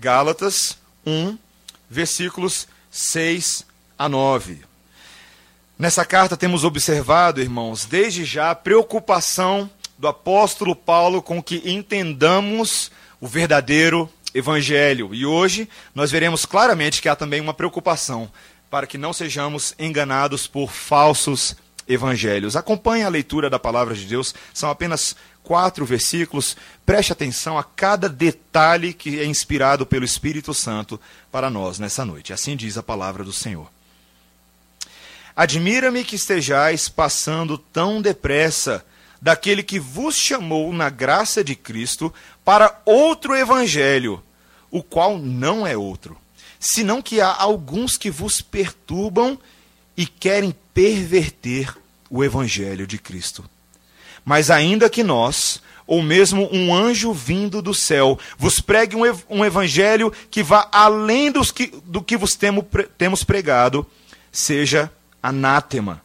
Gálatas 0.00 0.78
1, 1.04 1.36
versículos 1.90 2.68
6 2.88 3.66
a 3.98 4.08
9. 4.08 4.60
Nessa 5.76 6.04
carta 6.04 6.36
temos 6.36 6.62
observado, 6.62 7.40
irmãos, 7.40 7.84
desde 7.84 8.24
já 8.24 8.52
a 8.52 8.54
preocupação 8.54 9.68
do 9.98 10.06
apóstolo 10.06 10.76
Paulo 10.76 11.20
com 11.20 11.42
que 11.42 11.68
entendamos 11.68 12.92
o 13.20 13.26
verdadeiro 13.26 14.08
evangelho. 14.32 15.12
E 15.12 15.26
hoje 15.26 15.68
nós 15.92 16.12
veremos 16.12 16.46
claramente 16.46 17.02
que 17.02 17.08
há 17.08 17.16
também 17.16 17.40
uma 17.40 17.52
preocupação 17.52 18.30
para 18.70 18.86
que 18.86 18.96
não 18.96 19.12
sejamos 19.12 19.74
enganados 19.80 20.46
por 20.46 20.70
falsos 20.70 21.56
evangelhos. 21.88 22.54
Acompanhe 22.54 23.02
a 23.02 23.08
leitura 23.08 23.50
da 23.50 23.58
palavra 23.58 23.96
de 23.96 24.04
Deus, 24.04 24.32
são 24.54 24.70
apenas 24.70 25.16
quatro 25.48 25.86
versículos. 25.86 26.54
Preste 26.84 27.10
atenção 27.10 27.56
a 27.56 27.64
cada 27.64 28.06
detalhe 28.06 28.92
que 28.92 29.18
é 29.18 29.24
inspirado 29.24 29.86
pelo 29.86 30.04
Espírito 30.04 30.52
Santo 30.52 31.00
para 31.32 31.48
nós 31.48 31.78
nessa 31.78 32.04
noite. 32.04 32.34
Assim 32.34 32.54
diz 32.54 32.76
a 32.76 32.82
palavra 32.82 33.24
do 33.24 33.32
Senhor. 33.32 33.66
Admira-me 35.34 36.04
que 36.04 36.16
estejais 36.16 36.90
passando 36.90 37.56
tão 37.56 38.02
depressa 38.02 38.84
daquele 39.22 39.62
que 39.62 39.80
vos 39.80 40.16
chamou 40.16 40.70
na 40.70 40.90
graça 40.90 41.42
de 41.42 41.54
Cristo 41.54 42.12
para 42.44 42.78
outro 42.84 43.34
evangelho, 43.34 44.22
o 44.70 44.82
qual 44.82 45.16
não 45.16 45.66
é 45.66 45.74
outro, 45.74 46.18
senão 46.60 47.00
que 47.00 47.22
há 47.22 47.34
alguns 47.34 47.96
que 47.96 48.10
vos 48.10 48.42
perturbam 48.42 49.38
e 49.96 50.04
querem 50.06 50.54
perverter 50.74 51.74
o 52.10 52.22
evangelho 52.22 52.86
de 52.86 52.98
Cristo. 52.98 53.48
Mas 54.28 54.50
ainda 54.50 54.90
que 54.90 55.02
nós, 55.02 55.62
ou 55.86 56.02
mesmo 56.02 56.50
um 56.52 56.74
anjo 56.74 57.14
vindo 57.14 57.62
do 57.62 57.72
céu, 57.72 58.18
vos 58.36 58.60
pregue 58.60 58.94
um, 58.94 59.00
um 59.30 59.42
evangelho 59.42 60.12
que 60.30 60.42
vá 60.42 60.68
além 60.70 61.32
dos 61.32 61.50
que, 61.50 61.68
do 61.86 62.02
que 62.02 62.14
vos 62.14 62.34
temo, 62.34 62.62
temos 62.98 63.24
pregado, 63.24 63.86
seja 64.30 64.92
anátema. 65.22 66.02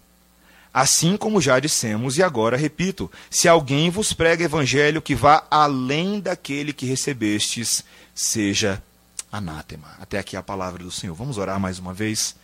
Assim 0.74 1.18
como 1.18 1.42
já 1.42 1.60
dissemos, 1.60 2.18
e 2.18 2.24
agora 2.24 2.56
repito: 2.56 3.12
se 3.30 3.50
alguém 3.50 3.90
vos 3.90 4.14
prega 4.14 4.46
evangelho 4.46 5.02
que 5.02 5.16
vá 5.16 5.46
além 5.52 6.22
daquele 6.22 6.72
que 6.72 6.86
recebestes, 6.86 7.84
seja 8.16 8.82
anátema. 9.30 9.98
Até 10.00 10.18
aqui 10.18 10.38
a 10.38 10.42
palavra 10.42 10.82
do 10.82 10.92
Senhor. 10.92 11.14
Vamos 11.14 11.38
orar 11.38 11.60
mais 11.60 11.78
uma 11.78 11.94
vez. 11.94 12.38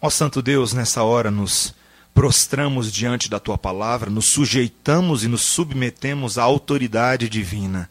Ó 0.00 0.08
Santo 0.08 0.40
Deus, 0.40 0.72
nessa 0.72 1.02
hora 1.02 1.30
nos 1.30 1.76
prostramos 2.18 2.92
diante 2.92 3.30
da 3.30 3.38
tua 3.38 3.56
palavra, 3.56 4.10
nos 4.10 4.32
sujeitamos 4.32 5.22
e 5.22 5.28
nos 5.28 5.42
submetemos 5.42 6.36
à 6.36 6.42
autoridade 6.42 7.28
divina 7.28 7.88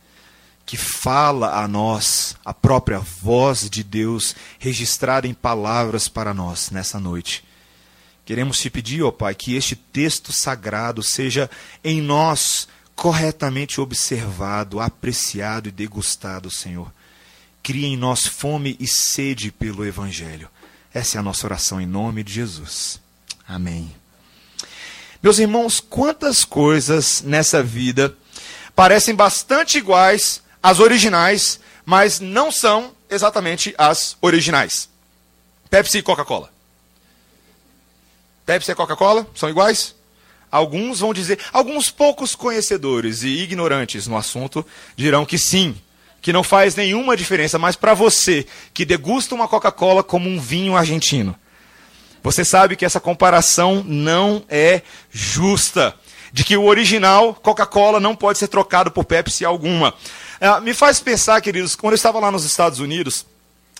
que 0.65 0.75
fala 0.75 1.63
a 1.63 1.65
nós, 1.65 2.35
a 2.43 2.53
própria 2.53 2.99
voz 2.99 3.69
de 3.69 3.85
Deus 3.85 4.35
registrada 4.59 5.29
em 5.29 5.33
palavras 5.33 6.09
para 6.09 6.33
nós 6.33 6.71
nessa 6.71 6.99
noite. 6.99 7.41
Queremos 8.25 8.59
te 8.59 8.69
pedir, 8.69 9.01
ó 9.01 9.11
Pai, 9.11 9.33
que 9.33 9.55
este 9.55 9.77
texto 9.77 10.33
sagrado 10.33 11.01
seja 11.01 11.49
em 11.81 12.01
nós 12.01 12.67
corretamente 12.97 13.79
observado, 13.79 14.81
apreciado 14.81 15.69
e 15.69 15.71
degustado, 15.71 16.51
Senhor. 16.51 16.91
Cria 17.63 17.87
em 17.87 17.95
nós 17.95 18.27
fome 18.27 18.75
e 18.77 18.87
sede 18.87 19.53
pelo 19.53 19.85
Evangelho. 19.85 20.49
Essa 20.93 21.17
é 21.17 21.19
a 21.19 21.23
nossa 21.23 21.47
oração 21.47 21.79
em 21.79 21.85
nome 21.85 22.25
de 22.25 22.33
Jesus. 22.33 22.99
Amém. 23.47 23.95
Meus 25.27 25.39
irmãos, 25.39 25.81
quantas 25.81 26.45
coisas 26.45 27.21
nessa 27.21 27.61
vida 27.61 28.15
parecem 28.73 29.13
bastante 29.13 29.77
iguais 29.77 30.41
as 30.63 30.79
originais, 30.79 31.59
mas 31.85 32.21
não 32.21 32.49
são 32.49 32.93
exatamente 33.09 33.75
as 33.77 34.15
originais. 34.21 34.87
Pepsi 35.69 35.97
e 35.97 36.01
Coca-Cola. 36.01 36.49
Pepsi 38.45 38.71
e 38.71 38.75
Coca-Cola 38.75 39.27
são 39.35 39.49
iguais? 39.49 39.93
Alguns 40.49 41.01
vão 41.01 41.13
dizer, 41.13 41.37
alguns 41.51 41.91
poucos 41.91 42.33
conhecedores 42.33 43.23
e 43.23 43.27
ignorantes 43.27 44.07
no 44.07 44.15
assunto 44.15 44.65
dirão 44.95 45.25
que 45.25 45.37
sim, 45.37 45.75
que 46.21 46.31
não 46.31 46.41
faz 46.41 46.73
nenhuma 46.73 47.17
diferença, 47.17 47.59
mas 47.59 47.75
para 47.75 47.93
você 47.93 48.47
que 48.73 48.85
degusta 48.85 49.35
uma 49.35 49.49
Coca-Cola 49.49 50.05
como 50.05 50.29
um 50.29 50.39
vinho 50.39 50.73
argentino, 50.77 51.35
você 52.27 52.43
sabe 52.43 52.75
que 52.75 52.83
essa 52.83 52.99
comparação 52.99 53.85
não 53.87 54.43
é 54.49 54.81
justa, 55.09 55.95
de 56.33 56.43
que 56.43 56.57
o 56.57 56.65
original 56.65 57.33
Coca-Cola 57.33 58.01
não 58.01 58.13
pode 58.13 58.37
ser 58.37 58.49
trocado 58.49 58.91
por 58.91 59.05
Pepsi 59.05 59.45
alguma. 59.45 59.93
É, 60.37 60.59
me 60.59 60.73
faz 60.73 60.99
pensar, 60.99 61.39
queridos, 61.39 61.73
quando 61.73 61.93
eu 61.93 61.95
estava 61.95 62.19
lá 62.19 62.29
nos 62.29 62.43
Estados 62.43 62.79
Unidos, 62.79 63.25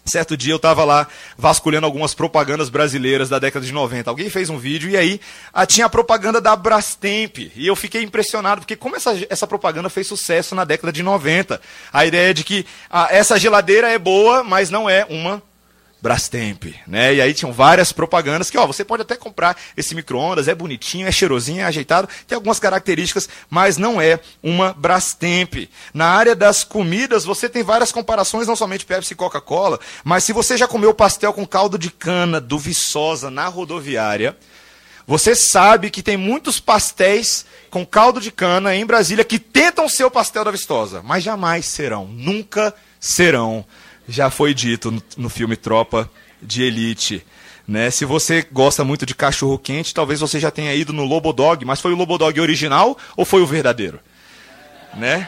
Certo 0.06 0.38
dia 0.38 0.54
eu 0.54 0.56
estava 0.56 0.86
lá 0.86 1.06
vasculhando 1.38 1.86
algumas 1.86 2.14
propagandas 2.14 2.70
brasileiras 2.70 3.28
da 3.28 3.40
década 3.40 3.66
de 3.66 3.74
90. 3.74 4.10
Alguém 4.10 4.30
fez 4.30 4.50
um 4.50 4.58
vídeo 4.58 4.90
e 4.90 4.96
aí 4.96 5.20
ah, 5.52 5.66
tinha 5.66 5.86
a 5.86 5.90
propaganda 5.90 6.40
da 6.40 6.56
Brastemp. 6.56 7.52
E 7.54 7.68
eu 7.68 7.76
fiquei 7.76 8.04
impressionado, 8.04 8.62
porque 8.62 8.78
como 8.78 8.96
essa, 8.96 9.14
essa 9.30 9.46
propaganda 9.46 9.90
fez 9.90 10.08
sucesso 10.08 10.56
na 10.56 10.64
década 10.64 10.94
de 10.94 11.04
90. 11.04 11.60
A 11.92 12.06
ideia 12.06 12.34
de 12.34 12.46
que 12.46 12.66
ah, 12.90 13.10
essa 13.12 13.38
geladeira 13.38 13.90
é 13.90 14.00
boa, 14.00 14.46
mas 14.46 14.70
não 14.70 14.90
é 14.90 15.06
uma 15.10 15.44
Brastemp, 16.02 16.66
né? 16.86 17.16
E 17.16 17.22
aí 17.22 17.34
tinham 17.34 17.52
várias 17.52 17.92
propagandas 17.92 18.50
que, 18.50 18.58
ó, 18.58 18.68
você 18.68 18.86
pode 18.86 19.02
até 19.02 19.16
comprar 19.16 19.58
esse 19.76 19.96
micro-ondas, 19.96 20.48
é 20.48 20.54
bonitinho, 20.54 21.08
é 21.08 21.12
cheirosinho, 21.12 21.62
é 21.62 21.64
ajeitado, 21.64 22.08
tem 22.28 22.36
algumas 22.36 22.60
características, 22.60 23.28
mas 23.50 23.78
não 23.78 24.00
é 24.00 24.20
uma 24.42 24.74
Brastemp. 24.74 25.70
Na 25.94 26.06
área 26.06 26.36
das 26.36 26.64
comidas, 26.64 27.26
você 27.26 27.50
tem 27.50 27.64
várias 27.64 27.92
comparações, 27.92 28.48
não 28.48 28.56
somente 28.56 28.86
Pepsi 28.86 29.14
e 29.14 29.16
Coca-Cola, 29.18 29.80
mas 30.04 30.24
se 30.24 30.34
você 30.34 30.56
já 30.56 30.68
comeu 30.68 30.94
pastel 30.94 31.34
com 31.34 31.48
caldo 31.48 31.78
de 31.78 31.90
cana 31.90 32.40
do 32.40 32.60
Viçosa 32.60 33.32
na 33.32 33.48
rodoviária, 33.48 34.38
você 35.08 35.34
sabe 35.34 35.90
que 35.90 36.04
tem 36.04 36.18
muitos 36.18 36.60
pastéis 36.60 37.46
com 37.72 37.86
caldo 37.86 38.20
de 38.20 38.30
cana 38.30 38.76
em 38.76 38.86
Brasília 38.86 39.24
que 39.24 39.40
tentam 39.40 39.88
ser 39.88 40.04
o 40.04 40.12
pastel 40.12 40.44
da 40.44 40.52
Viçosa, 40.52 41.02
mas 41.02 41.24
jamais 41.24 41.66
serão, 41.66 42.06
nunca 42.06 42.74
serão 43.00 43.66
já 44.08 44.30
foi 44.30 44.54
dito 44.54 45.04
no, 45.18 45.30
filme 45.30 45.56
Tropa 45.56 46.10
de 46.42 46.64
Elite. 46.64 47.26
Né? 47.68 47.92
Se 47.92 48.06
você 48.06 48.48
gosta 48.52 48.84
muito 48.84 49.06
de 49.06 49.14
cachorro 49.14 49.60
quente, 49.60 49.94
talvez 49.94 50.20
você 50.20 50.40
já 50.40 50.50
tenha 50.50 50.74
ido 50.74 50.94
no 50.94 51.04
Lobodog, 51.04 51.66
mas 51.66 51.82
foi 51.82 51.92
o 51.92 51.96
Lobodog 51.96 52.40
original 52.40 52.98
ou 53.16 53.26
foi 53.26 53.42
o 53.42 53.48
verdadeiro? 53.48 54.00
Né? 54.96 55.28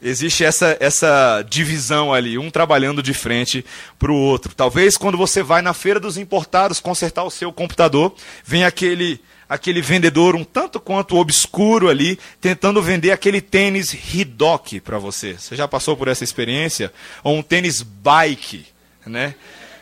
Existe 0.00 0.44
essa, 0.44 0.76
essa 0.80 1.44
divisão 1.48 2.12
ali, 2.12 2.38
um 2.38 2.50
trabalhando 2.50 3.02
de 3.02 3.12
frente 3.12 3.64
para 3.98 4.10
o 4.10 4.16
outro. 4.16 4.54
Talvez 4.54 4.96
quando 4.96 5.18
você 5.18 5.42
vai 5.42 5.62
na 5.62 5.74
feira 5.74 6.00
dos 6.00 6.16
importados 6.16 6.80
consertar 6.80 7.24
o 7.24 7.30
seu 7.30 7.52
computador, 7.52 8.14
vem 8.44 8.64
aquele 8.64 9.20
aquele 9.48 9.80
vendedor 9.80 10.34
um 10.34 10.44
tanto 10.44 10.80
quanto 10.80 11.16
obscuro 11.16 11.88
ali, 11.88 12.18
tentando 12.40 12.82
vender 12.82 13.10
aquele 13.10 13.40
tênis 13.40 13.90
Ridoc 13.90 14.80
para 14.80 14.98
você. 14.98 15.34
Você 15.34 15.54
já 15.54 15.68
passou 15.68 15.96
por 15.96 16.08
essa 16.08 16.24
experiência? 16.24 16.92
Ou 17.22 17.36
um 17.36 17.42
tênis 17.42 17.82
bike, 17.82 18.66
né? 19.06 19.34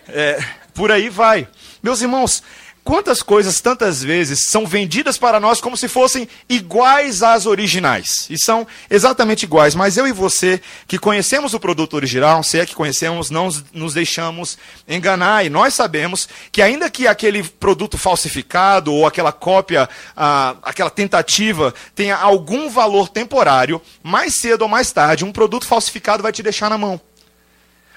É, 0.09 0.39
por 0.75 0.93
aí 0.93 1.09
vai. 1.09 1.49
Meus 1.83 2.03
irmãos, 2.03 2.43
Quantas 2.85 3.23
coisas, 3.23 3.63
tantas 3.63 4.03
vezes, 4.03 4.51
são 4.51 4.67
vendidas 4.67 5.17
para 5.17 5.41
nós 5.41 5.59
como 5.59 5.75
se 5.75 5.89
fossem 5.89 6.29
iguais 6.47 7.23
às 7.23 7.47
originais? 7.47 8.27
E 8.29 8.39
são 8.39 8.67
exatamente 8.91 9.45
iguais, 9.45 9.75
mas 9.75 9.97
eu 9.97 10.07
e 10.07 10.13
você, 10.13 10.61
que 10.87 10.99
conhecemos 10.99 11.55
o 11.55 11.61
produto 11.61 11.95
original, 11.95 12.43
se 12.43 12.59
é 12.59 12.67
que 12.67 12.75
conhecemos, 12.75 13.31
não 13.31 13.49
nos 13.73 13.95
deixamos 13.95 14.59
enganar. 14.87 15.47
E 15.47 15.49
nós 15.49 15.73
sabemos 15.73 16.29
que, 16.53 16.61
ainda 16.61 16.91
que 16.91 17.07
aquele 17.07 17.43
produto 17.43 17.97
falsificado 17.97 18.93
ou 18.93 19.07
aquela 19.07 19.33
cópia, 19.33 19.89
ah, 20.15 20.55
aquela 20.63 20.91
tentativa, 20.91 21.73
tenha 21.95 22.17
algum 22.17 22.69
valor 22.69 23.09
temporário, 23.09 23.81
mais 24.03 24.43
cedo 24.43 24.61
ou 24.61 24.69
mais 24.69 24.93
tarde, 24.93 25.25
um 25.25 25.33
produto 25.33 25.67
falsificado 25.67 26.23
vai 26.23 26.33
te 26.33 26.43
deixar 26.43 26.69
na 26.69 26.77
mão. 26.77 27.01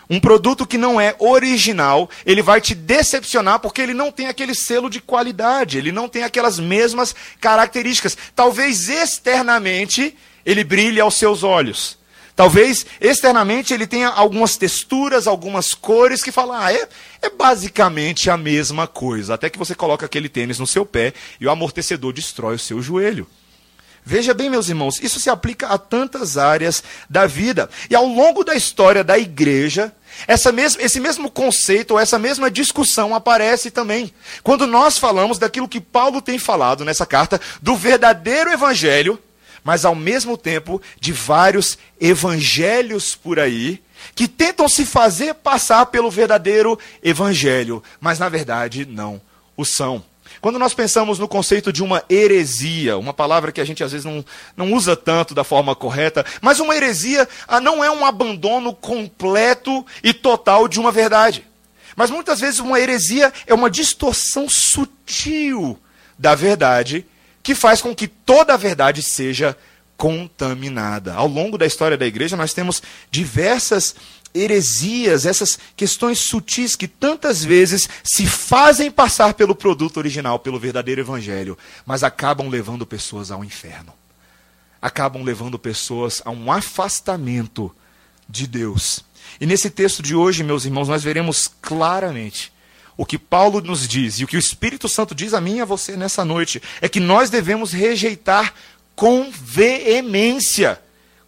Um 0.09 0.19
produto 0.19 0.65
que 0.65 0.77
não 0.77 1.01
é 1.01 1.15
original, 1.19 2.09
ele 2.25 2.41
vai 2.41 2.61
te 2.61 2.73
decepcionar 2.73 3.59
porque 3.59 3.81
ele 3.81 3.93
não 3.93 4.11
tem 4.11 4.27
aquele 4.27 4.55
selo 4.55 4.89
de 4.89 5.01
qualidade, 5.01 5.77
ele 5.77 5.91
não 5.91 6.07
tem 6.07 6.23
aquelas 6.23 6.59
mesmas 6.59 7.13
características. 7.41 8.17
Talvez 8.33 8.87
externamente 8.87 10.15
ele 10.45 10.63
brilhe 10.63 11.01
aos 11.01 11.15
seus 11.15 11.43
olhos. 11.43 11.97
Talvez 12.37 12.85
externamente 13.01 13.73
ele 13.73 13.87
tenha 13.87 14.09
algumas 14.09 14.55
texturas, 14.55 15.27
algumas 15.27 15.73
cores 15.73 16.23
que 16.23 16.31
falam, 16.31 16.55
ah, 16.55 16.71
é, 16.71 16.87
é 17.21 17.29
basicamente 17.31 18.29
a 18.29 18.37
mesma 18.37 18.87
coisa. 18.87 19.33
Até 19.33 19.49
que 19.49 19.57
você 19.57 19.73
coloca 19.73 20.05
aquele 20.05 20.29
tênis 20.29 20.59
no 20.59 20.67
seu 20.67 20.85
pé 20.85 21.13
e 21.41 21.47
o 21.47 21.49
amortecedor 21.49 22.13
destrói 22.13 22.55
o 22.55 22.59
seu 22.59 22.81
joelho. 22.81 23.27
Veja 24.05 24.33
bem, 24.33 24.49
meus 24.49 24.69
irmãos, 24.69 25.01
isso 25.01 25.19
se 25.19 25.29
aplica 25.29 25.67
a 25.67 25.77
tantas 25.77 26.37
áreas 26.37 26.81
da 27.09 27.25
vida. 27.25 27.69
E 27.89 27.95
ao 27.95 28.05
longo 28.05 28.41
da 28.41 28.55
história 28.55 29.03
da 29.03 29.17
igreja, 29.17 29.91
essa 30.25 30.51
mesma, 30.51 30.81
esse 30.81 30.99
mesmo 30.99 31.29
conceito, 31.29 31.91
ou 31.91 31.99
essa 31.99 32.17
mesma 32.17 32.49
discussão 32.49 33.13
aparece 33.13 33.69
também. 33.69 34.11
Quando 34.41 34.65
nós 34.65 34.97
falamos 34.97 35.37
daquilo 35.37 35.67
que 35.67 35.81
Paulo 35.81 36.21
tem 36.21 36.39
falado 36.39 36.85
nessa 36.85 37.05
carta, 37.05 37.39
do 37.61 37.75
verdadeiro 37.75 38.51
evangelho, 38.51 39.19
mas 39.63 39.83
ao 39.83 39.93
mesmo 39.93 40.37
tempo 40.37 40.81
de 40.99 41.11
vários 41.11 41.77
evangelhos 41.99 43.15
por 43.15 43.39
aí 43.39 43.83
que 44.15 44.27
tentam 44.27 44.69
se 44.69 44.85
fazer 44.85 45.33
passar 45.33 45.87
pelo 45.87 46.09
verdadeiro 46.09 46.79
evangelho, 47.03 47.83
mas 47.99 48.19
na 48.19 48.29
verdade 48.29 48.85
não 48.85 49.21
o 49.57 49.65
são. 49.65 50.03
Quando 50.41 50.59
nós 50.59 50.73
pensamos 50.73 51.19
no 51.19 51.27
conceito 51.27 51.71
de 51.71 51.83
uma 51.83 52.03
heresia, 52.09 52.97
uma 52.97 53.13
palavra 53.13 53.51
que 53.51 53.61
a 53.61 53.65
gente 53.65 53.83
às 53.83 53.91
vezes 53.91 54.05
não, 54.05 54.23
não 54.55 54.73
usa 54.73 54.95
tanto 54.95 55.33
da 55.33 55.43
forma 55.43 55.75
correta, 55.75 56.25
mas 56.41 56.59
uma 56.59 56.75
heresia 56.75 57.27
ah, 57.47 57.59
não 57.59 57.83
é 57.83 57.91
um 57.91 58.05
abandono 58.05 58.73
completo 58.73 59.85
e 60.03 60.13
total 60.13 60.67
de 60.67 60.79
uma 60.79 60.91
verdade. 60.91 61.45
Mas 61.95 62.11
muitas 62.11 62.39
vezes 62.39 62.59
uma 62.59 62.79
heresia 62.79 63.33
é 63.45 63.53
uma 63.53 63.69
distorção 63.69 64.47
sutil 64.47 65.79
da 66.17 66.35
verdade 66.35 67.05
que 67.41 67.55
faz 67.55 67.81
com 67.81 67.95
que 67.95 68.07
toda 68.07 68.53
a 68.53 68.57
verdade 68.57 69.01
seja 69.01 69.57
contaminada. 69.97 71.13
Ao 71.15 71.27
longo 71.27 71.57
da 71.57 71.65
história 71.65 71.97
da 71.97 72.05
igreja, 72.05 72.37
nós 72.37 72.53
temos 72.53 72.83
diversas 73.09 73.95
heresias, 74.41 75.25
essas 75.25 75.57
questões 75.75 76.19
sutis 76.19 76.75
que 76.75 76.87
tantas 76.87 77.43
vezes 77.43 77.87
se 78.03 78.25
fazem 78.25 78.91
passar 78.91 79.33
pelo 79.33 79.55
produto 79.55 79.97
original, 79.97 80.39
pelo 80.39 80.59
verdadeiro 80.59 81.01
evangelho, 81.01 81.57
mas 81.85 82.03
acabam 82.03 82.49
levando 82.49 82.85
pessoas 82.85 83.31
ao 83.31 83.43
inferno. 83.43 83.93
Acabam 84.81 85.23
levando 85.23 85.57
pessoas 85.57 86.21
a 86.23 86.31
um 86.31 86.51
afastamento 86.51 87.73
de 88.29 88.45
Deus. 88.45 89.03
E 89.39 89.45
nesse 89.45 89.69
texto 89.69 90.01
de 90.01 90.15
hoje, 90.15 90.43
meus 90.43 90.65
irmãos, 90.65 90.87
nós 90.87 91.03
veremos 91.03 91.49
claramente 91.61 92.51
o 92.95 93.05
que 93.05 93.17
Paulo 93.17 93.61
nos 93.61 93.87
diz 93.87 94.19
e 94.19 94.23
o 94.23 94.27
que 94.27 94.35
o 94.35 94.39
Espírito 94.39 94.89
Santo 94.89 95.13
diz 95.13 95.33
a 95.33 95.39
mim 95.39 95.57
e 95.57 95.61
a 95.61 95.65
você 95.65 95.95
nessa 95.95 96.25
noite 96.25 96.61
é 96.81 96.89
que 96.89 96.99
nós 96.99 97.29
devemos 97.29 97.71
rejeitar 97.71 98.53
com 98.95 99.29
veemência 99.31 100.81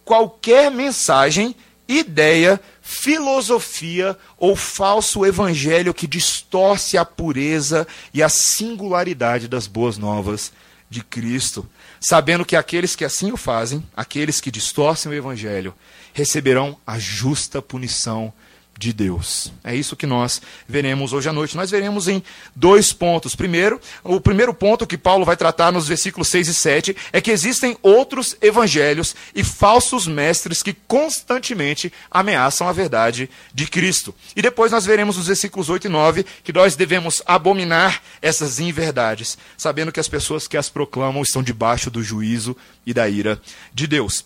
qualquer 0.04 0.72
mensagem, 0.72 1.54
ideia, 1.86 2.60
filosofia 2.90 4.18
ou 4.36 4.56
falso 4.56 5.24
evangelho 5.24 5.94
que 5.94 6.08
distorce 6.08 6.98
a 6.98 7.04
pureza 7.04 7.86
e 8.12 8.20
a 8.20 8.28
singularidade 8.28 9.46
das 9.46 9.68
boas 9.68 9.96
novas 9.96 10.52
de 10.90 11.00
Cristo, 11.00 11.64
sabendo 12.00 12.44
que 12.44 12.56
aqueles 12.56 12.96
que 12.96 13.04
assim 13.04 13.30
o 13.30 13.36
fazem, 13.36 13.86
aqueles 13.96 14.40
que 14.40 14.50
distorcem 14.50 15.12
o 15.12 15.14
evangelho, 15.14 15.72
receberão 16.12 16.76
a 16.84 16.98
justa 16.98 17.62
punição 17.62 18.32
de 18.80 18.94
Deus. 18.94 19.52
É 19.62 19.76
isso 19.76 19.94
que 19.94 20.06
nós 20.06 20.40
veremos 20.66 21.12
hoje 21.12 21.28
à 21.28 21.34
noite. 21.34 21.54
Nós 21.54 21.70
veremos 21.70 22.08
em 22.08 22.22
dois 22.56 22.94
pontos. 22.94 23.36
Primeiro, 23.36 23.78
o 24.02 24.18
primeiro 24.18 24.54
ponto 24.54 24.86
que 24.86 24.96
Paulo 24.96 25.22
vai 25.22 25.36
tratar 25.36 25.70
nos 25.70 25.86
versículos 25.86 26.28
6 26.28 26.48
e 26.48 26.54
7 26.54 26.96
é 27.12 27.20
que 27.20 27.30
existem 27.30 27.76
outros 27.82 28.38
evangelhos 28.40 29.14
e 29.34 29.44
falsos 29.44 30.06
mestres 30.06 30.62
que 30.62 30.72
constantemente 30.72 31.92
ameaçam 32.10 32.66
a 32.66 32.72
verdade 32.72 33.28
de 33.52 33.66
Cristo. 33.66 34.14
E 34.34 34.40
depois 34.40 34.72
nós 34.72 34.86
veremos 34.86 35.18
nos 35.18 35.26
versículos 35.26 35.68
8 35.68 35.86
e 35.86 35.90
9 35.90 36.24
que 36.42 36.52
nós 36.52 36.74
devemos 36.74 37.20
abominar 37.26 38.02
essas 38.22 38.60
inverdades, 38.60 39.36
sabendo 39.58 39.92
que 39.92 40.00
as 40.00 40.08
pessoas 40.08 40.48
que 40.48 40.56
as 40.56 40.70
proclamam 40.70 41.22
estão 41.22 41.42
debaixo 41.42 41.90
do 41.90 42.02
juízo 42.02 42.56
e 42.86 42.94
da 42.94 43.06
ira 43.06 43.38
de 43.74 43.86
Deus. 43.86 44.24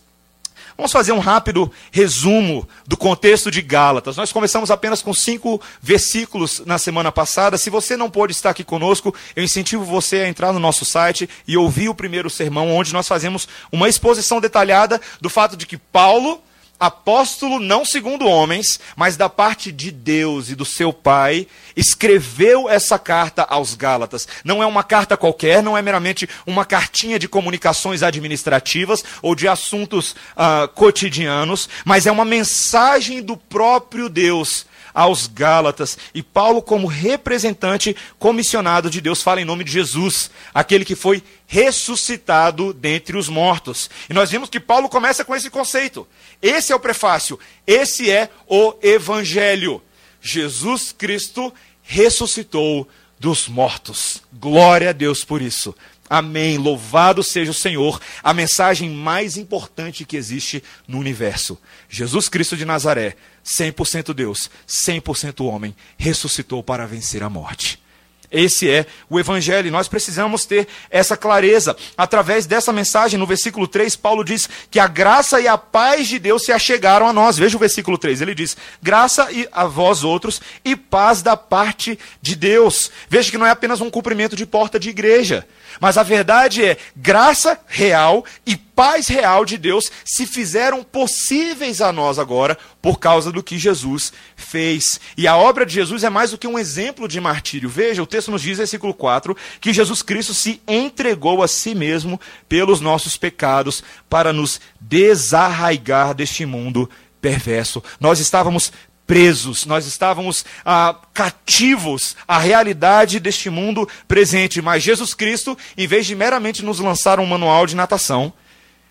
Vamos 0.77 0.91
fazer 0.91 1.13
um 1.13 1.21
rápido 1.21 1.71
resumo 1.93 2.69
do 2.87 2.97
contexto 2.97 3.49
de 3.49 3.63
Gálatas. 3.63 4.17
Nós 4.17 4.33
começamos 4.33 4.73
apenas 4.73 5.01
com 5.01 5.15
cinco 5.15 5.61
versículos 5.81 6.63
na 6.67 6.79
semana 6.79 7.13
passada. 7.13 7.57
Se 7.57 7.71
você 7.71 7.97
não 7.97 8.11
pôde 8.11 8.33
estar 8.33 8.51
aqui 8.51 8.65
conosco, 8.65 9.15
eu 9.37 9.45
incentivo 9.45 9.85
você 9.85 10.17
a 10.19 10.29
entrar 10.29 10.53
no 10.53 10.59
nosso 10.59 10.85
site 10.85 11.29
e 11.47 11.57
ouvir 11.57 11.89
o 11.89 11.95
primeiro 11.95 12.29
sermão, 12.29 12.75
onde 12.75 12.93
nós 12.93 13.07
fazemos 13.07 13.47
uma 13.71 13.89
exposição 13.89 14.41
detalhada 14.41 15.01
do 15.21 15.31
fato 15.31 15.57
de 15.57 15.65
que 15.65 15.77
Paulo 15.77 16.43
apóstolo 16.79 17.59
não 17.59 17.85
segundo 17.85 18.27
homens, 18.27 18.81
mas 18.97 19.17
da 19.17 19.29
parte 19.29 19.71
de 19.71 19.91
Deus 19.91 20.49
e 20.49 20.55
do 20.55 20.65
seu 20.65 20.93
Pai, 20.93 21.47
escreveu 21.77 22.69
essa 22.69 22.99
carta 22.99 23.43
aos 23.43 23.75
Gálatas. 23.75 24.29
Não 24.45 24.63
é 24.63 24.67
uma 24.67 24.83
carta 24.83 25.17
qualquer, 25.17 25.63
não 25.63 25.77
é 25.77 25.83
meramente 25.83 26.29
uma 26.47 26.65
cartinha 26.65 27.19
de 27.19 27.29
comunicações 27.29 28.03
administrativas 28.03 29.05
ou 29.23 29.35
de 29.35 29.49
assuntos 29.49 30.15
uh, 30.37 30.69
cotidianos, 30.75 31.69
mas 31.85 32.07
é 32.07 32.13
uma 32.13 32.25
mensagem 32.25 33.23
do 33.23 33.37
próprio 33.37 34.09
Deus 34.09 34.67
aos 34.95 35.27
Gálatas. 35.27 35.99
E 36.15 36.23
Paulo, 36.23 36.63
como 36.63 36.87
representante 36.87 37.97
comissionado 38.19 38.89
de 38.89 39.01
Deus, 39.01 39.23
fala 39.23 39.41
em 39.41 39.45
nome 39.45 39.65
de 39.65 39.73
Jesus, 39.73 40.31
aquele 40.55 40.85
que 40.85 40.95
foi 40.95 41.23
ressuscitado 41.47 42.73
dentre 42.73 43.17
os 43.17 43.29
mortos. 43.29 43.91
E 44.09 44.15
nós 44.15 44.31
vimos 44.31 44.49
que 44.49 44.61
Paulo 44.61 44.89
começa 44.89 45.25
com 45.25 45.35
esse 45.35 45.51
conceito. 45.51 46.07
Esse 46.41 46.73
é 46.73 46.77
o 46.77 46.81
prefácio, 46.81 47.39
esse 47.67 48.11
é 48.11 48.31
o 48.47 48.75
Evangelho. 48.81 49.83
Jesus 50.23 50.95
Cristo 50.97 51.53
ressuscitou 51.83 52.89
dos 53.19 53.49
mortos. 53.49 54.23
Glória 54.33 54.91
a 54.91 54.93
Deus 54.93 55.25
por 55.25 55.43
isso. 55.43 55.75
Amém. 56.15 56.59
Louvado 56.59 57.25
seja 57.25 57.51
o 57.51 57.55
Senhor. 57.55 58.01
A 58.23 58.33
mensagem 58.33 58.89
mais 58.89 59.37
importante 59.37 60.05
que 60.05 60.17
existe 60.17 60.63
no 60.87 61.01
universo. 61.01 61.59
Jesus 61.89 62.29
Cristo 62.29 62.57
de 62.57 62.65
Nazaré 62.65 63.17
100% 63.45 64.15
Deus, 64.15 64.49
100% 64.65 65.45
homem, 65.45 65.75
ressuscitou 65.99 66.63
para 66.63 66.87
vencer 66.87 67.25
a 67.25 67.29
morte. 67.29 67.83
Esse 68.31 68.71
é 68.71 68.87
o 69.11 69.19
Evangelho. 69.19 69.67
E 69.67 69.73
nós 69.73 69.89
precisamos 69.89 70.47
ter 70.47 70.69
essa 70.89 71.17
clareza. 71.17 71.77
Através 71.97 72.47
dessa 72.47 72.73
mensagem, 72.73 73.19
no 73.19 73.27
versículo 73.27 73.67
3, 73.67 73.97
Paulo 73.97 74.23
diz 74.23 74.49
que 74.71 74.79
a 74.79 74.87
graça 74.87 75.41
e 75.41 75.49
a 75.49 75.59
paz 75.59 76.07
de 76.07 76.21
Deus 76.21 76.45
se 76.45 76.53
achegaram 76.53 77.09
a 77.09 77.13
nós. 77.13 77.37
Veja 77.37 77.57
o 77.57 77.61
versículo 77.61 77.99
3. 77.99 78.21
Ele 78.21 78.37
diz: 78.37 78.57
graça 78.81 79.29
a 79.51 79.67
vós 79.67 80.05
outros 80.05 80.41
e 80.65 80.77
paz 80.77 81.23
da 81.23 81.37
parte 81.37 81.99
de 82.23 82.37
Deus. 82.37 82.89
Veja 83.09 83.33
que 83.33 83.39
não 83.39 83.47
é 83.47 83.51
apenas 83.51 83.81
um 83.81 83.91
cumprimento 83.91 84.37
de 84.37 84.47
porta 84.47 84.79
de 84.79 84.91
igreja. 84.91 85.45
Mas 85.81 85.99
a 85.99 86.03
verdade 86.03 86.65
é, 86.65 86.77
graça 86.97 87.59
real 87.67 88.25
e 88.47 88.57
paz 88.57 89.07
real 89.07 89.45
de 89.45 89.57
Deus 89.57 89.91
se 90.05 90.27
fizeram 90.27 90.83
possíveis 90.83 91.81
a 91.81 91.93
nós 91.93 92.19
agora 92.19 92.59
por 92.83 92.99
causa 92.99 93.31
do 93.31 93.43
que 93.43 93.59
Jesus 93.59 94.13
fez. 94.37 95.01
E 95.17 95.27
a 95.27 95.37
obra 95.37 95.65
de 95.65 95.75
Jesus 95.75 96.05
é 96.05 96.11
mais 96.11 96.33
do 96.33 96.39
que 96.39 96.47
um 96.47 96.59
exemplo 96.59 97.07
de 97.07 97.21
martírio. 97.21 97.69
Veja, 97.69 98.03
o 98.03 98.07
texto 98.07 98.31
nos 98.31 98.43
diz, 98.43 98.59
versículo 98.59 98.93
4, 98.93 99.37
que 99.61 99.73
Jesus 99.73 100.03
Cristo 100.03 100.35
se 100.35 100.61
entregou 100.67 101.43
a 101.43 101.49
si 101.49 101.75
mesmo 101.75 102.21
pelos 102.49 102.81
nossos 102.81 103.17
pecados 103.17 103.83
para 104.09 104.33
nos 104.33 104.61
desarraigar 104.81 106.15
deste 106.15 106.45
mundo 106.45 106.91
perverso. 107.21 107.83
Nós 107.99 108.19
estávamos 108.21 108.73
presos, 109.07 109.67
nós 109.67 109.87
estávamos 109.87 110.45
ah, 110.65 110.97
cativos 111.13 112.17
à 112.27 112.39
realidade 112.39 113.21
deste 113.21 113.51
mundo 113.51 113.89
presente. 114.09 114.63
Mas 114.63 114.83
Jesus 114.83 115.15
Cristo, 115.15 115.57
em 115.77 115.87
vez 115.87 116.07
de 116.07 116.15
meramente 116.15 116.65
nos 116.65 116.81
lançar 116.81 117.21
um 117.21 117.27
manual 117.27 117.67
de 117.67 117.77
natação, 117.77 118.33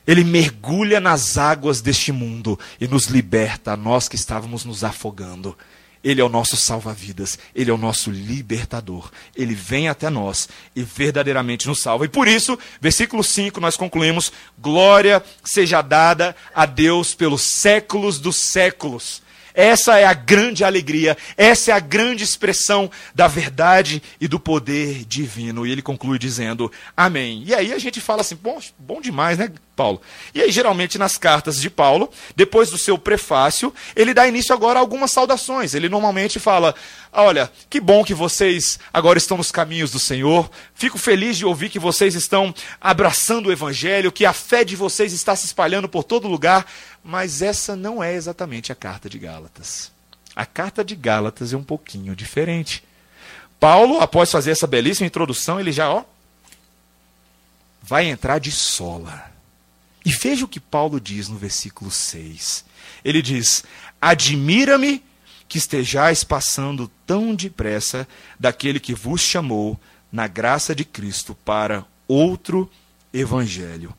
ele 0.06 0.24
mergulha 0.24 1.00
nas 1.00 1.38
águas 1.38 1.82
deste 1.82 2.12
mundo 2.12 2.60
e 2.80 2.88
nos 2.88 3.06
liberta, 3.06 3.78
nós 3.78 4.08
que 4.08 4.16
estávamos 4.16 4.66
nos 4.66 4.84
afogando. 4.84 5.58
Ele 6.04 6.20
é 6.20 6.24
o 6.24 6.30
nosso 6.30 6.58
salva-vidas, 6.58 7.40
ele 7.56 7.72
é 7.72 7.74
o 7.74 7.78
nosso 7.78 8.12
libertador. 8.12 9.10
Ele 9.34 9.56
vem 9.56 9.88
até 9.88 10.10
nós 10.10 10.50
e 10.76 10.84
verdadeiramente 10.84 11.66
nos 11.66 11.82
salva. 11.82 12.04
E 12.04 12.10
por 12.10 12.28
isso, 12.28 12.60
versículo 12.82 13.24
5, 13.24 13.62
nós 13.62 13.78
concluímos: 13.78 14.34
glória 14.60 15.24
seja 15.46 15.82
dada 15.82 16.36
a 16.54 16.66
Deus 16.66 17.16
pelos 17.16 17.42
séculos 17.42 18.20
dos 18.20 18.36
séculos. 18.36 19.23
Essa 19.54 20.00
é 20.00 20.06
a 20.06 20.14
grande 20.14 20.64
alegria, 20.64 21.18
essa 21.38 21.72
é 21.72 21.74
a 21.74 21.80
grande 21.80 22.24
expressão 22.24 22.90
da 23.14 23.28
verdade 23.28 24.02
e 24.20 24.28
do 24.28 24.40
poder 24.40 25.06
divino. 25.06 25.66
E 25.66 25.72
ele 25.72 25.82
conclui 25.82 26.18
dizendo: 26.18 26.72
Amém. 26.96 27.44
E 27.46 27.54
aí 27.54 27.72
a 27.74 27.80
gente 27.80 28.02
fala 28.02 28.22
assim: 28.22 28.36
bom, 28.36 28.60
bom 28.80 29.00
demais, 29.00 29.38
né? 29.38 29.52
Paulo. 29.76 30.02
E 30.34 30.42
aí, 30.42 30.52
geralmente, 30.52 30.98
nas 30.98 31.18
cartas 31.18 31.60
de 31.60 31.70
Paulo, 31.70 32.10
depois 32.36 32.70
do 32.70 32.78
seu 32.78 32.98
prefácio, 32.98 33.74
ele 33.96 34.14
dá 34.14 34.28
início 34.28 34.54
agora 34.54 34.78
a 34.78 34.82
algumas 34.82 35.12
saudações. 35.12 35.74
Ele 35.74 35.90
normalmente 35.90 36.40
fala: 36.40 36.76
Olha, 37.12 37.52
que 37.70 37.80
bom 37.80 38.04
que 38.04 38.14
vocês 38.14 38.80
agora 38.94 39.18
estão 39.18 39.38
nos 39.38 39.52
caminhos 39.52 39.92
do 39.92 40.00
Senhor. 40.00 40.50
Fico 40.76 40.98
feliz 40.98 41.38
de 41.38 41.46
ouvir 41.46 41.70
que 41.70 41.80
vocês 41.80 42.16
estão 42.16 42.54
abraçando 42.80 43.48
o 43.48 43.52
Evangelho, 43.52 44.12
que 44.12 44.26
a 44.26 44.34
fé 44.34 44.64
de 44.64 44.76
vocês 44.76 45.12
está 45.12 45.36
se 45.36 45.46
espalhando 45.46 45.90
por 45.90 46.04
todo 46.04 46.28
lugar. 46.28 46.66
Mas 47.04 47.42
essa 47.42 47.76
não 47.76 48.04
é 48.04 48.14
exatamente 48.14 48.72
a 48.72 48.76
carta 48.76 49.10
de 49.10 49.20
Gálatas. 49.20 49.92
A 50.36 50.46
carta 50.46 50.84
de 50.84 50.96
Gálatas 50.96 51.54
é 51.54 51.58
um 51.58 51.64
pouquinho 51.64 52.16
diferente. 52.16 52.84
Paulo, 53.60 54.00
após 54.00 54.32
fazer 54.32 54.52
essa 54.52 54.68
belíssima 54.68 55.08
introdução, 55.08 55.60
ele 55.60 55.72
já, 55.72 55.90
ó, 55.90 56.04
vai 57.82 58.08
entrar 58.08 58.40
de 58.40 58.52
sola 58.52 59.32
e 60.06 60.12
veja 60.12 60.46
o 60.46 60.48
que 60.48 60.60
Paulo 60.60 61.00
diz 61.00 61.30
no 61.30 61.38
versículo 61.38 61.90
6. 61.90 62.66
Ele 63.04 63.22
diz: 63.22 63.64
Admira-me 64.02 65.04
que 65.48 65.58
estejais 65.58 66.24
passando 66.24 66.92
tão 67.06 67.36
depressa 67.36 68.08
daquele 68.40 68.80
que 68.80 68.94
vos 68.94 69.22
chamou 69.22 69.80
na 70.12 70.28
graça 70.28 70.76
de 70.76 70.84
Cristo 70.84 71.36
para 71.46 71.86
outro 72.08 72.70
evangelho. 73.14 73.94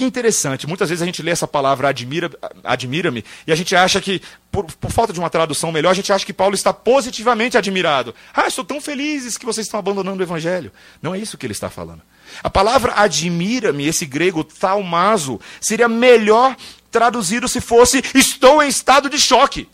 Que 0.00 0.04
interessante, 0.06 0.66
muitas 0.66 0.88
vezes 0.88 1.02
a 1.02 1.04
gente 1.04 1.20
lê 1.20 1.30
essa 1.30 1.46
palavra 1.46 1.90
admira-me 1.90 2.34
admira 2.64 3.12
e 3.46 3.52
a 3.52 3.54
gente 3.54 3.76
acha 3.76 4.00
que, 4.00 4.22
por, 4.50 4.64
por, 4.64 4.90
falta 4.90 5.12
de 5.12 5.20
uma 5.20 5.28
tradução 5.28 5.70
melhor, 5.70 5.90
a 5.90 5.94
gente 5.94 6.10
acha 6.10 6.24
que 6.24 6.32
Paulo 6.32 6.54
está 6.54 6.72
positivamente 6.72 7.58
admirado. 7.58 8.14
Ah, 8.32 8.48
estou 8.48 8.64
tão 8.64 8.80
felizes 8.80 9.36
que 9.36 9.44
vocês 9.44 9.66
estão 9.66 9.78
abandonando 9.78 10.18
o 10.18 10.24
evangelho. 10.24 10.72
Não 11.02 11.14
é 11.14 11.18
isso 11.18 11.36
que 11.36 11.44
ele 11.44 11.52
está 11.52 11.68
falando. 11.68 12.00
A 12.42 12.48
palavra 12.48 12.94
admira-me, 12.96 13.86
esse 13.86 14.06
grego 14.06 14.42
talmazo, 14.42 15.38
seria 15.60 15.86
melhor 15.86 16.56
traduzido 16.90 17.46
se 17.46 17.60
fosse 17.60 18.02
estou 18.14 18.62
em 18.62 18.68
estado 18.68 19.10
de 19.10 19.18
choque. 19.18 19.68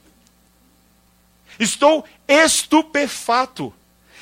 Estou 1.56 2.04
estupefato. 2.26 3.72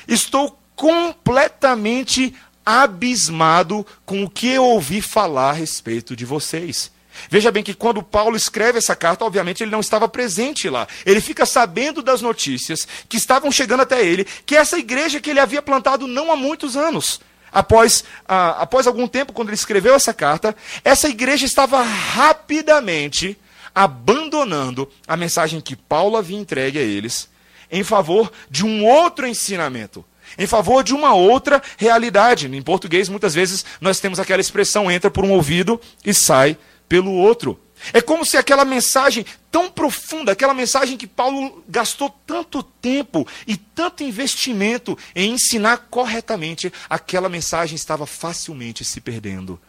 Estou 0.07 0.55
completamente 0.75 2.35
abismado 2.65 3.85
com 4.05 4.23
o 4.23 4.29
que 4.29 4.49
eu 4.49 4.63
ouvi 4.63 5.01
falar 5.01 5.51
a 5.51 5.53
respeito 5.53 6.15
de 6.15 6.25
vocês. 6.25 6.91
Veja 7.29 7.51
bem 7.51 7.63
que 7.63 7.73
quando 7.73 8.03
Paulo 8.03 8.35
escreve 8.35 8.77
essa 8.77 8.95
carta, 8.95 9.25
obviamente 9.25 9.63
ele 9.63 9.71
não 9.71 9.79
estava 9.79 10.07
presente 10.07 10.69
lá. 10.69 10.87
Ele 11.05 11.21
fica 11.21 11.45
sabendo 11.45 12.01
das 12.01 12.21
notícias 12.21 12.87
que 13.07 13.17
estavam 13.17 13.51
chegando 13.51 13.81
até 13.81 14.05
ele, 14.05 14.25
que 14.45 14.55
essa 14.55 14.77
igreja 14.77 15.19
que 15.19 15.29
ele 15.29 15.39
havia 15.39 15.61
plantado 15.61 16.07
não 16.07 16.31
há 16.31 16.35
muitos 16.35 16.75
anos, 16.75 17.21
após, 17.51 18.03
ah, 18.27 18.61
após 18.61 18.85
algum 18.87 19.07
tempo, 19.07 19.33
quando 19.33 19.49
ele 19.49 19.55
escreveu 19.55 19.95
essa 19.95 20.13
carta, 20.13 20.55
essa 20.83 21.07
igreja 21.07 21.45
estava 21.45 21.81
rapidamente 21.81 23.37
abandonando 23.73 24.89
a 25.07 25.17
mensagem 25.17 25.59
que 25.59 25.75
Paulo 25.75 26.17
havia 26.17 26.37
entregue 26.37 26.79
a 26.79 26.83
eles 26.83 27.29
em 27.71 27.83
favor 27.83 28.31
de 28.49 28.65
um 28.65 28.85
outro 28.85 29.27
ensinamento 29.27 30.05
em 30.37 30.47
favor 30.47 30.83
de 30.83 30.93
uma 30.93 31.13
outra 31.13 31.61
realidade. 31.77 32.47
Em 32.47 32.61
português, 32.61 33.09
muitas 33.09 33.33
vezes, 33.33 33.65
nós 33.79 33.99
temos 33.99 34.19
aquela 34.19 34.41
expressão: 34.41 34.91
entra 34.91 35.09
por 35.11 35.23
um 35.23 35.31
ouvido 35.31 35.79
e 36.05 36.13
sai 36.13 36.57
pelo 36.87 37.11
outro. 37.11 37.59
É 37.93 38.01
como 38.01 38.25
se 38.25 38.37
aquela 38.37 38.65
mensagem 38.65 39.25
tão 39.51 39.69
profunda, 39.69 40.31
aquela 40.31 40.53
mensagem 40.53 40.97
que 40.97 41.05
Paulo 41.05 41.63
gastou 41.67 42.09
tanto 42.25 42.63
tempo 42.63 43.27
e 43.45 43.57
tanto 43.57 44.03
investimento 44.03 44.97
em 45.15 45.33
ensinar 45.33 45.87
corretamente, 45.89 46.71
aquela 46.89 47.29
mensagem 47.29 47.75
estava 47.75 48.05
facilmente 48.05 48.83
se 48.83 49.01
perdendo. 49.01 49.59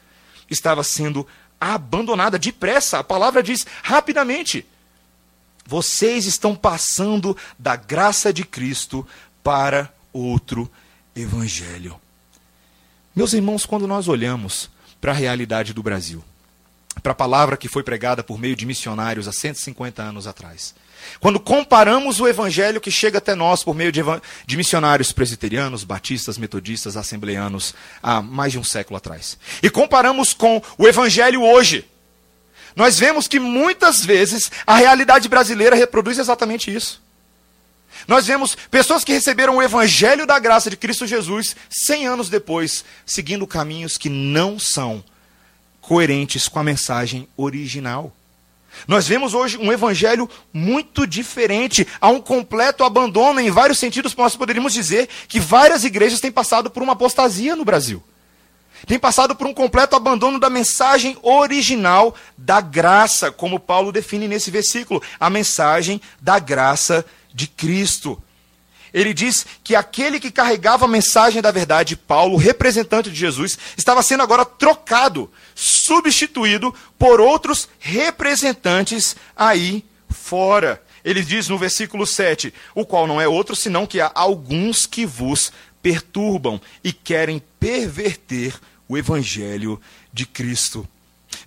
Estava 0.49 0.83
sendo 0.85 1.27
abandonada 1.61 2.39
depressa. 2.39 2.99
A 2.99 3.05
palavra 3.05 3.43
diz 3.43 3.67
rapidamente. 3.83 4.65
Vocês 5.67 6.27
estão 6.27 6.55
passando 6.55 7.37
da 7.59 7.75
graça 7.75 8.33
de 8.33 8.45
Cristo 8.45 9.07
para 9.43 9.93
outro 10.17 10.71
evangelho. 11.15 12.01
Meus 13.15 13.33
irmãos, 13.33 13.65
quando 13.65 13.87
nós 13.87 14.09
olhamos 14.09 14.71
para 15.01 15.13
a 15.13 15.15
realidade 15.15 15.73
do 15.73 15.83
Brasil, 15.83 16.23
para 17.03 17.13
a 17.13 17.15
palavra 17.15 17.57
que 17.57 17.69
foi 17.69 17.83
pregada 17.83 18.23
por 18.23 18.39
meio 18.39 18.57
de 18.57 18.67
missionários 18.67 19.29
há 19.29 19.33
150 19.33 20.03
anos 20.03 20.27
atrás, 20.27 20.75
quando 21.21 21.39
comparamos 21.39 22.21
o 22.21 22.27
evangelho 22.27 22.81
que 22.81 22.91
chega 22.91 23.19
até 23.19 23.35
nós 23.35 23.63
por 23.63 23.75
meio 23.75 23.93
de, 23.93 24.03
de, 24.47 24.57
missionários 24.57 25.13
presbiterianos, 25.13 25.85
batistas, 25.85 26.37
metodistas, 26.37 26.97
assembleanos 26.97 27.75
há 28.03 28.21
mais 28.21 28.53
de 28.53 28.59
um 28.59 28.65
século 28.65 28.97
atrás, 28.97 29.39
e 29.63 29.71
comparamos 29.71 30.35
com 30.35 30.63
o 30.77 30.87
evangelho 30.87 31.43
hoje, 31.43 31.85
nós 32.75 32.99
vemos 32.99 33.27
que 33.27 33.41
muitas 33.41 34.05
vezes 34.05 34.51
a 34.67 34.77
realidade 34.77 35.29
brasileira 35.29 35.75
reproduz 35.75 36.19
exatamente 36.19 36.75
isso. 36.75 37.03
Nós 38.07 38.27
vemos 38.27 38.57
pessoas 38.71 39.05
que 39.05 39.13
receberam 39.13 39.57
o 39.57 39.63
evangelho 39.63 40.27
da 40.27 40.39
graça 40.39 40.71
de 40.71 40.77
Cristo 40.77 41.07
Jesus 41.07 41.57
100 41.71 42.07
anos 42.07 42.29
depois, 42.29 42.85
seguindo 43.05 43.47
caminhos 43.47 43.99
que 43.99 44.09
não 44.09 44.59
são 44.59 45.03
coerentes 45.81 46.49
com 46.49 46.59
a 46.59 46.65
mensagem 46.65 47.29
original. 47.37 48.13
Nós 48.87 49.09
vemos 49.09 49.35
hoje 49.35 49.57
um 49.57 49.73
evangelho 49.73 50.29
muito 50.53 51.07
diferente, 51.07 51.87
há 52.01 52.09
um 52.09 52.21
completo 52.21 52.85
abandono 52.85 53.41
em 53.41 53.51
vários 53.51 53.79
sentidos, 53.79 54.15
nós 54.15 54.37
poderíamos 54.37 54.73
dizer 54.73 55.09
que 55.29 55.41
várias 55.41 55.85
igrejas 55.85 56.21
têm 56.21 56.31
passado 56.31 56.71
por 56.71 56.83
uma 56.83 56.93
apostasia 56.93 57.57
no 57.57 57.65
Brasil. 57.65 58.03
Têm 58.87 58.99
passado 58.99 59.35
por 59.35 59.47
um 59.47 59.55
completo 59.55 59.97
abandono 59.97 60.39
da 60.39 60.51
mensagem 60.51 61.17
original 61.23 62.15
da 62.37 62.61
graça, 62.61 63.33
como 63.33 63.59
Paulo 63.59 63.91
define 63.91 64.29
nesse 64.29 64.51
versículo, 64.51 65.03
a 65.19 65.31
mensagem 65.31 66.01
da 66.21 66.39
graça 66.39 67.05
de 67.05 67.26
Cristo. 67.45 68.23
Ele 68.95 69.13
diz 69.13 69.45
que 69.63 69.75
aquele 69.75 70.21
que 70.21 70.31
carregava 70.31 70.85
a 70.85 70.89
mensagem 70.89 71.43
da 71.43 71.51
verdade, 71.51 71.97
Paulo, 71.97 72.37
representante 72.37 73.11
de 73.11 73.17
Jesus, 73.17 73.59
estava 73.77 74.03
sendo 74.03 74.23
agora 74.23 74.45
trocado, 74.45 75.31
substituído 75.55 76.73
por 76.97 77.21
outros 77.21 77.69
representantes 77.79 79.17
aí 79.37 79.85
fora. 80.09 80.81
Ele 81.05 81.23
diz 81.23 81.49
no 81.49 81.59
versículo 81.59 82.07
7: 82.07 82.55
o 82.75 82.87
qual 82.87 83.07
não 83.07 83.21
é 83.21 83.29
outro 83.29 83.55
senão 83.55 83.87
que 83.87 84.01
há 84.01 84.11
alguns 84.15 84.87
que 84.87 85.05
vos 85.05 85.53
perturbam 85.83 86.61
e 86.83 86.93
querem 86.93 87.43
perverter 87.61 88.55
o 88.89 88.97
evangelho 88.97 89.81
de 90.13 90.25
Cristo. 90.25 90.89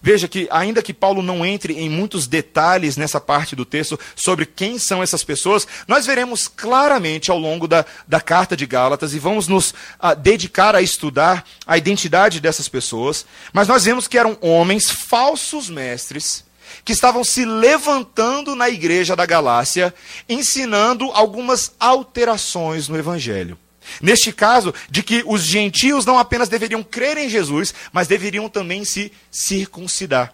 Veja 0.02 0.28
que, 0.30 0.48
ainda 0.50 0.82
que 0.82 0.94
Paulo 0.94 1.22
não 1.22 1.46
entre 1.46 1.74
em 1.74 1.90
muitos 1.90 2.26
detalhes 2.26 2.96
nessa 2.96 3.20
parte 3.20 3.54
do 3.56 3.66
texto 3.66 4.00
sobre 4.16 4.46
quem 4.46 4.80
são 4.80 5.04
essas 5.04 5.26
pessoas, 5.26 5.68
nós 5.88 6.06
veremos 6.06 6.48
claramente 6.48 7.30
ao 7.30 7.38
longo 7.38 7.68
da, 7.68 7.86
da 8.08 8.22
carta 8.22 8.56
de 8.56 8.66
Gálatas 8.66 9.14
e 9.14 9.20
vamos 9.20 9.48
nos 9.48 9.72
uh, 9.72 10.16
dedicar 10.18 10.74
a 10.74 10.82
estudar 10.82 11.46
a 11.68 11.78
identidade 11.78 12.40
dessas 12.40 12.70
pessoas. 12.70 13.26
Mas 13.52 13.68
nós 13.68 13.84
vemos 13.84 14.08
que 14.08 14.18
eram 14.18 14.38
homens 14.40 14.90
falsos 14.90 15.70
mestres 15.70 16.46
que 16.86 16.94
estavam 16.94 17.24
se 17.24 17.44
levantando 17.44 18.56
na 18.56 18.70
igreja 18.70 19.16
da 19.16 19.26
Galácia, 19.26 19.94
ensinando 20.30 21.12
algumas 21.12 21.74
alterações 21.80 22.88
no 22.88 22.98
evangelho. 22.98 23.58
Neste 24.02 24.32
caso, 24.32 24.74
de 24.90 25.04
que 25.04 25.24
os 25.26 25.44
gentios 25.44 26.06
não 26.06 26.18
apenas 26.18 26.50
deveriam 26.50 26.84
crer 26.84 27.18
em 27.18 27.30
Jesus, 27.30 27.74
mas 27.92 28.08
deveriam 28.08 28.50
também 28.50 28.86
se 28.86 29.12
circuncidar. 29.32 30.34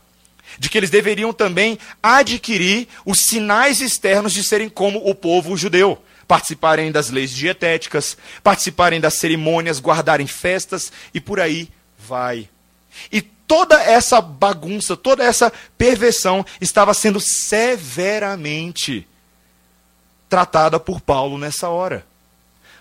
De 0.58 0.70
que 0.70 0.78
eles 0.78 0.90
deveriam 0.90 1.34
também 1.34 1.78
adquirir 2.02 2.88
os 3.06 3.20
sinais 3.20 3.82
externos 3.82 4.34
de 4.34 4.44
serem 4.44 4.70
como 4.70 5.00
o 5.10 5.14
povo 5.14 5.58
judeu. 5.58 6.02
Participarem 6.28 6.92
das 6.92 7.10
leis 7.10 7.32
dietéticas, 7.32 8.18
participarem 8.44 9.02
das 9.02 9.16
cerimônias, 9.16 9.80
guardarem 9.80 10.28
festas 10.28 10.92
e 11.14 11.20
por 11.20 11.40
aí 11.40 11.70
vai. 11.98 12.50
E 13.12 13.22
toda 13.22 13.82
essa 13.82 14.22
bagunça, 14.22 14.96
toda 14.96 15.24
essa 15.24 15.52
perversão 15.78 16.46
estava 16.60 16.94
sendo 16.94 17.20
severamente 17.20 19.08
tratada 20.30 20.80
por 20.80 21.02
Paulo 21.02 21.38
nessa 21.38 21.70
hora. 21.70 22.06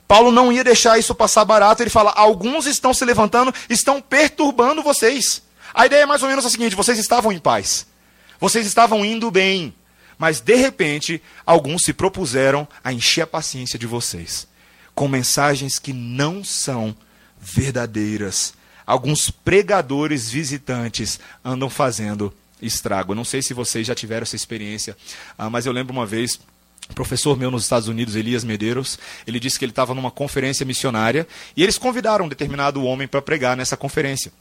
Paulo 0.06 0.30
não 0.30 0.52
ia 0.52 0.62
deixar 0.62 0.98
isso 0.98 1.14
passar 1.14 1.44
barato. 1.44 1.82
Ele 1.82 1.90
fala: 1.90 2.10
alguns 2.10 2.66
estão 2.66 2.92
se 2.92 3.04
levantando, 3.04 3.54
estão 3.68 4.00
perturbando 4.00 4.82
vocês. 4.82 5.42
A 5.72 5.86
ideia 5.86 6.02
é 6.02 6.06
mais 6.06 6.22
ou 6.22 6.28
menos 6.28 6.44
a 6.44 6.50
seguinte: 6.50 6.76
vocês 6.76 6.98
estavam 6.98 7.32
em 7.32 7.38
paz, 7.38 7.86
vocês 8.40 8.66
estavam 8.66 9.04
indo 9.04 9.30
bem, 9.30 9.74
mas 10.18 10.40
de 10.40 10.54
repente 10.54 11.22
alguns 11.44 11.84
se 11.84 11.92
propuseram 11.92 12.66
a 12.82 12.92
encher 12.92 13.22
a 13.22 13.26
paciência 13.26 13.78
de 13.78 13.86
vocês 13.86 14.46
com 14.94 15.08
mensagens 15.08 15.78
que 15.78 15.92
não 15.92 16.44
são 16.44 16.94
verdadeiras. 17.40 18.54
Alguns 18.86 19.30
pregadores 19.30 20.30
visitantes 20.30 21.18
andam 21.44 21.68
fazendo 21.68 22.32
estrago. 22.62 23.14
não 23.14 23.24
sei 23.24 23.42
se 23.42 23.52
vocês 23.52 23.86
já 23.86 23.94
tiveram 23.94 24.22
essa 24.22 24.36
experiência, 24.36 24.96
ah, 25.36 25.50
mas 25.50 25.66
eu 25.66 25.72
lembro 25.72 25.92
uma 25.92 26.06
vez 26.06 26.38
professor 26.92 27.36
meu 27.36 27.50
nos 27.50 27.62
Estados 27.62 27.88
Unidos, 27.88 28.14
Elias 28.14 28.44
Medeiros, 28.44 28.98
ele 29.26 29.40
disse 29.40 29.58
que 29.58 29.64
ele 29.64 29.72
estava 29.72 29.94
numa 29.94 30.10
conferência 30.10 30.66
missionária 30.66 31.26
e 31.56 31.62
eles 31.62 31.78
convidaram 31.78 32.26
um 32.26 32.28
determinado 32.28 32.84
homem 32.84 33.08
para 33.08 33.22
pregar 33.22 33.56
nessa 33.56 33.76
conferência. 33.76 34.32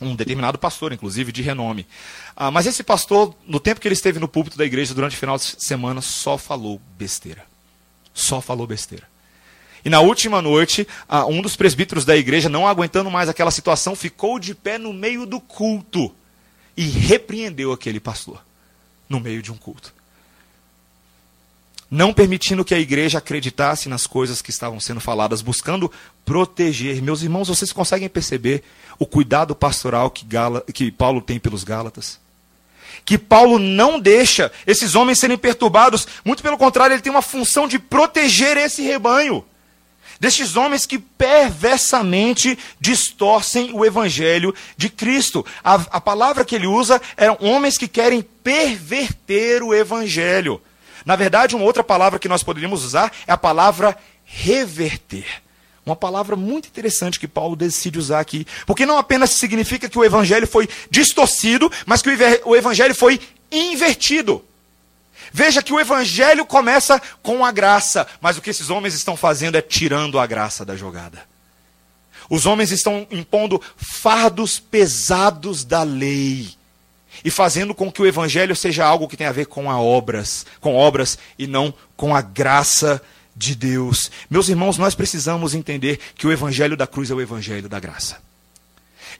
Um 0.00 0.16
determinado 0.16 0.58
pastor, 0.58 0.92
inclusive, 0.92 1.30
de 1.30 1.42
renome. 1.42 1.86
Ah, 2.34 2.50
mas 2.50 2.66
esse 2.66 2.82
pastor, 2.82 3.34
no 3.46 3.60
tempo 3.60 3.80
que 3.80 3.86
ele 3.86 3.92
esteve 3.92 4.18
no 4.18 4.26
púlpito 4.26 4.58
da 4.58 4.64
igreja 4.64 4.94
durante 4.94 5.14
o 5.14 5.18
final 5.18 5.36
de 5.36 5.44
semana, 5.58 6.00
só 6.00 6.36
falou 6.36 6.80
besteira. 6.98 7.44
Só 8.12 8.40
falou 8.40 8.66
besteira. 8.66 9.06
E 9.84 9.90
na 9.90 10.00
última 10.00 10.42
noite, 10.42 10.88
ah, 11.08 11.26
um 11.26 11.40
dos 11.40 11.54
presbíteros 11.54 12.04
da 12.04 12.16
igreja, 12.16 12.48
não 12.48 12.66
aguentando 12.66 13.10
mais 13.10 13.28
aquela 13.28 13.52
situação, 13.52 13.94
ficou 13.94 14.38
de 14.38 14.54
pé 14.54 14.78
no 14.78 14.92
meio 14.92 15.26
do 15.26 15.38
culto 15.38 16.12
e 16.76 16.86
repreendeu 16.86 17.70
aquele 17.70 18.00
pastor 18.00 18.44
no 19.08 19.20
meio 19.20 19.40
de 19.40 19.52
um 19.52 19.56
culto 19.56 19.93
não 21.94 22.12
permitindo 22.12 22.64
que 22.64 22.74
a 22.74 22.78
igreja 22.80 23.18
acreditasse 23.18 23.88
nas 23.88 24.04
coisas 24.04 24.42
que 24.42 24.50
estavam 24.50 24.80
sendo 24.80 24.98
faladas, 24.98 25.40
buscando 25.40 25.92
proteger. 26.24 27.00
Meus 27.00 27.22
irmãos, 27.22 27.46
vocês 27.46 27.72
conseguem 27.72 28.08
perceber 28.08 28.64
o 28.98 29.06
cuidado 29.06 29.54
pastoral 29.54 30.10
que, 30.10 30.24
Gala, 30.24 30.64
que 30.74 30.90
Paulo 30.90 31.22
tem 31.22 31.38
pelos 31.38 31.62
Gálatas? 31.62 32.18
Que 33.04 33.16
Paulo 33.16 33.60
não 33.60 34.00
deixa 34.00 34.50
esses 34.66 34.96
homens 34.96 35.20
serem 35.20 35.38
perturbados, 35.38 36.04
muito 36.24 36.42
pelo 36.42 36.58
contrário, 36.58 36.94
ele 36.94 37.02
tem 37.02 37.12
uma 37.12 37.22
função 37.22 37.68
de 37.68 37.78
proteger 37.78 38.56
esse 38.56 38.82
rebanho. 38.82 39.44
destes 40.18 40.56
homens 40.56 40.86
que 40.86 40.98
perversamente 40.98 42.58
distorcem 42.80 43.70
o 43.72 43.84
evangelho 43.84 44.52
de 44.76 44.88
Cristo. 44.88 45.46
A, 45.62 45.74
a 45.74 46.00
palavra 46.00 46.44
que 46.44 46.56
ele 46.56 46.66
usa 46.66 47.00
é 47.16 47.30
homens 47.30 47.78
que 47.78 47.86
querem 47.86 48.20
perverter 48.42 49.62
o 49.62 49.72
evangelho. 49.72 50.60
Na 51.04 51.16
verdade, 51.16 51.54
uma 51.54 51.64
outra 51.64 51.84
palavra 51.84 52.18
que 52.18 52.28
nós 52.28 52.42
poderíamos 52.42 52.84
usar 52.84 53.12
é 53.26 53.32
a 53.32 53.36
palavra 53.36 53.96
reverter. 54.24 55.26
Uma 55.84 55.94
palavra 55.94 56.34
muito 56.34 56.66
interessante 56.66 57.20
que 57.20 57.28
Paulo 57.28 57.54
decide 57.54 57.98
usar 57.98 58.20
aqui. 58.20 58.46
Porque 58.66 58.86
não 58.86 58.96
apenas 58.96 59.30
significa 59.30 59.88
que 59.88 59.98
o 59.98 60.04
evangelho 60.04 60.46
foi 60.46 60.68
distorcido, 60.90 61.70
mas 61.84 62.00
que 62.00 62.08
o 62.44 62.56
evangelho 62.56 62.94
foi 62.94 63.20
invertido. 63.52 64.42
Veja 65.30 65.62
que 65.62 65.72
o 65.72 65.80
evangelho 65.80 66.46
começa 66.46 67.00
com 67.22 67.44
a 67.44 67.52
graça, 67.52 68.06
mas 68.20 68.38
o 68.38 68.40
que 68.40 68.50
esses 68.50 68.70
homens 68.70 68.94
estão 68.94 69.16
fazendo 69.16 69.56
é 69.56 69.62
tirando 69.62 70.18
a 70.18 70.26
graça 70.26 70.64
da 70.64 70.74
jogada. 70.74 71.22
Os 72.30 72.46
homens 72.46 72.70
estão 72.70 73.06
impondo 73.10 73.60
fardos 73.76 74.58
pesados 74.58 75.64
da 75.64 75.82
lei 75.82 76.54
e 77.24 77.30
fazendo 77.30 77.74
com 77.74 77.92
que 77.92 78.00
o 78.00 78.06
evangelho 78.06 78.56
seja 78.56 78.84
algo 78.84 79.08
que 79.08 79.16
tem 79.16 79.26
a 79.26 79.32
ver 79.32 79.46
com 79.46 79.70
a 79.70 79.78
obras, 79.78 80.46
com 80.60 80.74
obras 80.74 81.18
e 81.38 81.46
não 81.46 81.74
com 81.96 82.14
a 82.14 82.22
graça 82.22 83.02
de 83.36 83.54
Deus. 83.54 84.10
Meus 84.30 84.48
irmãos, 84.48 84.78
nós 84.78 84.94
precisamos 84.94 85.54
entender 85.54 85.98
que 86.14 86.26
o 86.26 86.32
evangelho 86.32 86.76
da 86.76 86.86
cruz 86.86 87.10
é 87.10 87.14
o 87.14 87.20
evangelho 87.20 87.68
da 87.68 87.80
graça. 87.80 88.18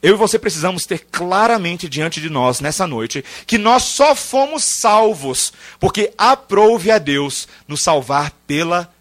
Eu 0.01 0.15
e 0.15 0.17
você 0.17 0.37
precisamos 0.37 0.85
ter 0.85 1.07
claramente 1.11 1.87
diante 1.87 2.19
de 2.19 2.29
nós, 2.29 2.59
nessa 2.59 2.85
noite, 2.85 3.23
que 3.47 3.57
nós 3.57 3.83
só 3.83 4.15
fomos 4.15 4.63
salvos 4.63 5.53
porque 5.79 6.13
aprouve 6.17 6.91
a 6.91 6.97
Deus 6.97 7.47
nos 7.67 7.81
salvar 7.81 8.31
pela 8.45 8.91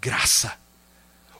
graça. 0.00 0.52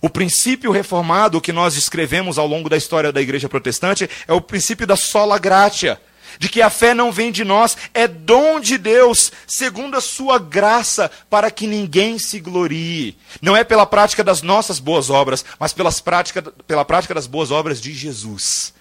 O 0.03 0.09
princípio 0.09 0.71
reformado 0.71 1.41
que 1.41 1.53
nós 1.53 1.77
escrevemos 1.77 2.39
ao 2.39 2.47
longo 2.47 2.69
da 2.71 2.77
história 2.77 3.13
da 3.13 3.21
igreja 3.21 3.49
protestante 3.49 4.09
é 4.27 4.33
o 4.33 4.41
princípio 4.41 4.87
da 4.87 4.97
sola 4.97 5.39
gratia, 5.39 6.01
de 6.41 6.49
que 6.49 6.63
a 6.63 6.71
fé 6.71 6.95
não 6.95 7.13
vem 7.13 7.31
de 7.31 7.45
nós, 7.45 7.77
é 7.93 8.09
dom 8.09 8.59
de 8.59 8.79
Deus, 8.79 9.31
segundo 9.47 9.95
a 9.95 10.01
sua 10.01 10.39
graça, 10.39 11.11
para 11.29 11.51
que 11.51 11.67
ninguém 11.67 12.19
se 12.19 12.41
glorie. 12.41 13.15
Não 13.43 13.55
é 13.55 13.63
pela 13.63 13.85
prática 13.85 14.25
das 14.25 14.41
nossas 14.41 14.79
boas 14.79 15.11
obras, 15.11 15.45
mas 15.59 15.75
pelas 15.75 16.01
prática, 16.01 16.41
pela 16.67 16.83
prática 16.83 17.13
das 17.13 17.27
boas 17.27 17.51
obras 17.51 17.79
de 17.79 17.93
Jesus 17.93 18.73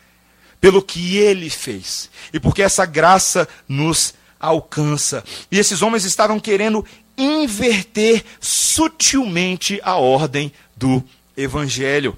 pelo 0.62 0.82
que 0.82 1.18
ele 1.18 1.50
fez 1.50 2.10
e 2.34 2.40
porque 2.40 2.62
essa 2.62 2.86
graça 2.86 3.48
nos 3.68 4.14
alcança. 4.40 5.24
E 5.52 5.58
esses 5.58 5.82
homens 5.82 6.06
estavam 6.06 6.40
querendo 6.40 6.86
inverter 7.18 8.24
sutilmente 8.40 9.80
a 9.84 9.96
ordem 9.96 10.52
do 10.76 11.04
evangelho. 11.36 12.18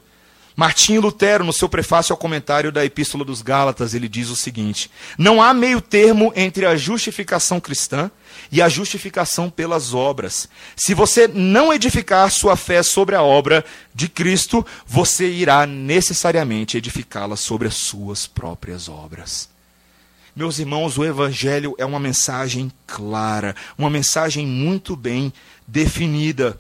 Martinho 0.56 1.02
Lutero, 1.02 1.44
no 1.44 1.54
seu 1.54 1.70
prefácio 1.70 2.14
ao 2.14 2.18
comentário 2.18 2.72
da 2.72 2.84
Epístola 2.84 3.24
dos 3.24 3.42
Gálatas, 3.42 3.94
ele 3.94 4.10
diz 4.10 4.30
o 4.30 4.36
seguinte: 4.36 4.92
Não 5.18 5.42
há 5.42 5.54
meio 5.54 5.82
termo 5.82 6.34
entre 6.36 6.66
a 6.66 6.76
justificação 6.76 7.60
cristã 7.60 8.12
e 8.52 8.62
a 8.62 8.68
justificação 8.68 9.50
pelas 9.50 9.94
obras. 9.94 10.50
Se 10.76 10.94
você 10.94 11.28
não 11.28 11.74
edificar 11.74 12.30
sua 12.30 12.56
fé 12.56 12.84
sobre 12.84 13.16
a 13.16 13.24
obra 13.24 13.64
de 13.94 14.10
Cristo, 14.10 14.66
você 14.86 15.30
irá 15.30 15.66
necessariamente 15.66 16.78
edificá-la 16.78 17.36
sobre 17.36 17.68
as 17.68 17.76
suas 17.76 18.28
próprias 18.28 18.90
obras. 18.90 19.50
Meus 20.36 20.60
irmãos, 20.60 20.98
o 20.98 21.04
Evangelho 21.04 21.76
é 21.78 21.86
uma 21.86 22.00
mensagem 22.00 22.72
clara, 22.88 23.54
uma 23.78 23.90
mensagem 23.90 24.48
muito 24.48 24.96
bem 24.96 25.32
definida. 25.68 26.58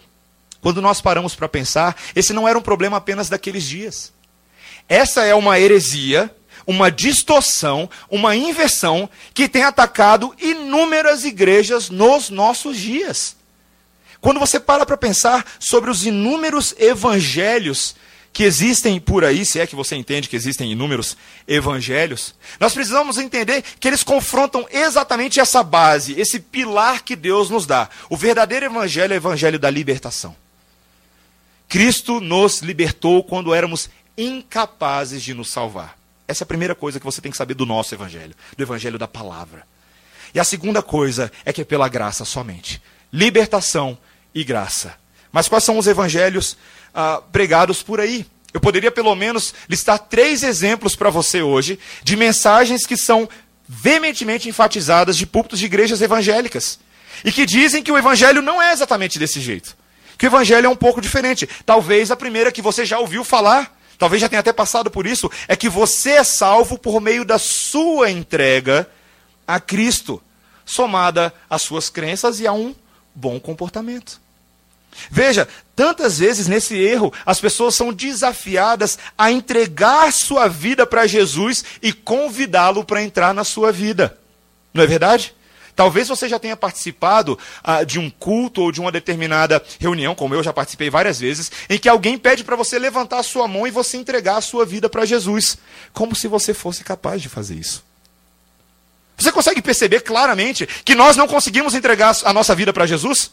Quando 0.61 0.81
nós 0.81 1.01
paramos 1.01 1.35
para 1.35 1.49
pensar, 1.49 1.95
esse 2.15 2.31
não 2.31 2.47
era 2.47 2.57
um 2.57 2.61
problema 2.61 2.97
apenas 2.97 3.27
daqueles 3.27 3.63
dias. 3.63 4.13
Essa 4.87 5.25
é 5.25 5.35
uma 5.35 5.59
heresia 5.59 6.33
uma 6.65 6.91
distorção, 6.91 7.89
uma 8.09 8.35
inversão 8.35 9.09
que 9.33 9.49
tem 9.49 9.63
atacado 9.63 10.33
inúmeras 10.39 11.25
igrejas 11.25 11.89
nos 11.89 12.29
nossos 12.29 12.77
dias. 12.77 13.35
Quando 14.19 14.39
você 14.39 14.59
para 14.59 14.85
para 14.85 14.97
pensar 14.97 15.45
sobre 15.59 15.89
os 15.89 16.05
inúmeros 16.05 16.75
evangelhos 16.77 17.95
que 18.31 18.43
existem 18.43 18.99
por 18.99 19.25
aí, 19.25 19.43
se 19.43 19.59
é 19.59 19.67
que 19.67 19.75
você 19.75 19.95
entende 19.95 20.29
que 20.29 20.35
existem 20.35 20.71
inúmeros 20.71 21.17
evangelhos, 21.47 22.33
nós 22.59 22.73
precisamos 22.73 23.17
entender 23.17 23.63
que 23.79 23.87
eles 23.87 24.03
confrontam 24.03 24.65
exatamente 24.71 25.39
essa 25.39 25.61
base, 25.63 26.17
esse 26.19 26.39
pilar 26.39 27.03
que 27.03 27.15
Deus 27.15 27.49
nos 27.49 27.65
dá. 27.65 27.89
O 28.09 28.15
verdadeiro 28.15 28.67
evangelho 28.67 29.13
é 29.13 29.15
o 29.15 29.17
evangelho 29.17 29.59
da 29.59 29.69
libertação. 29.69 30.35
Cristo 31.71 32.19
nos 32.19 32.59
libertou 32.59 33.23
quando 33.23 33.53
éramos 33.53 33.89
incapazes 34.17 35.23
de 35.23 35.33
nos 35.33 35.49
salvar. 35.49 35.97
Essa 36.27 36.43
é 36.43 36.45
a 36.45 36.47
primeira 36.47 36.75
coisa 36.75 36.99
que 36.99 37.05
você 37.05 37.21
tem 37.21 37.31
que 37.31 37.37
saber 37.37 37.53
do 37.53 37.65
nosso 37.65 37.95
evangelho, 37.95 38.35
do 38.57 38.61
evangelho 38.61 38.99
da 38.99 39.07
palavra. 39.07 39.65
E 40.35 40.39
a 40.39 40.43
segunda 40.43 40.81
coisa 40.81 41.31
é 41.45 41.53
que 41.53 41.61
é 41.61 41.63
pela 41.63 41.87
graça 41.87 42.25
somente. 42.25 42.81
Libertação 43.11 43.97
e 44.35 44.43
graça. 44.43 44.95
Mas 45.31 45.47
quais 45.47 45.63
são 45.63 45.77
os 45.77 45.87
evangelhos 45.87 46.57
ah, 46.93 47.23
pregados 47.31 47.81
por 47.81 48.01
aí? 48.01 48.25
Eu 48.53 48.59
poderia 48.59 48.91
pelo 48.91 49.15
menos 49.15 49.53
listar 49.69 49.97
três 49.97 50.43
exemplos 50.43 50.93
para 50.93 51.09
você 51.09 51.41
hoje 51.41 51.79
de 52.03 52.17
mensagens 52.17 52.85
que 52.85 52.97
são 52.97 53.29
veementemente 53.65 54.49
enfatizadas 54.49 55.15
de 55.15 55.25
púlpitos 55.25 55.57
de 55.59 55.67
igrejas 55.67 56.01
evangélicas. 56.01 56.81
E 57.23 57.31
que 57.31 57.45
dizem 57.45 57.81
que 57.81 57.93
o 57.93 57.97
evangelho 57.97 58.41
não 58.41 58.61
é 58.61 58.73
exatamente 58.73 59.17
desse 59.17 59.39
jeito. 59.39 59.79
Que 60.21 60.27
o 60.27 60.29
evangelho 60.29 60.67
é 60.67 60.69
um 60.69 60.75
pouco 60.75 61.01
diferente. 61.01 61.49
Talvez 61.65 62.11
a 62.11 62.15
primeira 62.15 62.51
que 62.51 62.61
você 62.61 62.85
já 62.85 62.99
ouviu 62.99 63.23
falar 63.23 63.75
talvez 63.97 64.21
já 64.21 64.29
tenha 64.29 64.39
até 64.39 64.51
passado 64.51 64.89
por 64.89 65.05
isso, 65.05 65.29
é 65.47 65.55
que 65.55 65.69
você 65.69 66.11
é 66.11 66.23
salvo 66.23 66.75
por 66.75 66.99
meio 66.99 67.23
da 67.23 67.37
sua 67.37 68.09
entrega 68.09 68.89
a 69.47 69.59
Cristo, 69.59 70.19
somada 70.65 71.31
às 71.47 71.61
suas 71.61 71.87
crenças 71.87 72.39
e 72.39 72.47
a 72.47 72.51
um 72.51 72.75
bom 73.13 73.39
comportamento. 73.39 74.19
Veja, 75.09 75.47
tantas 75.75 76.17
vezes 76.17 76.47
nesse 76.47 76.75
erro 76.75 77.13
as 77.23 77.39
pessoas 77.39 77.75
são 77.75 77.93
desafiadas 77.93 78.97
a 79.15 79.31
entregar 79.31 80.11
sua 80.11 80.47
vida 80.47 80.85
para 80.87 81.05
Jesus 81.05 81.63
e 81.79 81.93
convidá-lo 81.93 82.83
para 82.83 83.03
entrar 83.03 83.35
na 83.35 83.43
sua 83.43 83.71
vida. 83.71 84.17
Não 84.73 84.83
é 84.83 84.87
verdade? 84.87 85.35
Talvez 85.75 86.07
você 86.07 86.27
já 86.27 86.39
tenha 86.39 86.55
participado 86.57 87.37
ah, 87.63 87.83
de 87.83 87.99
um 87.99 88.09
culto 88.09 88.61
ou 88.61 88.71
de 88.71 88.79
uma 88.79 88.91
determinada 88.91 89.63
reunião, 89.79 90.15
como 90.15 90.35
eu 90.35 90.43
já 90.43 90.53
participei 90.53 90.89
várias 90.89 91.19
vezes, 91.19 91.51
em 91.69 91.77
que 91.77 91.89
alguém 91.89 92.17
pede 92.17 92.43
para 92.43 92.55
você 92.55 92.77
levantar 92.77 93.19
a 93.19 93.23
sua 93.23 93.47
mão 93.47 93.65
e 93.65 93.71
você 93.71 93.97
entregar 93.97 94.37
a 94.37 94.41
sua 94.41 94.65
vida 94.65 94.89
para 94.89 95.05
Jesus, 95.05 95.57
como 95.93 96.15
se 96.15 96.27
você 96.27 96.53
fosse 96.53 96.83
capaz 96.83 97.21
de 97.21 97.29
fazer 97.29 97.55
isso. 97.55 97.83
Você 99.17 99.31
consegue 99.31 99.61
perceber 99.61 100.01
claramente 100.01 100.67
que 100.83 100.95
nós 100.95 101.15
não 101.15 101.27
conseguimos 101.27 101.75
entregar 101.75 102.15
a 102.23 102.33
nossa 102.33 102.55
vida 102.55 102.73
para 102.73 102.87
Jesus? 102.87 103.31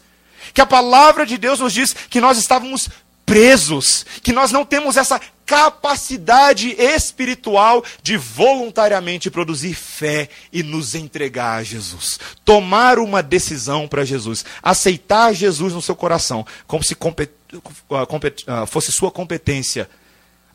Que 0.52 0.60
a 0.60 0.66
palavra 0.66 1.24
de 1.24 1.38
Deus 1.38 1.60
nos 1.60 1.72
diz 1.72 1.92
que 1.92 2.20
nós 2.20 2.36
estávamos 2.36 2.88
presos, 3.28 4.06
que 4.22 4.32
nós 4.32 4.50
não 4.50 4.64
temos 4.64 4.96
essa 4.96 5.20
capacidade 5.44 6.70
espiritual 6.78 7.84
de 8.02 8.16
voluntariamente 8.16 9.30
produzir 9.30 9.74
fé 9.74 10.28
e 10.52 10.62
nos 10.62 10.94
entregar 10.94 11.58
a 11.58 11.62
Jesus. 11.62 12.18
Tomar 12.44 12.98
uma 12.98 13.22
decisão 13.22 13.86
para 13.86 14.04
Jesus, 14.04 14.44
aceitar 14.62 15.34
Jesus 15.34 15.74
no 15.74 15.82
seu 15.82 15.94
coração, 15.94 16.44
como 16.66 16.82
se 16.82 16.96
ah, 17.90 18.06
ah, 18.46 18.66
fosse 18.66 18.90
sua 18.90 19.10
competência 19.10 19.88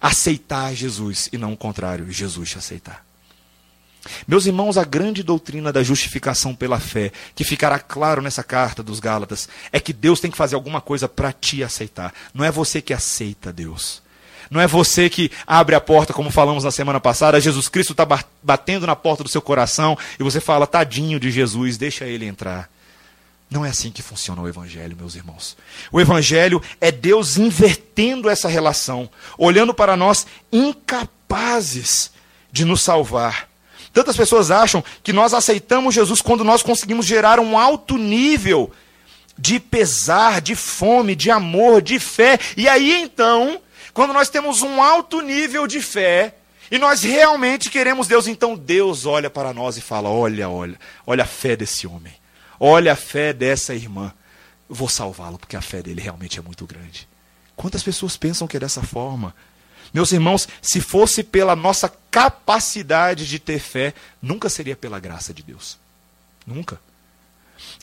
aceitar 0.01 0.75
Jesus 0.75 1.29
e 1.31 1.37
não 1.37 1.53
o 1.53 1.57
contrário, 1.57 2.11
Jesus 2.11 2.49
te 2.49 2.57
aceitar. 2.57 3.05
Meus 4.27 4.45
irmãos, 4.45 4.77
a 4.77 4.83
grande 4.83 5.23
doutrina 5.23 5.71
da 5.71 5.81
justificação 5.81 6.53
pela 6.53 6.79
fé, 6.79 7.11
que 7.33 7.43
ficará 7.43 7.79
claro 7.79 8.21
nessa 8.21 8.43
carta 8.43 8.83
dos 8.83 8.99
Gálatas, 8.99 9.47
é 9.71 9.79
que 9.79 9.93
Deus 9.93 10.19
tem 10.19 10.29
que 10.29 10.37
fazer 10.37 10.55
alguma 10.55 10.81
coisa 10.81 11.07
para 11.07 11.31
te 11.31 11.63
aceitar. 11.63 12.13
Não 12.33 12.43
é 12.43 12.51
você 12.51 12.81
que 12.81 12.93
aceita 12.93 13.53
Deus. 13.53 14.01
Não 14.51 14.59
é 14.59 14.67
você 14.67 15.09
que 15.09 15.31
abre 15.47 15.73
a 15.73 15.81
porta, 15.81 16.13
como 16.13 16.29
falamos 16.29 16.63
na 16.63 16.71
semana 16.71 16.99
passada. 16.99 17.39
Jesus 17.39 17.69
Cristo 17.69 17.93
está 17.93 18.05
batendo 18.41 18.85
na 18.85 18.95
porta 18.95 19.23
do 19.23 19.29
seu 19.29 19.41
coração 19.41 19.97
e 20.19 20.23
você 20.23 20.39
fala, 20.39 20.67
tadinho 20.67 21.19
de 21.19 21.31
Jesus, 21.31 21.77
deixa 21.77 22.05
ele 22.05 22.25
entrar. 22.25 22.69
Não 23.49 23.65
é 23.65 23.69
assim 23.69 23.91
que 23.91 24.01
funciona 24.01 24.41
o 24.41 24.47
Evangelho, 24.47 24.97
meus 24.97 25.15
irmãos. 25.15 25.55
O 25.91 26.01
Evangelho 26.01 26.61
é 26.81 26.91
Deus 26.91 27.37
invertendo 27.37 28.29
essa 28.29 28.49
relação, 28.49 29.09
olhando 29.37 29.73
para 29.73 29.95
nós 29.95 30.27
incapazes 30.51 32.11
de 32.51 32.65
nos 32.65 32.81
salvar 32.81 33.52
Tantas 33.93 34.17
pessoas 34.17 34.49
acham 34.49 34.83
que 35.03 35.13
nós 35.13 35.33
aceitamos 35.33 35.93
Jesus 35.93 36.19
quando 36.19 36.43
nós 36.43 36.63
conseguimos 36.63 37.05
gerar 37.05 37.39
um 37.39 37.57
alto 37.57 37.95
nível 37.95 38.71
de 39.37 39.59
pesar, 39.59 40.41
de 40.41 40.55
fome, 40.55 41.15
de 41.15 41.29
amor, 41.29 41.81
de 41.81 41.99
fé. 41.99 42.39
E 42.57 42.67
aí 42.67 43.01
então, 43.01 43.61
quando 43.93 44.11
nós 44.11 44.29
temos 44.29 44.63
um 44.63 44.81
alto 44.81 45.21
nível 45.21 45.67
de 45.67 45.79
fé, 45.79 46.33
e 46.71 46.79
nós 46.79 47.03
realmente 47.03 47.69
queremos 47.69 48.07
Deus, 48.07 48.25
então 48.25 48.55
Deus 48.55 49.05
olha 49.05 49.29
para 49.29 49.53
nós 49.53 49.77
e 49.77 49.81
fala: 49.81 50.09
Olha, 50.09 50.49
olha, 50.49 50.79
olha 51.05 51.23
a 51.23 51.27
fé 51.27 51.55
desse 51.55 51.85
homem, 51.85 52.13
olha 52.59 52.93
a 52.93 52.95
fé 52.95 53.31
dessa 53.31 53.75
irmã. 53.75 54.11
Vou 54.67 54.89
salvá-lo, 54.89 55.37
porque 55.37 55.55
a 55.55 55.61
fé 55.61 55.83
dele 55.83 56.01
realmente 56.01 56.39
é 56.39 56.41
muito 56.41 56.65
grande. 56.65 57.07
Quantas 57.55 57.83
pessoas 57.83 58.17
pensam 58.17 58.47
que 58.47 58.57
é 58.57 58.59
dessa 58.59 58.81
forma? 58.81 59.35
Meus 59.93 60.11
irmãos, 60.11 60.47
se 60.61 60.81
fosse 60.81 61.21
pela 61.21 61.55
nossa 61.55 61.93
capacidade 62.13 63.27
de 63.27 63.39
ter 63.39 63.57
fé, 63.57 63.91
nunca 64.21 64.47
seria 64.47 64.75
pela 64.75 64.99
graça 64.99 65.33
de 65.33 65.41
Deus. 65.41 65.79
Nunca. 66.45 66.79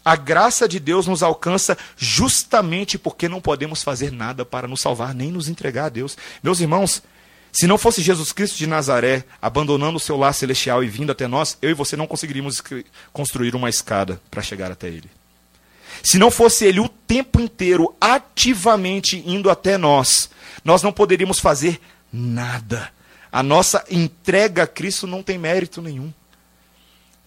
A 0.05 0.15
graça 0.15 0.69
de 0.69 0.79
Deus 0.79 1.09
nos 1.09 1.21
alcança 1.21 1.77
justamente 1.97 2.97
porque 2.97 3.29
não 3.29 3.41
podemos 3.41 3.83
fazer 3.83 4.13
nada 4.13 4.45
para 4.45 4.69
nos 4.69 4.81
salvar, 4.81 5.13
nem 5.17 5.33
nos 5.33 5.49
entregar 5.49 5.87
a 5.87 5.89
Deus. 5.89 6.17
Meus 6.45 6.61
irmãos, 6.61 7.03
se 7.51 7.67
não 7.67 7.77
fosse 7.77 8.03
Jesus 8.03 8.31
Cristo 8.31 8.57
de 8.57 8.69
Nazaré 8.69 9.25
abandonando 9.43 9.97
o 9.97 10.01
seu 10.01 10.17
lar 10.17 10.33
celestial 10.33 10.85
e 10.85 10.89
vindo 10.89 11.11
até 11.11 11.27
nós, 11.27 11.59
eu 11.61 11.71
e 11.71 11.75
você 11.75 11.97
não 11.97 12.07
conseguiríamos 12.07 12.63
construir 13.13 13.57
uma 13.57 13.69
escada 13.69 14.21
para 14.31 14.43
chegar 14.43 14.71
até 14.71 14.87
Ele. 14.87 15.11
Se 16.05 16.19
não 16.19 16.31
fosse 16.31 16.65
Ele 16.65 16.79
o 16.79 16.89
tempo 16.89 17.41
inteiro 17.41 17.97
ativamente 18.01 19.25
indo 19.27 19.51
até 19.51 19.77
nós, 19.77 20.31
nós 20.65 20.85
não 20.85 20.93
poderíamos 20.93 21.41
fazer 21.41 21.81
nada. 22.13 22.93
A 23.33 23.43
nossa 23.43 23.85
entrega 23.91 24.65
a 24.65 24.67
Cristo 24.67 25.07
não 25.07 25.23
tem 25.23 25.39
mérito 25.39 25.81
nenhum. 25.81 26.13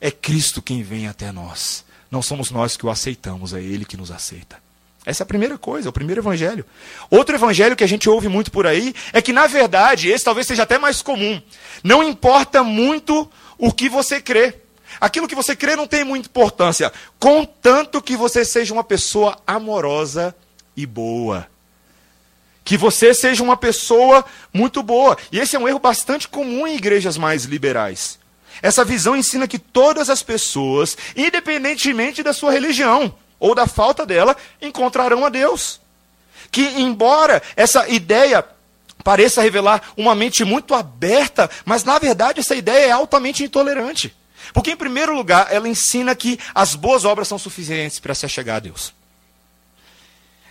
É 0.01 0.11
Cristo 0.11 0.61
quem 0.61 0.83
vem 0.83 1.07
até 1.07 1.31
nós. 1.31 1.85
Não 2.11 2.21
somos 2.21 2.51
nós 2.51 2.75
que 2.75 2.85
o 2.85 2.89
aceitamos, 2.89 3.53
é 3.53 3.61
Ele 3.61 3.85
que 3.85 3.97
nos 3.97 4.11
aceita. 4.11 4.61
Essa 5.05 5.23
é 5.23 5.25
a 5.25 5.27
primeira 5.27 5.57
coisa, 5.57 5.87
é 5.87 5.89
o 5.89 5.93
primeiro 5.93 6.21
evangelho. 6.21 6.65
Outro 7.09 7.35
evangelho 7.35 7.75
que 7.75 7.83
a 7.83 7.87
gente 7.87 8.09
ouve 8.09 8.27
muito 8.29 8.51
por 8.51 8.65
aí 8.65 8.93
é 9.11 9.21
que, 9.21 9.33
na 9.33 9.47
verdade, 9.47 10.09
esse 10.09 10.23
talvez 10.23 10.47
seja 10.47 10.63
até 10.63 10.77
mais 10.77 11.01
comum. 11.01 11.41
Não 11.83 12.03
importa 12.03 12.63
muito 12.63 13.29
o 13.57 13.71
que 13.71 13.89
você 13.89 14.21
crê. 14.21 14.55
Aquilo 15.01 15.27
que 15.27 15.35
você 15.35 15.55
crê 15.55 15.75
não 15.75 15.87
tem 15.87 16.03
muita 16.03 16.29
importância, 16.29 16.91
contanto 17.19 18.01
que 18.01 18.15
você 18.15 18.45
seja 18.45 18.73
uma 18.73 18.83
pessoa 18.83 19.37
amorosa 19.45 20.35
e 20.77 20.85
boa. 20.85 21.47
Que 22.63 22.77
você 22.77 23.13
seja 23.13 23.43
uma 23.43 23.57
pessoa 23.57 24.23
muito 24.53 24.81
boa. 24.81 25.17
E 25.31 25.39
esse 25.39 25.55
é 25.55 25.59
um 25.59 25.67
erro 25.67 25.79
bastante 25.79 26.27
comum 26.27 26.65
em 26.65 26.75
igrejas 26.75 27.17
mais 27.17 27.43
liberais. 27.43 28.19
Essa 28.61 28.85
visão 28.85 29.15
ensina 29.15 29.47
que 29.47 29.59
todas 29.59 30.09
as 30.09 30.23
pessoas, 30.23 30.97
independentemente 31.15 32.23
da 32.23 32.33
sua 32.33 32.51
religião, 32.51 33.13
ou 33.39 33.53
da 33.53 33.67
falta 33.67 34.05
dela, 34.05 34.37
encontrarão 34.61 35.25
a 35.25 35.29
Deus. 35.29 35.81
Que, 36.49 36.61
embora 36.61 37.41
essa 37.55 37.89
ideia 37.89 38.45
pareça 39.03 39.41
revelar 39.41 39.81
uma 39.97 40.15
mente 40.15 40.45
muito 40.45 40.73
aberta, 40.73 41.49
mas 41.65 41.83
na 41.83 41.99
verdade 41.99 42.39
essa 42.39 42.55
ideia 42.55 42.85
é 42.85 42.91
altamente 42.91 43.43
intolerante. 43.43 44.15
Porque, 44.53 44.71
em 44.71 44.77
primeiro 44.77 45.15
lugar, 45.15 45.47
ela 45.51 45.67
ensina 45.67 46.15
que 46.15 46.39
as 46.53 46.75
boas 46.75 47.05
obras 47.05 47.27
são 47.27 47.37
suficientes 47.37 47.99
para 47.99 48.15
se 48.15 48.25
achegar 48.25 48.57
a 48.57 48.59
Deus. 48.59 48.93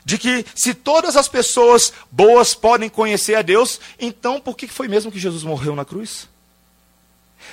De 0.04 0.18
que 0.18 0.44
se 0.54 0.74
todas 0.74 1.16
as 1.16 1.28
pessoas 1.28 1.92
boas 2.10 2.54
podem 2.54 2.88
conhecer 2.88 3.34
a 3.34 3.42
Deus, 3.42 3.80
então 3.98 4.40
por 4.40 4.56
que 4.56 4.66
foi 4.66 4.88
mesmo 4.88 5.12
que 5.12 5.18
Jesus 5.18 5.44
morreu 5.44 5.76
na 5.76 5.84
cruz? 5.84 6.28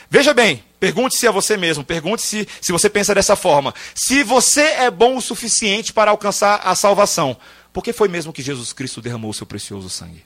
Veja 0.10 0.34
bem, 0.34 0.64
pergunte-se 0.80 1.28
a 1.28 1.32
você 1.32 1.58
mesmo, 1.58 1.84
pergunte-se 1.84 2.48
se 2.62 2.72
você 2.72 2.90
pensa 2.90 3.14
dessa 3.14 3.36
forma. 3.36 3.74
Se 3.94 4.24
você 4.24 4.62
é 4.62 4.90
bom 4.90 5.18
o 5.18 5.22
suficiente 5.22 5.94
para 5.94 6.12
alcançar 6.12 6.62
a 6.64 6.74
salvação, 6.74 7.38
por 7.72 7.84
que 7.84 7.94
foi 7.94 8.08
mesmo 8.08 8.34
que 8.34 8.42
Jesus 8.42 8.74
Cristo 8.74 9.02
derramou 9.02 9.34
seu 9.34 9.46
precioso 9.46 9.90
sangue? 9.90 10.24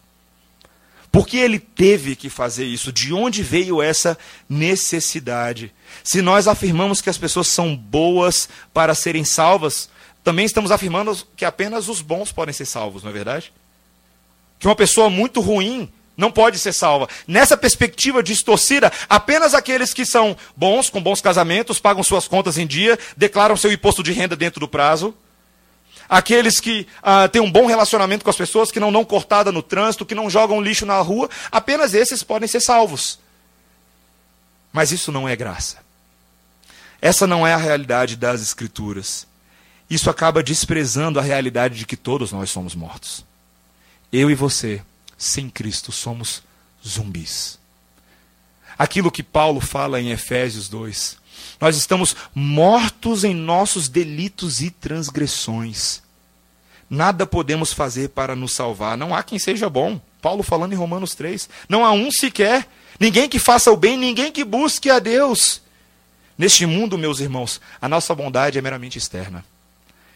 Por 1.11 1.27
que 1.27 1.37
ele 1.37 1.59
teve 1.59 2.15
que 2.15 2.27
fazer 2.27 2.65
isso? 2.65 2.91
De 2.91 3.13
onde 3.13 3.43
veio 3.43 3.81
essa 3.81 4.17
necessidade? 4.49 5.71
Se 6.03 6.23
nós 6.23 6.47
afirmamos 6.47 7.01
que 7.01 7.09
as 7.09 7.19
pessoas 7.19 7.47
são 7.47 7.75
boas 7.75 8.49
para 8.73 8.95
serem 8.95 9.23
salvas, 9.23 9.89
também 10.23 10.45
estamos 10.45 10.71
afirmando 10.71 11.15
que 11.35 11.43
apenas 11.43 11.89
os 11.89 12.01
bons 12.01 12.31
podem 12.31 12.53
ser 12.53 12.65
salvos, 12.65 13.03
não 13.03 13.09
é 13.09 13.13
verdade? 13.13 13.51
Que 14.57 14.67
uma 14.67 14.75
pessoa 14.75 15.09
muito 15.09 15.41
ruim 15.41 15.91
não 16.15 16.31
pode 16.31 16.59
ser 16.59 16.73
salva. 16.73 17.09
Nessa 17.27 17.57
perspectiva 17.57 18.23
distorcida, 18.23 18.91
apenas 19.09 19.53
aqueles 19.53 19.93
que 19.93 20.05
são 20.05 20.37
bons, 20.55 20.89
com 20.89 21.01
bons 21.01 21.19
casamentos, 21.19 21.79
pagam 21.79 22.03
suas 22.03 22.27
contas 22.27 22.57
em 22.57 22.65
dia, 22.65 22.97
declaram 23.17 23.57
seu 23.57 23.71
imposto 23.71 24.03
de 24.03 24.13
renda 24.13 24.35
dentro 24.35 24.59
do 24.59 24.67
prazo. 24.67 25.13
Aqueles 26.07 26.59
que 26.59 26.87
ah, 27.01 27.27
têm 27.27 27.41
um 27.41 27.51
bom 27.51 27.65
relacionamento 27.65 28.23
com 28.23 28.29
as 28.29 28.35
pessoas, 28.35 28.71
que 28.71 28.79
não 28.79 28.91
dão 28.91 29.03
cortada 29.03 29.51
no 29.51 29.63
trânsito, 29.63 30.05
que 30.05 30.15
não 30.15 30.29
jogam 30.29 30.61
lixo 30.61 30.85
na 30.85 30.99
rua, 30.99 31.29
apenas 31.51 31.93
esses 31.93 32.23
podem 32.23 32.47
ser 32.47 32.59
salvos. 32.59 33.19
Mas 34.71 34.91
isso 34.91 35.11
não 35.11 35.27
é 35.27 35.35
graça. 35.35 35.77
Essa 37.01 37.25
não 37.25 37.45
é 37.45 37.53
a 37.53 37.57
realidade 37.57 38.15
das 38.15 38.41
Escrituras. 38.41 39.27
Isso 39.89 40.09
acaba 40.09 40.41
desprezando 40.41 41.19
a 41.19 41.23
realidade 41.23 41.77
de 41.77 41.85
que 41.85 41.97
todos 41.97 42.31
nós 42.31 42.49
somos 42.49 42.73
mortos. 42.75 43.25
Eu 44.11 44.29
e 44.29 44.35
você 44.35 44.81
sem 45.17 45.49
Cristo 45.49 45.91
somos 45.91 46.43
zumbis. 46.85 47.59
Aquilo 48.77 49.11
que 49.11 49.23
Paulo 49.23 49.61
fala 49.61 50.01
em 50.01 50.11
Efésios 50.11 50.67
2. 50.67 51.17
Nós 51.59 51.77
estamos 51.77 52.15
mortos 52.33 53.23
em 53.23 53.33
nossos 53.33 53.87
delitos 53.87 54.61
e 54.61 54.69
transgressões. 54.69 56.01
Nada 56.89 57.25
podemos 57.25 57.71
fazer 57.71 58.09
para 58.09 58.35
nos 58.35 58.53
salvar. 58.53 58.97
Não 58.97 59.15
há 59.15 59.23
quem 59.23 59.39
seja 59.39 59.69
bom. 59.69 59.99
Paulo 60.21 60.43
falando 60.43 60.73
em 60.73 60.77
Romanos 60.77 61.15
3. 61.15 61.49
Não 61.67 61.85
há 61.85 61.91
um 61.91 62.11
sequer. 62.11 62.67
Ninguém 62.99 63.27
que 63.27 63.39
faça 63.39 63.71
o 63.71 63.77
bem, 63.77 63.97
ninguém 63.97 64.31
que 64.31 64.43
busque 64.43 64.89
a 64.89 64.99
Deus. 64.99 65.61
Neste 66.37 66.65
mundo, 66.65 66.97
meus 66.97 67.19
irmãos, 67.19 67.61
a 67.81 67.87
nossa 67.87 68.13
bondade 68.13 68.57
é 68.57 68.61
meramente 68.61 68.97
externa. 68.97 69.43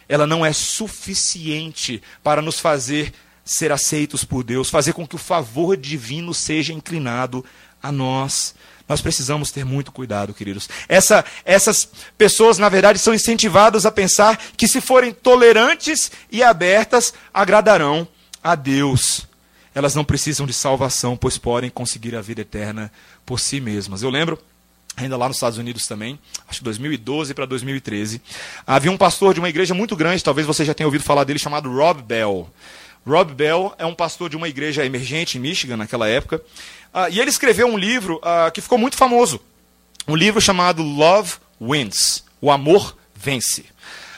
Ela 0.07 0.27
não 0.27 0.45
é 0.45 0.53
suficiente 0.53 2.01
para 2.23 2.41
nos 2.41 2.59
fazer 2.59 3.13
ser 3.43 3.71
aceitos 3.71 4.23
por 4.23 4.43
Deus, 4.43 4.69
fazer 4.69 4.93
com 4.93 5.07
que 5.07 5.15
o 5.15 5.19
favor 5.19 5.77
divino 5.77 6.33
seja 6.33 6.73
inclinado 6.73 7.43
a 7.81 7.91
nós. 7.91 8.53
Nós 8.87 9.01
precisamos 9.01 9.51
ter 9.51 9.65
muito 9.65 9.91
cuidado, 9.91 10.33
queridos. 10.33 10.69
Essa, 10.87 11.25
essas 11.43 11.89
pessoas, 12.17 12.57
na 12.57 12.69
verdade, 12.69 12.99
são 12.99 13.13
incentivadas 13.13 13.85
a 13.85 13.91
pensar 13.91 14.37
que, 14.55 14.67
se 14.67 14.79
forem 14.79 15.13
tolerantes 15.13 16.11
e 16.31 16.41
abertas, 16.41 17.13
agradarão 17.33 18.07
a 18.43 18.55
Deus. 18.55 19.27
Elas 19.75 19.93
não 19.93 20.05
precisam 20.05 20.47
de 20.47 20.53
salvação, 20.53 21.17
pois 21.17 21.37
podem 21.37 21.69
conseguir 21.69 22.15
a 22.15 22.21
vida 22.21 22.41
eterna 22.41 22.91
por 23.25 23.39
si 23.39 23.59
mesmas. 23.59 24.01
Eu 24.01 24.09
lembro 24.09 24.39
ainda 24.97 25.15
lá 25.15 25.27
nos 25.27 25.37
Estados 25.37 25.59
Unidos 25.59 25.85
também, 25.85 26.19
acho 26.47 26.59
que 26.59 26.65
2012 26.65 27.33
para 27.33 27.45
2013. 27.45 28.19
Havia 28.65 28.91
um 28.91 28.97
pastor 28.97 29.33
de 29.33 29.39
uma 29.39 29.47
igreja 29.47 29.73
muito 29.73 29.95
grande, 29.95 30.23
talvez 30.23 30.45
você 30.45 30.65
já 30.65 30.73
tenha 30.73 30.87
ouvido 30.87 31.03
falar 31.03 31.23
dele, 31.23 31.37
chamado 31.37 31.71
Rob 31.71 32.01
Bell. 32.01 32.49
Rob 33.05 33.33
Bell 33.33 33.73
é 33.77 33.85
um 33.85 33.93
pastor 33.93 34.29
de 34.29 34.35
uma 34.35 34.49
igreja 34.49 34.83
emergente 34.83 35.37
em 35.37 35.41
Michigan 35.41 35.77
naquela 35.77 36.09
época. 36.09 36.41
Uh, 36.93 37.09
e 37.11 37.19
ele 37.21 37.29
escreveu 37.29 37.67
um 37.67 37.77
livro 37.77 38.17
uh, 38.17 38.51
que 38.51 38.59
ficou 38.59 38.77
muito 38.77 38.97
famoso. 38.97 39.39
Um 40.07 40.15
livro 40.15 40.41
chamado 40.41 40.81
Love 40.81 41.35
Wins. 41.61 42.23
O 42.41 42.51
Amor 42.51 42.97
Vence. 43.15 43.65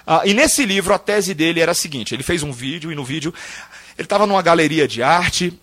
Uh, 0.07 0.25
e 0.25 0.33
nesse 0.33 0.65
livro 0.65 0.93
a 0.93 0.97
tese 0.97 1.35
dele 1.35 1.59
era 1.59 1.71
a 1.71 1.75
seguinte: 1.75 2.15
ele 2.15 2.23
fez 2.23 2.41
um 2.41 2.51
vídeo 2.51 2.91
e 2.91 2.95
no 2.95 3.03
vídeo 3.03 3.33
ele 3.99 4.05
estava 4.05 4.25
numa 4.25 4.41
galeria 4.41 4.87
de 4.87 5.03
arte. 5.03 5.53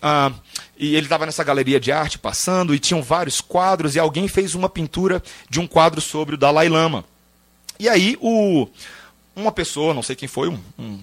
e 0.77 0.95
ele 0.95 1.07
estava 1.07 1.25
nessa 1.25 1.43
galeria 1.43 1.79
de 1.79 1.91
arte 1.91 2.19
passando 2.19 2.75
e 2.75 2.77
tinham 2.79 3.01
vários 3.01 3.41
quadros 3.41 3.95
e 3.95 3.99
alguém 3.99 4.27
fez 4.27 4.53
uma 4.53 4.69
pintura 4.69 5.23
de 5.49 5.59
um 5.59 5.65
quadro 5.65 5.99
sobre 5.99 6.35
o 6.35 6.37
Dalai 6.37 6.69
Lama. 6.69 7.03
E 7.79 7.89
aí 7.89 8.15
o, 8.21 8.67
uma 9.35 9.51
pessoa, 9.51 9.91
não 9.91 10.03
sei 10.03 10.15
quem 10.15 10.27
foi, 10.27 10.49
um, 10.49 10.59
um 10.77 10.99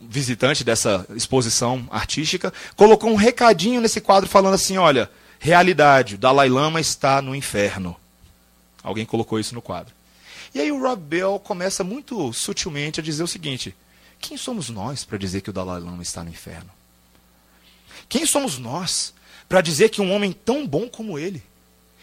visitante 0.00 0.64
dessa 0.64 1.06
exposição 1.14 1.86
artística, 1.90 2.50
colocou 2.74 3.10
um 3.10 3.16
recadinho 3.16 3.82
nesse 3.82 4.00
quadro 4.00 4.26
falando 4.26 4.54
assim: 4.54 4.78
olha, 4.78 5.10
realidade, 5.38 6.14
o 6.14 6.18
Dalai 6.18 6.48
Lama 6.48 6.80
está 6.80 7.20
no 7.20 7.34
inferno. 7.34 7.94
Alguém 8.82 9.04
colocou 9.04 9.38
isso 9.38 9.54
no 9.54 9.60
quadro. 9.60 9.92
E 10.54 10.60
aí 10.60 10.72
o 10.72 10.80
Rob 10.80 11.02
Bell 11.02 11.38
começa 11.38 11.84
muito 11.84 12.32
sutilmente 12.32 12.98
a 12.98 13.02
dizer 13.02 13.22
o 13.22 13.28
seguinte: 13.28 13.74
quem 14.22 14.38
somos 14.38 14.70
nós 14.70 15.04
para 15.04 15.18
dizer 15.18 15.40
que 15.40 15.50
o 15.50 15.52
Dalai 15.52 15.80
Lama 15.80 16.02
está 16.02 16.22
no 16.22 16.30
inferno? 16.30 16.70
Quem 18.08 18.24
somos 18.24 18.56
nós 18.56 19.12
para 19.48 19.60
dizer 19.60 19.90
que 19.90 20.00
um 20.00 20.12
homem 20.12 20.32
tão 20.32 20.66
bom 20.66 20.88
como 20.88 21.18
ele, 21.18 21.42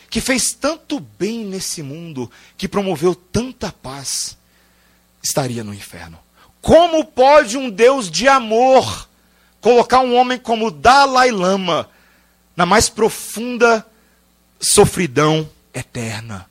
que 0.10 0.20
fez 0.20 0.52
tanto 0.52 1.00
bem 1.00 1.46
nesse 1.46 1.82
mundo, 1.82 2.30
que 2.58 2.68
promoveu 2.68 3.16
tanta 3.16 3.72
paz, 3.72 4.38
estaria 5.24 5.64
no 5.64 5.74
inferno? 5.74 6.20
Como 6.62 7.06
pode 7.06 7.58
um 7.58 7.70
Deus 7.70 8.12
de 8.12 8.28
amor 8.28 9.08
colocar 9.62 10.02
um 10.02 10.16
homem 10.16 10.38
como 10.38 10.70
Dalai 10.70 11.32
Lama 11.32 11.90
na 12.56 12.66
mais 12.66 12.90
profunda 12.90 13.86
sofridão 14.60 15.50
eterna? 15.74 16.50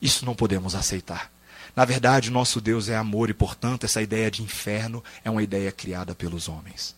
Isso 0.00 0.24
não 0.24 0.36
podemos 0.36 0.76
aceitar. 0.76 1.33
Na 1.76 1.84
verdade, 1.84 2.30
nosso 2.30 2.60
Deus 2.60 2.88
é 2.88 2.96
amor 2.96 3.30
e, 3.30 3.34
portanto, 3.34 3.84
essa 3.84 4.00
ideia 4.00 4.30
de 4.30 4.42
inferno 4.42 5.02
é 5.24 5.30
uma 5.30 5.42
ideia 5.42 5.72
criada 5.72 6.14
pelos 6.14 6.48
homens. 6.48 6.94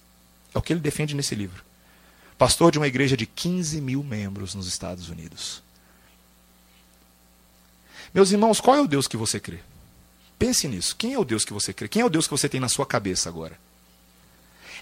É 0.55 0.59
o 0.59 0.63
que 0.63 0.73
ele 0.73 0.81
defende 0.81 1.15
nesse 1.15 1.35
livro. 1.35 1.65
Pastor 2.37 2.71
de 2.71 2.79
uma 2.79 2.87
igreja 2.87 3.17
de 3.17 3.25
15 3.25 3.81
mil 3.81 4.03
membros 4.03 4.55
nos 4.55 4.67
Estados 4.67 5.09
Unidos. 5.09 5.63
Meus 8.13 8.31
irmãos, 8.31 8.61
qual 8.61 8.77
é 8.77 8.81
o 8.81 8.87
Deus 8.87 9.09
que 9.09 9.17
você 9.17 9.41
crê? 9.41 9.61
Pense 10.39 10.69
nisso. 10.69 10.95
Quem 10.97 11.15
é 11.15 11.19
o 11.19 11.25
Deus 11.25 11.45
que 11.45 11.53
você 11.53 11.73
crê? 11.73 11.89
Quem 11.89 12.03
é 12.03 12.05
o 12.05 12.11
Deus 12.11 12.27
que 12.27 12.31
você 12.31 12.49
tem 12.49 12.61
na 12.61 12.69
sua 12.69 12.85
cabeça 12.85 13.29
agora? 13.29 13.59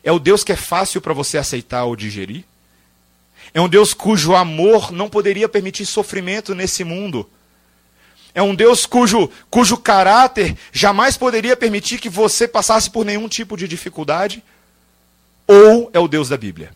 É 0.02 0.10
o 0.10 0.18
Deus 0.18 0.42
que 0.42 0.52
é 0.52 0.56
fácil 0.56 1.00
para 1.00 1.14
você 1.14 1.38
aceitar 1.38 1.84
ou 1.84 1.94
digerir? 1.94 2.44
É 3.52 3.60
um 3.60 3.68
Deus 3.68 3.94
cujo 3.94 4.34
amor 4.34 4.90
não 4.90 5.08
poderia 5.08 5.48
permitir 5.48 5.86
sofrimento 5.86 6.54
nesse 6.54 6.82
mundo? 6.82 7.28
É 8.34 8.42
um 8.42 8.54
Deus 8.54 8.84
cujo, 8.84 9.30
cujo 9.48 9.76
caráter 9.76 10.56
jamais 10.72 11.16
poderia 11.16 11.56
permitir 11.56 11.98
que 11.98 12.08
você 12.08 12.48
passasse 12.48 12.90
por 12.90 13.04
nenhum 13.04 13.28
tipo 13.28 13.56
de 13.56 13.68
dificuldade? 13.68 14.42
Ou 15.46 15.88
é 15.92 16.00
o 16.00 16.08
Deus 16.08 16.28
da 16.28 16.36
Bíblia? 16.36 16.74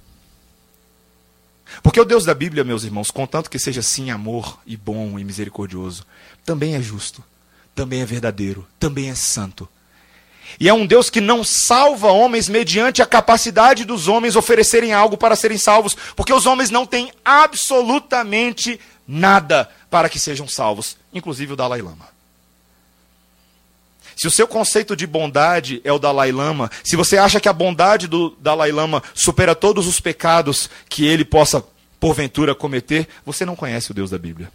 Porque 1.82 2.00
o 2.00 2.04
Deus 2.04 2.24
da 2.24 2.34
Bíblia, 2.34 2.64
meus 2.64 2.84
irmãos, 2.84 3.10
contanto 3.10 3.50
que 3.50 3.58
seja 3.58 3.82
sim 3.82 4.10
amor 4.10 4.58
e 4.66 4.76
bom 4.76 5.18
e 5.18 5.24
misericordioso, 5.24 6.06
também 6.44 6.74
é 6.74 6.80
justo, 6.80 7.24
também 7.74 8.00
é 8.00 8.06
verdadeiro, 8.06 8.66
também 8.78 9.10
é 9.10 9.14
santo. 9.14 9.68
E 10.58 10.68
é 10.68 10.72
um 10.72 10.86
Deus 10.86 11.10
que 11.10 11.20
não 11.20 11.44
salva 11.44 12.08
homens 12.08 12.48
mediante 12.48 13.02
a 13.02 13.06
capacidade 13.06 13.84
dos 13.84 14.08
homens 14.08 14.34
oferecerem 14.34 14.92
algo 14.92 15.16
para 15.16 15.36
serem 15.36 15.58
salvos, 15.58 15.96
porque 16.16 16.32
os 16.32 16.46
homens 16.46 16.70
não 16.70 16.86
têm 16.86 17.12
absolutamente 17.24 18.80
nada 19.08 19.68
para 19.90 20.10
que 20.10 20.20
sejam 20.20 20.46
salvos, 20.46 20.98
inclusive 21.12 21.54
o 21.54 21.56
Dalai 21.56 21.80
Lama. 21.80 22.06
Se 24.14 24.26
o 24.26 24.30
seu 24.30 24.46
conceito 24.46 24.94
de 24.94 25.06
bondade 25.06 25.80
é 25.84 25.92
o 25.92 25.98
Dalai 25.98 26.32
Lama, 26.32 26.70
se 26.84 26.96
você 26.96 27.16
acha 27.16 27.40
que 27.40 27.48
a 27.48 27.52
bondade 27.52 28.06
do 28.06 28.36
Dalai 28.40 28.70
Lama 28.70 29.02
supera 29.14 29.54
todos 29.54 29.86
os 29.86 30.00
pecados 30.00 30.68
que 30.88 31.06
ele 31.06 31.24
possa, 31.24 31.64
porventura, 32.00 32.54
cometer, 32.54 33.08
você 33.24 33.44
não 33.44 33.56
conhece 33.56 33.92
o 33.92 33.94
Deus 33.94 34.10
da 34.10 34.18
Bíblia. 34.18 34.50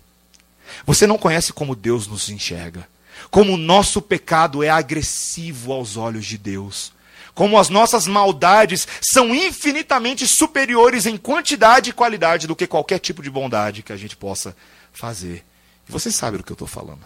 Você 0.86 1.08
não 1.08 1.18
conhece 1.18 1.54
como 1.54 1.76
Deus 1.76 2.08
nos 2.08 2.30
enxerga. 2.30 2.88
Como 3.32 3.54
o 3.54 3.58
nosso 3.58 4.02
pecado 4.02 4.63
é 4.63 4.70
agressivo 4.70 5.72
aos 5.72 5.96
olhos 5.96 6.26
de 6.26 6.38
Deus. 6.38 6.92
Como 7.34 7.58
as 7.58 7.69
nossas 7.69 8.06
maldades 8.06 8.88
são 9.02 9.34
infinitamente 9.34 10.28
superiores 10.28 11.06
em 11.06 11.17
quantidade 11.17 11.89
e 11.89 11.93
qualidade 11.93 12.46
do 12.46 12.56
que 12.56 12.67
qualquer 12.67 13.00
tipo 13.00 13.24
de 13.24 13.30
bondade 13.30 13.82
que 13.82 13.91
a 13.91 13.98
gente 13.98 14.15
possa 14.15 14.56
fazer. 14.91 15.43
E 15.88 15.91
você 15.91 16.12
sabe 16.12 16.38
do 16.38 16.43
que 16.43 16.52
eu 16.52 16.56
estou 16.56 16.67
falando. 16.67 17.02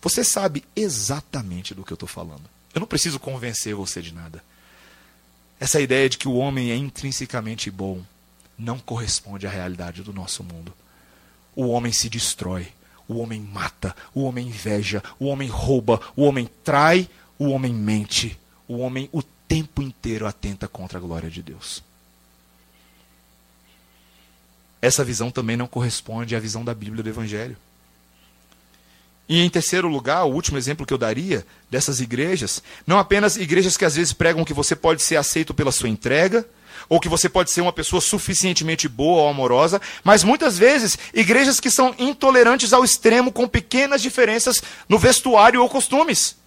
Você 0.00 0.24
sabe 0.24 0.64
exatamente 0.74 1.74
do 1.74 1.84
que 1.84 1.92
eu 1.92 1.96
estou 1.96 2.08
falando. 2.08 2.42
Eu 2.74 2.80
não 2.80 2.86
preciso 2.86 3.20
convencer 3.20 3.74
você 3.74 4.02
de 4.02 4.12
nada. 4.12 4.42
Essa 5.60 5.80
ideia 5.80 6.08
de 6.08 6.18
que 6.18 6.28
o 6.28 6.34
homem 6.34 6.70
é 6.70 6.76
intrinsecamente 6.76 7.70
bom 7.70 8.02
não 8.58 8.78
corresponde 8.78 9.46
à 9.46 9.50
realidade 9.50 10.02
do 10.02 10.12
nosso 10.12 10.42
mundo. 10.42 10.72
O 11.54 11.68
homem 11.68 11.92
se 11.92 12.08
destrói, 12.08 12.68
o 13.06 13.18
homem 13.18 13.40
mata, 13.40 13.94
o 14.14 14.24
homem 14.24 14.48
inveja, 14.48 15.02
o 15.18 15.26
homem 15.26 15.48
rouba, 15.48 16.00
o 16.16 16.22
homem 16.22 16.48
trai, 16.62 17.08
o 17.38 17.48
homem 17.48 17.72
mente, 17.72 18.38
o 18.66 18.78
homem 18.78 19.08
tempo 19.54 19.80
inteiro 19.80 20.26
atenta 20.26 20.66
contra 20.66 20.98
a 20.98 21.00
glória 21.00 21.30
de 21.30 21.40
Deus. 21.40 21.80
Essa 24.82 25.04
visão 25.04 25.30
também 25.30 25.56
não 25.56 25.68
corresponde 25.68 26.34
à 26.34 26.40
visão 26.40 26.64
da 26.64 26.74
Bíblia 26.74 27.04
do 27.04 27.08
Evangelho. 27.08 27.56
E 29.28 29.40
em 29.40 29.48
terceiro 29.48 29.86
lugar, 29.86 30.24
o 30.24 30.32
último 30.32 30.58
exemplo 30.58 30.84
que 30.84 30.92
eu 30.92 30.98
daria 30.98 31.46
dessas 31.70 32.00
igrejas, 32.00 32.60
não 32.84 32.98
apenas 32.98 33.36
igrejas 33.36 33.76
que 33.76 33.84
às 33.84 33.94
vezes 33.94 34.12
pregam 34.12 34.44
que 34.44 34.52
você 34.52 34.74
pode 34.74 35.00
ser 35.02 35.14
aceito 35.14 35.54
pela 35.54 35.70
sua 35.70 35.88
entrega, 35.88 36.44
ou 36.88 36.98
que 36.98 37.08
você 37.08 37.28
pode 37.28 37.52
ser 37.52 37.60
uma 37.60 37.72
pessoa 37.72 38.00
suficientemente 38.00 38.88
boa 38.88 39.22
ou 39.22 39.28
amorosa, 39.28 39.80
mas 40.02 40.24
muitas 40.24 40.58
vezes 40.58 40.98
igrejas 41.14 41.60
que 41.60 41.70
são 41.70 41.94
intolerantes 41.96 42.72
ao 42.72 42.84
extremo 42.84 43.30
com 43.30 43.46
pequenas 43.46 44.02
diferenças 44.02 44.60
no 44.88 44.98
vestuário 44.98 45.62
ou 45.62 45.68
costumes. 45.68 46.42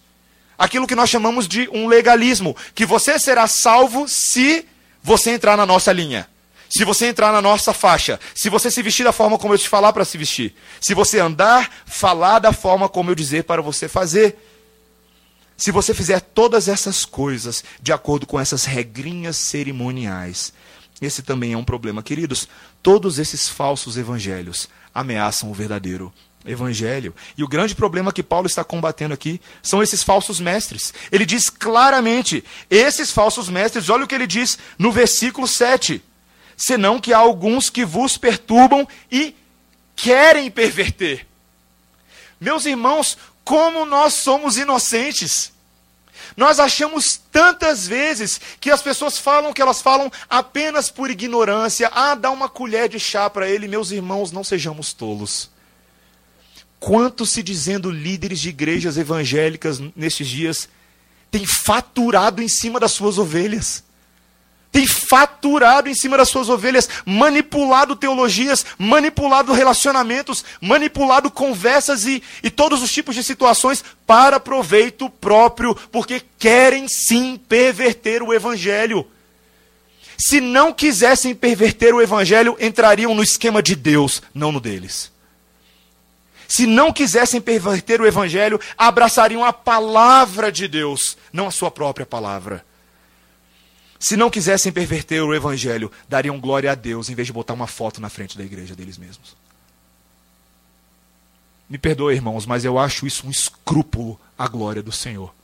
Aquilo 0.58 0.86
que 0.86 0.96
nós 0.96 1.08
chamamos 1.08 1.46
de 1.46 1.68
um 1.72 1.86
legalismo, 1.86 2.56
que 2.74 2.84
você 2.84 3.18
será 3.18 3.46
salvo 3.46 4.08
se 4.08 4.66
você 5.02 5.30
entrar 5.30 5.56
na 5.56 5.64
nossa 5.64 5.92
linha. 5.92 6.28
Se 6.68 6.84
você 6.84 7.06
entrar 7.06 7.32
na 7.32 7.40
nossa 7.40 7.72
faixa, 7.72 8.20
se 8.34 8.50
você 8.50 8.70
se 8.70 8.82
vestir 8.82 9.04
da 9.04 9.12
forma 9.12 9.38
como 9.38 9.54
eu 9.54 9.58
te 9.58 9.68
falar 9.68 9.92
para 9.92 10.04
se 10.04 10.18
vestir, 10.18 10.54
se 10.80 10.92
você 10.92 11.18
andar, 11.18 11.70
falar 11.86 12.40
da 12.40 12.52
forma 12.52 12.88
como 12.88 13.10
eu 13.10 13.14
dizer 13.14 13.44
para 13.44 13.62
você 13.62 13.88
fazer, 13.88 14.36
se 15.56 15.70
você 15.70 15.94
fizer 15.94 16.20
todas 16.20 16.68
essas 16.68 17.04
coisas 17.04 17.64
de 17.80 17.92
acordo 17.92 18.26
com 18.26 18.38
essas 18.38 18.64
regrinhas 18.64 19.36
cerimoniais, 19.36 20.52
esse 21.00 21.22
também 21.22 21.52
é 21.52 21.56
um 21.56 21.64
problema, 21.64 22.02
queridos. 22.02 22.48
Todos 22.82 23.18
esses 23.18 23.48
falsos 23.48 23.96
evangelhos 23.96 24.68
ameaçam 24.94 25.50
o 25.50 25.54
verdadeiro 25.54 26.12
evangelho. 26.48 27.14
E 27.36 27.44
o 27.44 27.48
grande 27.48 27.74
problema 27.74 28.12
que 28.12 28.22
Paulo 28.22 28.46
está 28.46 28.64
combatendo 28.64 29.14
aqui 29.14 29.40
são 29.62 29.82
esses 29.82 30.02
falsos 30.02 30.40
mestres. 30.40 30.92
Ele 31.12 31.26
diz 31.26 31.48
claramente: 31.50 32.42
esses 32.70 33.10
falsos 33.10 33.48
mestres, 33.48 33.88
olha 33.88 34.04
o 34.04 34.08
que 34.08 34.14
ele 34.14 34.26
diz 34.26 34.58
no 34.78 34.90
versículo 34.90 35.46
7 35.46 36.02
senão 36.58 36.98
que 36.98 37.14
há 37.14 37.18
alguns 37.18 37.70
que 37.70 37.84
vos 37.84 38.18
perturbam 38.18 38.86
e 39.10 39.34
querem 39.94 40.50
perverter. 40.50 41.24
Meus 42.40 42.66
irmãos, 42.66 43.16
como 43.44 43.86
nós 43.86 44.14
somos 44.14 44.58
inocentes. 44.58 45.52
Nós 46.36 46.58
achamos 46.60 47.20
tantas 47.32 47.86
vezes 47.86 48.40
que 48.60 48.70
as 48.70 48.82
pessoas 48.82 49.18
falam 49.18 49.52
que 49.52 49.62
elas 49.62 49.80
falam 49.80 50.10
apenas 50.28 50.90
por 50.90 51.10
ignorância. 51.10 51.90
Ah, 51.92 52.14
dá 52.14 52.30
uma 52.30 52.48
colher 52.48 52.88
de 52.88 52.98
chá 52.98 53.30
para 53.30 53.48
ele. 53.48 53.68
Meus 53.68 53.90
irmãos, 53.92 54.32
não 54.32 54.44
sejamos 54.44 54.92
tolos. 54.92 55.48
Quantos 56.80 57.30
se 57.30 57.42
dizendo 57.42 57.90
líderes 57.90 58.40
de 58.40 58.50
igrejas 58.50 58.96
evangélicas 58.96 59.80
nestes 59.96 60.28
dias 60.28 60.68
têm 61.30 61.44
faturado 61.44 62.42
em 62.42 62.48
cima 62.48 62.78
das 62.78 62.92
suas 62.92 63.18
ovelhas? 63.18 63.82
tem 64.70 64.86
faturado 64.86 65.88
em 65.88 65.94
cima 65.94 66.16
das 66.16 66.28
suas 66.28 66.48
ovelhas, 66.48 66.88
manipulado 67.04 67.96
teologias, 67.96 68.64
manipulado 68.78 69.52
relacionamentos, 69.52 70.44
manipulado 70.60 71.30
conversas 71.30 72.04
e, 72.04 72.22
e 72.42 72.50
todos 72.50 72.82
os 72.82 72.92
tipos 72.92 73.14
de 73.14 73.24
situações 73.24 73.82
para 74.06 74.38
proveito 74.38 75.08
próprio, 75.08 75.74
porque 75.90 76.22
querem 76.38 76.86
sim 76.86 77.40
perverter 77.48 78.22
o 78.22 78.32
evangelho. 78.32 79.06
Se 80.18 80.40
não 80.40 80.72
quisessem 80.72 81.34
perverter 81.34 81.94
o 81.94 82.02
evangelho, 82.02 82.56
entrariam 82.60 83.14
no 83.14 83.22
esquema 83.22 83.62
de 83.62 83.74
Deus, 83.74 84.22
não 84.34 84.52
no 84.52 84.60
deles. 84.60 85.10
Se 86.48 86.66
não 86.66 86.90
quisessem 86.90 87.42
perverter 87.42 88.00
o 88.00 88.06
evangelho, 88.06 88.58
abraçariam 88.76 89.44
a 89.44 89.52
palavra 89.52 90.50
de 90.50 90.66
Deus, 90.66 91.18
não 91.30 91.46
a 91.46 91.50
sua 91.50 91.70
própria 91.70 92.06
palavra. 92.06 92.64
Se 94.00 94.16
não 94.16 94.30
quisessem 94.30 94.72
perverter 94.72 95.22
o 95.22 95.34
evangelho, 95.34 95.92
dariam 96.08 96.40
glória 96.40 96.72
a 96.72 96.74
Deus 96.74 97.10
em 97.10 97.14
vez 97.14 97.26
de 97.26 97.34
botar 97.34 97.52
uma 97.52 97.66
foto 97.66 98.00
na 98.00 98.08
frente 98.08 98.38
da 98.38 98.42
igreja 98.42 98.74
deles 98.74 98.96
mesmos. 98.96 99.36
Me 101.68 101.76
perdoe, 101.76 102.14
irmãos, 102.14 102.46
mas 102.46 102.64
eu 102.64 102.78
acho 102.78 103.06
isso 103.06 103.26
um 103.26 103.30
escrúpulo 103.30 104.18
à 104.38 104.48
glória 104.48 104.82
do 104.82 104.90
Senhor. 104.90 105.34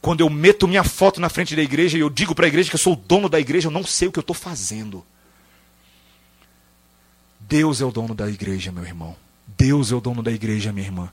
Quando 0.00 0.20
eu 0.20 0.30
meto 0.30 0.68
minha 0.68 0.84
foto 0.84 1.20
na 1.20 1.28
frente 1.28 1.56
da 1.56 1.62
igreja 1.62 1.98
e 1.98 2.02
eu 2.02 2.08
digo 2.08 2.36
para 2.36 2.46
a 2.46 2.48
igreja 2.48 2.70
que 2.70 2.76
eu 2.76 2.80
sou 2.80 2.92
o 2.92 2.96
dono 2.96 3.28
da 3.28 3.40
igreja, 3.40 3.66
eu 3.66 3.72
não 3.72 3.84
sei 3.84 4.06
o 4.06 4.12
que 4.12 4.18
eu 4.18 4.22
estou 4.22 4.36
fazendo. 4.36 5.04
Deus 7.40 7.80
é 7.80 7.84
o 7.84 7.90
dono 7.90 8.14
da 8.14 8.30
igreja, 8.30 8.70
meu 8.70 8.84
irmão. 8.84 9.16
Deus 9.56 9.92
é 9.92 9.94
o 9.94 10.00
dono 10.00 10.22
da 10.22 10.30
igreja, 10.30 10.72
minha 10.72 10.86
irmã. 10.86 11.12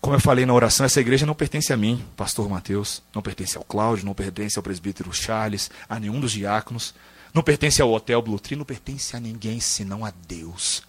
Como 0.00 0.16
eu 0.16 0.20
falei 0.20 0.46
na 0.46 0.54
oração, 0.54 0.86
essa 0.86 1.00
igreja 1.00 1.26
não 1.26 1.34
pertence 1.34 1.72
a 1.72 1.76
mim, 1.76 2.02
pastor 2.16 2.48
Mateus, 2.48 3.02
não 3.14 3.20
pertence 3.20 3.58
ao 3.58 3.64
Cláudio, 3.64 4.06
não 4.06 4.14
pertence 4.14 4.58
ao 4.58 4.62
presbítero 4.62 5.12
Charles, 5.12 5.70
a 5.88 6.00
nenhum 6.00 6.18
dos 6.18 6.32
diáconos, 6.32 6.94
não 7.34 7.42
pertence 7.42 7.82
ao 7.82 7.92
Hotel 7.92 8.22
Blue 8.22 8.40
Tree, 8.40 8.56
não 8.56 8.64
pertence 8.64 9.14
a 9.14 9.20
ninguém 9.20 9.60
senão 9.60 10.04
a 10.04 10.12
Deus. 10.26 10.82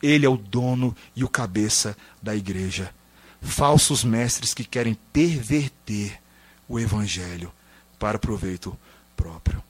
Ele 0.00 0.24
é 0.24 0.28
o 0.28 0.36
dono 0.36 0.96
e 1.16 1.24
o 1.24 1.28
cabeça 1.28 1.96
da 2.22 2.34
igreja. 2.34 2.94
Falsos 3.40 4.04
mestres 4.04 4.54
que 4.54 4.64
querem 4.64 4.96
perverter 5.12 6.20
o 6.68 6.78
evangelho 6.78 7.52
para 7.98 8.18
proveito 8.18 8.78
próprio. 9.16 9.62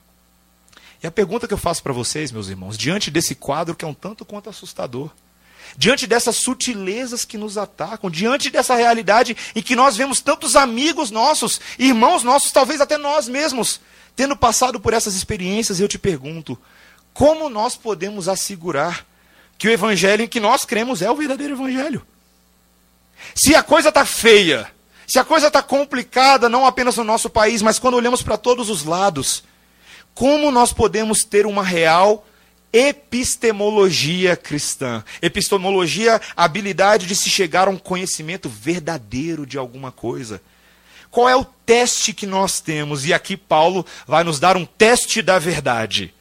E 1.01 1.07
a 1.07 1.11
pergunta 1.11 1.47
que 1.47 1.53
eu 1.53 1.57
faço 1.57 1.81
para 1.81 1.93
vocês, 1.93 2.31
meus 2.31 2.49
irmãos, 2.49 2.77
diante 2.77 3.09
desse 3.09 3.33
quadro 3.33 3.75
que 3.75 3.83
é 3.83 3.87
um 3.87 3.93
tanto 3.93 4.23
quanto 4.23 4.49
assustador, 4.49 5.09
diante 5.77 6.07
dessas 6.07 6.35
sutilezas 6.37 7.25
que 7.25 7.37
nos 7.37 7.57
atacam, 7.57 8.09
diante 8.09 8.49
dessa 8.49 8.75
realidade 8.75 9.35
em 9.55 9.61
que 9.61 9.75
nós 9.75 9.95
vemos 9.95 10.21
tantos 10.21 10.55
amigos 10.55 11.11
nossos, 11.11 11.59
irmãos 11.77 12.23
nossos, 12.23 12.51
talvez 12.51 12.81
até 12.81 12.97
nós 12.97 13.27
mesmos, 13.27 13.79
tendo 14.15 14.35
passado 14.35 14.79
por 14.79 14.93
essas 14.93 15.15
experiências, 15.15 15.79
eu 15.79 15.87
te 15.87 15.97
pergunto: 15.97 16.57
como 17.13 17.49
nós 17.49 17.75
podemos 17.75 18.27
assegurar 18.27 19.05
que 19.57 19.67
o 19.67 19.71
evangelho 19.71 20.23
em 20.23 20.27
que 20.27 20.39
nós 20.39 20.65
cremos 20.65 21.01
é 21.01 21.09
o 21.09 21.15
verdadeiro 21.15 21.53
evangelho? 21.53 22.05
Se 23.35 23.55
a 23.55 23.63
coisa 23.63 23.89
está 23.89 24.05
feia, 24.05 24.71
se 25.07 25.19
a 25.19 25.25
coisa 25.25 25.47
está 25.47 25.61
complicada, 25.61 26.47
não 26.47 26.65
apenas 26.65 26.97
no 26.97 27.03
nosso 27.03 27.29
país, 27.29 27.61
mas 27.61 27.79
quando 27.79 27.95
olhamos 27.95 28.21
para 28.21 28.37
todos 28.37 28.69
os 28.69 28.83
lados, 28.83 29.43
como 30.13 30.51
nós 30.51 30.71
podemos 30.71 31.23
ter 31.23 31.45
uma 31.45 31.63
real 31.63 32.25
epistemologia 32.71 34.35
cristã. 34.35 35.03
Epistemologia, 35.21 36.21
habilidade 36.35 37.05
de 37.05 37.15
se 37.15 37.29
chegar 37.29 37.67
a 37.67 37.71
um 37.71 37.77
conhecimento 37.77 38.49
verdadeiro 38.49 39.45
de 39.45 39.57
alguma 39.57 39.91
coisa. 39.91 40.41
Qual 41.11 41.27
é 41.27 41.35
o 41.35 41.45
teste 41.45 42.13
que 42.13 42.27
nós 42.27 42.61
temos? 42.61 43.05
E 43.05 43.13
aqui 43.13 43.35
Paulo 43.35 43.85
vai 44.07 44.23
nos 44.23 44.39
dar 44.39 44.55
um 44.55 44.65
teste 44.65 45.21
da 45.21 45.39
verdade. 45.39 46.13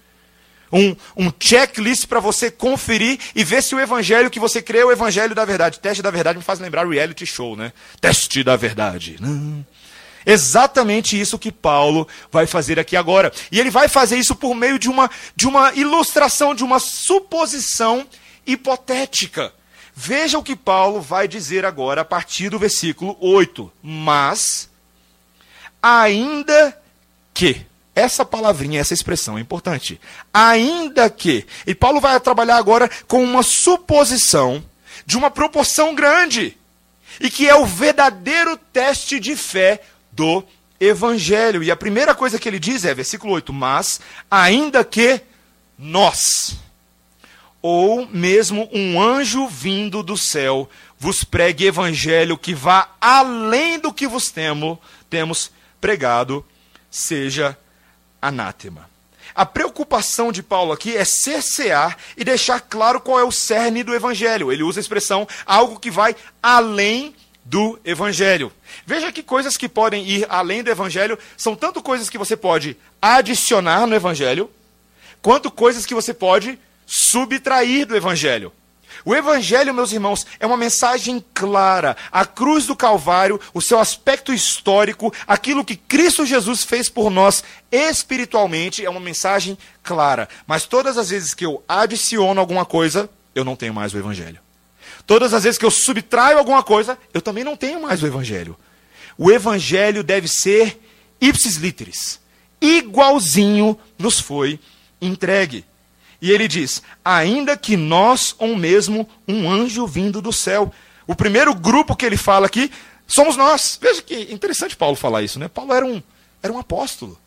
Um, 0.72 0.94
um 1.16 1.32
checklist 1.38 2.06
para 2.06 2.20
você 2.20 2.50
conferir 2.50 3.18
e 3.34 3.42
ver 3.42 3.62
se 3.62 3.74
o 3.74 3.80
evangelho 3.80 4.30
que 4.30 4.40
você 4.40 4.60
crê 4.60 4.78
é 4.80 4.84
o 4.84 4.92
evangelho 4.92 5.34
da 5.34 5.44
verdade. 5.44 5.80
Teste 5.80 6.02
da 6.02 6.10
verdade 6.10 6.38
me 6.38 6.44
faz 6.44 6.58
lembrar 6.58 6.86
reality 6.86 7.24
show, 7.24 7.56
né? 7.56 7.72
Teste 8.00 8.44
da 8.44 8.56
verdade. 8.56 9.16
Não. 9.20 9.64
Exatamente 10.28 11.18
isso 11.18 11.38
que 11.38 11.50
Paulo 11.50 12.06
vai 12.30 12.46
fazer 12.46 12.78
aqui 12.78 12.94
agora. 12.94 13.32
E 13.50 13.58
ele 13.58 13.70
vai 13.70 13.88
fazer 13.88 14.18
isso 14.18 14.36
por 14.36 14.54
meio 14.54 14.78
de 14.78 14.86
uma, 14.90 15.10
de 15.34 15.48
uma 15.48 15.72
ilustração, 15.72 16.54
de 16.54 16.62
uma 16.62 16.78
suposição 16.78 18.06
hipotética. 18.46 19.54
Veja 19.94 20.38
o 20.38 20.42
que 20.42 20.54
Paulo 20.54 21.00
vai 21.00 21.26
dizer 21.26 21.64
agora 21.64 22.02
a 22.02 22.04
partir 22.04 22.50
do 22.50 22.58
versículo 22.58 23.16
8. 23.20 23.72
Mas, 23.82 24.68
ainda 25.82 26.78
que. 27.32 27.66
Essa 27.94 28.24
palavrinha, 28.24 28.80
essa 28.80 28.94
expressão 28.94 29.38
é 29.38 29.40
importante. 29.40 29.98
Ainda 30.32 31.08
que. 31.08 31.46
E 31.66 31.74
Paulo 31.74 32.02
vai 32.02 32.20
trabalhar 32.20 32.58
agora 32.58 32.88
com 33.08 33.24
uma 33.24 33.42
suposição 33.42 34.62
de 35.06 35.16
uma 35.16 35.30
proporção 35.30 35.94
grande. 35.94 36.56
E 37.18 37.30
que 37.30 37.48
é 37.48 37.56
o 37.56 37.64
verdadeiro 37.64 38.58
teste 38.72 39.18
de 39.18 39.34
fé 39.34 39.80
do 40.18 40.44
evangelho. 40.80 41.62
E 41.62 41.70
a 41.70 41.76
primeira 41.76 42.12
coisa 42.12 42.40
que 42.40 42.48
ele 42.48 42.58
diz 42.58 42.84
é, 42.84 42.92
versículo 42.92 43.32
8: 43.34 43.52
Mas, 43.52 44.00
ainda 44.28 44.84
que 44.84 45.20
nós, 45.78 46.56
ou 47.62 48.04
mesmo 48.08 48.68
um 48.72 49.00
anjo 49.00 49.46
vindo 49.46 50.02
do 50.02 50.16
céu, 50.16 50.68
vos 50.98 51.22
pregue 51.22 51.66
evangelho 51.66 52.36
que 52.36 52.52
vá 52.52 52.90
além 53.00 53.78
do 53.78 53.92
que 53.92 54.08
vos 54.08 54.32
temo, 54.32 54.80
temos 55.08 55.52
pregado, 55.80 56.44
seja 56.90 57.56
anátema. 58.20 58.90
A 59.32 59.46
preocupação 59.46 60.32
de 60.32 60.42
Paulo 60.42 60.72
aqui 60.72 60.96
é 60.96 61.04
cercear 61.04 61.96
e 62.16 62.24
deixar 62.24 62.60
claro 62.60 63.00
qual 63.00 63.20
é 63.20 63.24
o 63.24 63.30
cerne 63.30 63.84
do 63.84 63.94
evangelho. 63.94 64.50
Ele 64.50 64.64
usa 64.64 64.80
a 64.80 64.82
expressão 64.82 65.28
algo 65.46 65.78
que 65.78 65.92
vai 65.92 66.16
além 66.42 67.14
do 67.48 67.80
Evangelho. 67.82 68.52
Veja 68.84 69.10
que 69.10 69.22
coisas 69.22 69.56
que 69.56 69.68
podem 69.68 70.06
ir 70.06 70.26
além 70.28 70.62
do 70.62 70.70
Evangelho 70.70 71.18
são 71.36 71.56
tanto 71.56 71.82
coisas 71.82 72.10
que 72.10 72.18
você 72.18 72.36
pode 72.36 72.76
adicionar 73.00 73.86
no 73.86 73.94
Evangelho, 73.94 74.50
quanto 75.22 75.50
coisas 75.50 75.86
que 75.86 75.94
você 75.94 76.12
pode 76.12 76.58
subtrair 76.86 77.86
do 77.86 77.96
Evangelho. 77.96 78.52
O 79.02 79.14
Evangelho, 79.14 79.72
meus 79.72 79.92
irmãos, 79.92 80.26
é 80.38 80.46
uma 80.46 80.56
mensagem 80.56 81.24
clara. 81.32 81.96
A 82.12 82.26
cruz 82.26 82.66
do 82.66 82.76
Calvário, 82.76 83.40
o 83.54 83.62
seu 83.62 83.78
aspecto 83.78 84.32
histórico, 84.32 85.12
aquilo 85.26 85.64
que 85.64 85.76
Cristo 85.76 86.26
Jesus 86.26 86.64
fez 86.64 86.90
por 86.90 87.08
nós 87.08 87.42
espiritualmente, 87.72 88.84
é 88.84 88.90
uma 88.90 89.00
mensagem 89.00 89.56
clara. 89.82 90.28
Mas 90.46 90.66
todas 90.66 90.98
as 90.98 91.08
vezes 91.08 91.32
que 91.32 91.46
eu 91.46 91.62
adiciono 91.66 92.40
alguma 92.40 92.66
coisa, 92.66 93.08
eu 93.34 93.44
não 93.44 93.56
tenho 93.56 93.72
mais 93.72 93.94
o 93.94 93.98
Evangelho. 93.98 94.40
Todas 95.08 95.32
as 95.32 95.44
vezes 95.44 95.56
que 95.56 95.64
eu 95.64 95.70
subtraio 95.70 96.36
alguma 96.36 96.62
coisa, 96.62 96.98
eu 97.14 97.22
também 97.22 97.42
não 97.42 97.56
tenho 97.56 97.80
mais 97.80 98.02
o 98.02 98.06
Evangelho. 98.06 98.54
O 99.16 99.30
Evangelho 99.30 100.04
deve 100.04 100.28
ser 100.28 100.78
ipsis 101.18 101.56
literis, 101.56 102.20
igualzinho 102.60 103.80
nos 103.98 104.20
foi 104.20 104.60
entregue. 105.00 105.64
E 106.20 106.30
ele 106.30 106.46
diz: 106.46 106.82
ainda 107.02 107.56
que 107.56 107.74
nós, 107.74 108.34
ou 108.38 108.54
mesmo 108.54 109.08
um 109.26 109.50
anjo 109.50 109.86
vindo 109.86 110.20
do 110.20 110.30
céu. 110.30 110.70
O 111.06 111.14
primeiro 111.14 111.54
grupo 111.54 111.96
que 111.96 112.04
ele 112.04 112.18
fala 112.18 112.44
aqui 112.44 112.70
somos 113.06 113.34
nós. 113.34 113.78
Veja 113.80 114.02
que 114.02 114.30
interessante 114.30 114.76
Paulo 114.76 114.94
falar 114.94 115.22
isso, 115.22 115.38
né? 115.38 115.48
Paulo 115.48 115.72
era 115.72 115.86
um, 115.86 116.02
era 116.42 116.52
um 116.52 116.58
apóstolo. 116.58 117.18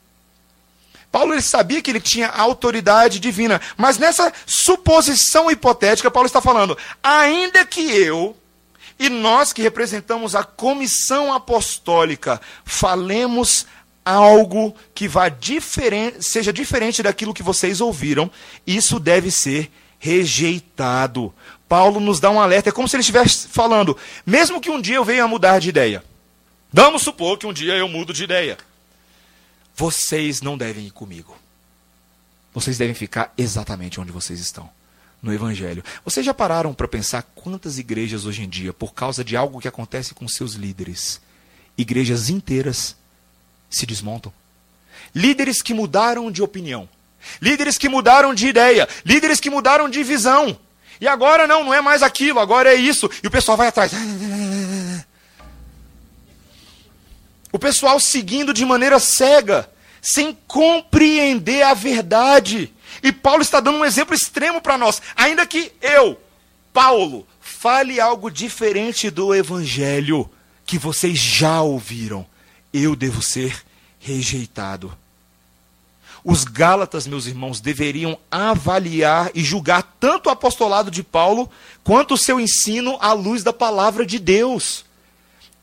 Paulo 1.11 1.33
ele 1.33 1.41
sabia 1.41 1.81
que 1.81 1.91
ele 1.91 1.99
tinha 1.99 2.29
autoridade 2.29 3.19
divina, 3.19 3.59
mas 3.75 3.97
nessa 3.97 4.31
suposição 4.45 5.51
hipotética, 5.51 6.09
Paulo 6.09 6.27
está 6.27 6.41
falando: 6.41 6.77
ainda 7.03 7.65
que 7.65 7.81
eu 7.81 8.35
e 8.97 9.09
nós 9.09 9.51
que 9.51 9.61
representamos 9.61 10.35
a 10.35 10.43
comissão 10.43 11.33
apostólica 11.33 12.39
falemos 12.63 13.65
algo 14.05 14.75
que 14.95 15.07
vá 15.07 15.27
diferente, 15.27 16.23
seja 16.23 16.53
diferente 16.53 17.03
daquilo 17.03 17.33
que 17.33 17.43
vocês 17.43 17.81
ouviram, 17.81 18.31
isso 18.65 18.99
deve 18.99 19.29
ser 19.29 19.71
rejeitado. 19.99 21.33
Paulo 21.67 21.99
nos 21.99 22.19
dá 22.19 22.29
um 22.29 22.39
alerta, 22.39 22.69
é 22.69 22.71
como 22.71 22.87
se 22.87 22.95
ele 22.95 23.01
estivesse 23.01 23.47
falando, 23.47 23.95
mesmo 24.25 24.61
que 24.61 24.69
um 24.69 24.81
dia 24.81 24.95
eu 24.95 25.05
venha 25.05 25.23
a 25.23 25.27
mudar 25.27 25.59
de 25.59 25.69
ideia. 25.69 26.03
Vamos 26.71 27.01
supor 27.01 27.37
que 27.37 27.45
um 27.45 27.53
dia 27.53 27.73
eu 27.75 27.87
mudo 27.87 28.13
de 28.13 28.23
ideia. 28.23 28.57
Vocês 29.75 30.41
não 30.41 30.57
devem 30.57 30.87
ir 30.87 30.91
comigo. 30.91 31.35
Vocês 32.53 32.77
devem 32.77 32.93
ficar 32.93 33.33
exatamente 33.37 33.99
onde 33.99 34.11
vocês 34.11 34.39
estão 34.39 34.69
no 35.21 35.33
Evangelho. 35.33 35.83
Vocês 36.03 36.25
já 36.25 36.33
pararam 36.33 36.73
para 36.73 36.87
pensar 36.87 37.23
quantas 37.35 37.77
igrejas 37.77 38.25
hoje 38.25 38.43
em 38.43 38.49
dia, 38.49 38.73
por 38.73 38.93
causa 38.93 39.23
de 39.23 39.37
algo 39.37 39.59
que 39.59 39.67
acontece 39.67 40.13
com 40.13 40.27
seus 40.27 40.53
líderes, 40.53 41.21
igrejas 41.77 42.29
inteiras 42.29 42.95
se 43.69 43.85
desmontam? 43.85 44.33
Líderes 45.13 45.61
que 45.61 45.73
mudaram 45.73 46.31
de 46.31 46.41
opinião, 46.41 46.89
líderes 47.41 47.77
que 47.77 47.87
mudaram 47.87 48.33
de 48.33 48.47
ideia, 48.47 48.87
líderes 49.05 49.39
que 49.39 49.49
mudaram 49.49 49.89
de 49.89 50.03
visão. 50.03 50.57
E 50.99 51.07
agora 51.07 51.47
não, 51.47 51.63
não 51.63 51.73
é 51.73 51.81
mais 51.81 52.03
aquilo, 52.03 52.39
agora 52.39 52.73
é 52.73 52.75
isso. 52.75 53.09
E 53.23 53.27
o 53.27 53.31
pessoal 53.31 53.57
vai 53.57 53.67
atrás. 53.67 53.91
O 57.51 57.59
pessoal 57.59 57.99
seguindo 57.99 58.53
de 58.53 58.65
maneira 58.65 58.99
cega, 58.99 59.69
sem 60.01 60.37
compreender 60.47 61.63
a 61.63 61.73
verdade. 61.73 62.73
E 63.03 63.11
Paulo 63.11 63.41
está 63.41 63.59
dando 63.59 63.79
um 63.79 63.85
exemplo 63.85 64.15
extremo 64.15 64.61
para 64.61 64.77
nós. 64.77 65.01
Ainda 65.15 65.45
que 65.45 65.71
eu, 65.81 66.19
Paulo, 66.73 67.27
fale 67.39 67.99
algo 67.99 68.31
diferente 68.31 69.09
do 69.09 69.35
evangelho 69.35 70.29
que 70.65 70.77
vocês 70.77 71.17
já 71.19 71.61
ouviram, 71.61 72.25
eu 72.73 72.95
devo 72.95 73.21
ser 73.21 73.63
rejeitado. 73.99 74.97
Os 76.23 76.43
Gálatas, 76.43 77.07
meus 77.07 77.25
irmãos, 77.25 77.59
deveriam 77.59 78.17
avaliar 78.29 79.31
e 79.33 79.43
julgar 79.43 79.81
tanto 79.99 80.27
o 80.27 80.31
apostolado 80.31 80.91
de 80.91 81.01
Paulo 81.01 81.49
quanto 81.83 82.13
o 82.13 82.17
seu 82.17 82.39
ensino 82.39 82.97
à 83.01 83.11
luz 83.11 83.43
da 83.43 83.51
palavra 83.51 84.05
de 84.05 84.19
Deus. 84.19 84.85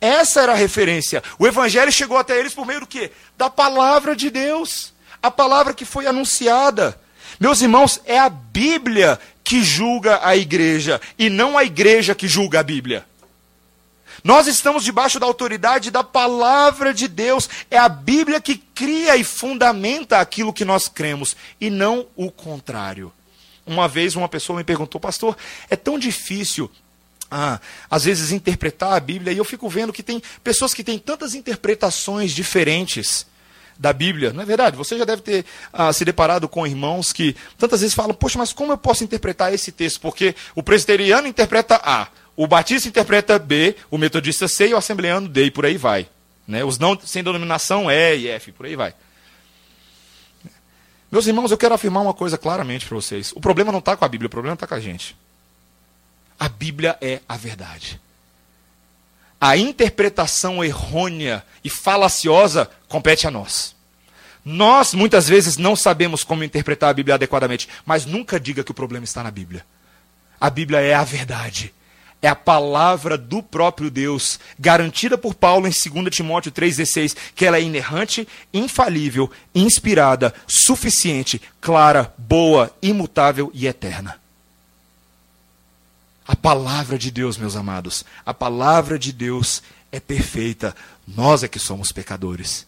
Essa 0.01 0.43
era 0.43 0.53
a 0.53 0.57
referência. 0.57 1.23
O 1.39 1.47
evangelho 1.47 1.91
chegou 1.91 2.17
até 2.17 2.39
eles 2.39 2.55
por 2.55 2.67
meio 2.67 2.81
do 2.81 2.87
quê? 2.87 3.11
Da 3.37 3.51
palavra 3.51 4.15
de 4.15 4.31
Deus. 4.31 4.93
A 5.23 5.31
palavra 5.31 5.75
que 5.75 5.85
foi 5.85 6.07
anunciada. 6.07 6.99
Meus 7.41 7.61
irmãos, 7.61 8.01
é 8.05 8.19
a 8.19 8.29
Bíblia 8.29 9.19
que 9.43 9.63
julga 9.63 10.21
a 10.23 10.37
igreja 10.37 11.01
e 11.19 11.29
não 11.29 11.59
a 11.59 11.65
igreja 11.65 12.15
que 12.15 12.29
julga 12.29 12.61
a 12.61 12.63
Bíblia. 12.63 13.05
Nós 14.23 14.47
estamos 14.47 14.85
debaixo 14.85 15.19
da 15.21 15.27
autoridade 15.27 15.91
da 15.91 16.03
palavra 16.03 16.93
de 16.93 17.09
Deus. 17.09 17.49
É 17.71 17.79
a 17.79 17.89
Bíblia 17.89 18.41
que 18.41 18.57
cria 18.57 19.17
e 19.17 19.25
fundamenta 19.25 20.19
aquilo 20.19 20.53
que 20.53 20.65
nós 20.65 20.89
cremos 20.89 21.37
e 21.61 21.71
não 21.71 22.07
o 22.17 22.31
contrário. 22.31 23.13
Uma 23.67 23.87
vez 23.87 24.17
uma 24.17 24.29
pessoa 24.29 24.59
me 24.59 24.65
perguntou, 24.65 25.01
pastor, 25.01 25.37
é 25.71 25.77
tão 25.77 25.99
difícil 25.99 26.71
ah, 27.31 27.61
às 27.91 28.05
vezes 28.05 28.33
interpretar 28.33 28.93
a 28.93 29.01
Bíblia, 29.01 29.33
e 29.33 29.39
eu 29.39 29.45
fico 29.45 29.69
vendo 29.69 29.93
que 29.93 30.03
tem 30.03 30.23
pessoas 30.43 30.75
que 30.75 30.85
têm 30.85 30.99
tantas 30.99 31.35
interpretações 31.35 32.33
diferentes 32.33 33.27
da 33.79 33.93
Bíblia, 33.93 34.33
não 34.33 34.43
é 34.43 34.47
verdade? 34.47 34.77
Você 34.77 34.99
já 34.99 35.05
deve 35.05 35.23
ter 35.23 35.45
ah, 35.73 35.93
se 35.93 36.05
deparado 36.05 36.49
com 36.49 36.67
irmãos 36.67 37.13
que 37.13 37.37
tantas 37.57 37.81
vezes 37.81 37.95
falam, 37.95 38.13
poxa, 38.13 38.39
mas 38.39 38.53
como 38.53 38.73
eu 38.73 38.79
posso 38.79 39.05
interpretar 39.05 39.55
esse 39.55 39.71
texto? 39.71 40.01
Porque 40.01 40.35
o 40.55 40.63
presbiteriano 40.63 41.29
interpreta 41.29 41.81
A, 41.85 42.09
o 42.37 42.47
batista 42.47 42.89
interpreta 42.89 43.39
B, 43.39 43.77
o 43.91 43.97
metodista 43.97 44.49
C 44.49 44.69
e 44.69 44.75
o 44.75 44.77
assembleano 44.77 45.29
D, 45.29 45.45
e 45.45 45.51
por 45.51 45.65
aí 45.65 45.77
vai. 45.77 46.09
Né? 46.47 46.65
Os 46.65 46.79
não 46.79 46.99
sem 46.99 47.23
denominação 47.23 47.91
E 47.91 48.17
e 48.17 48.29
F, 48.29 48.51
por 48.53 48.67
aí 48.67 48.75
vai. 48.75 48.95
Meus 51.11 51.27
irmãos, 51.27 51.51
eu 51.51 51.57
quero 51.57 51.75
afirmar 51.75 52.03
uma 52.03 52.13
coisa 52.13 52.37
claramente 52.37 52.85
para 52.85 52.97
vocês. 52.97 53.33
O 53.33 53.41
problema 53.41 53.73
não 53.73 53.79
está 53.79 53.97
com 53.97 54.05
a 54.05 54.09
Bíblia, 54.09 54.27
o 54.27 54.31
problema 54.31 54.55
está 54.55 54.67
com 54.67 54.75
a 54.75 54.81
gente. 54.81 55.17
A 56.39 56.49
Bíblia 56.49 56.97
é 57.01 57.21
a 57.29 57.37
verdade. 57.37 58.01
A 59.41 59.57
interpretação 59.57 60.65
errônea 60.65 61.45
e 61.63 61.71
falaciosa 61.71 62.71
compete 62.89 63.27
a 63.27 63.31
nós. 63.31 63.75
Nós, 64.45 64.95
muitas 64.95 65.29
vezes, 65.29 65.57
não 65.57 65.77
sabemos 65.77 66.25
como 66.25 66.43
interpretar 66.43 66.91
a 66.91 66.95
Bíblia 66.95 67.17
adequadamente, 67.17 67.69
mas 67.85 68.07
nunca 68.07 68.41
diga 68.41 68.65
que 68.65 68.71
o 68.71 68.75
problema 68.75 69.05
está 69.05 69.23
na 69.23 69.31
Bíblia. 69.31 69.65
A 70.41 70.49
Bíblia 70.49 70.81
é 70.81 70.95
a 70.95 71.05
verdade. 71.05 71.75
É 72.21 72.29
a 72.29 72.35
palavra 72.35 73.17
do 73.17 73.43
próprio 73.43 73.91
Deus, 73.91 74.41
garantida 74.59 75.17
por 75.17 75.35
Paulo 75.35 75.69
em 75.69 75.71
2 75.71 76.15
Timóteo 76.15 76.51
3,16, 76.51 77.17
que 77.35 77.45
ela 77.45 77.59
é 77.59 77.63
inerrante, 77.63 78.27
infalível, 78.53 79.31
inspirada, 79.55 80.35
suficiente, 80.47 81.41
clara, 81.61 82.13
boa, 82.19 82.75
imutável 82.83 83.53
e 83.55 83.69
eterna. 83.69 84.19
A 86.29 86.37
palavra 86.37 86.99
de 86.99 87.11
Deus, 87.11 87.39
meus 87.39 87.57
amados, 87.57 88.05
a 88.25 88.35
palavra 88.35 88.99
de 88.99 89.13
Deus 89.15 89.63
é 89.91 89.99
perfeita. 89.99 90.77
Nós 91.07 91.43
é 91.43 91.49
que 91.49 91.59
somos 91.59 91.91
pecadores. 91.91 92.67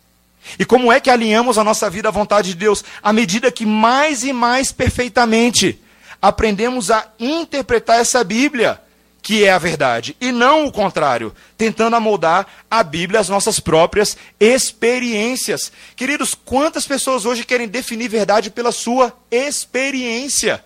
E 0.59 0.65
como 0.65 0.91
é 0.91 0.99
que 0.99 1.11
alinhamos 1.11 1.59
a 1.59 1.63
nossa 1.63 1.91
vida 1.91 2.09
à 2.09 2.11
vontade 2.11 2.49
de 2.49 2.55
Deus? 2.55 2.83
À 3.03 3.13
medida 3.13 3.53
que 3.53 3.67
mais 3.67 4.25
e 4.25 4.33
mais 4.33 4.73
perfeitamente 4.73 5.79
aprendemos 6.23 6.91
a 6.91 7.07
interpretar 7.19 8.01
essa 8.01 8.25
Bíblia, 8.25 8.81
que 9.21 9.45
é 9.45 9.53
a 9.53 9.59
verdade, 9.59 10.17
e 10.19 10.33
não 10.33 10.65
o 10.65 10.73
contrário, 10.73 11.35
tentando 11.59 11.97
amoldar 11.97 12.47
a 12.71 12.83
Bíblia 12.83 13.21
às 13.21 13.29
nossas 13.29 13.61
próprias 13.61 14.17
experiências. 14.41 15.71
Queridos, 15.95 16.35
quantas 16.35 16.87
pessoas 16.87 17.27
hoje 17.27 17.45
querem 17.45 17.69
definir 17.69 18.09
verdade 18.09 18.51
pela 18.51 18.73
sua 18.73 19.15
experiência? 19.31 20.65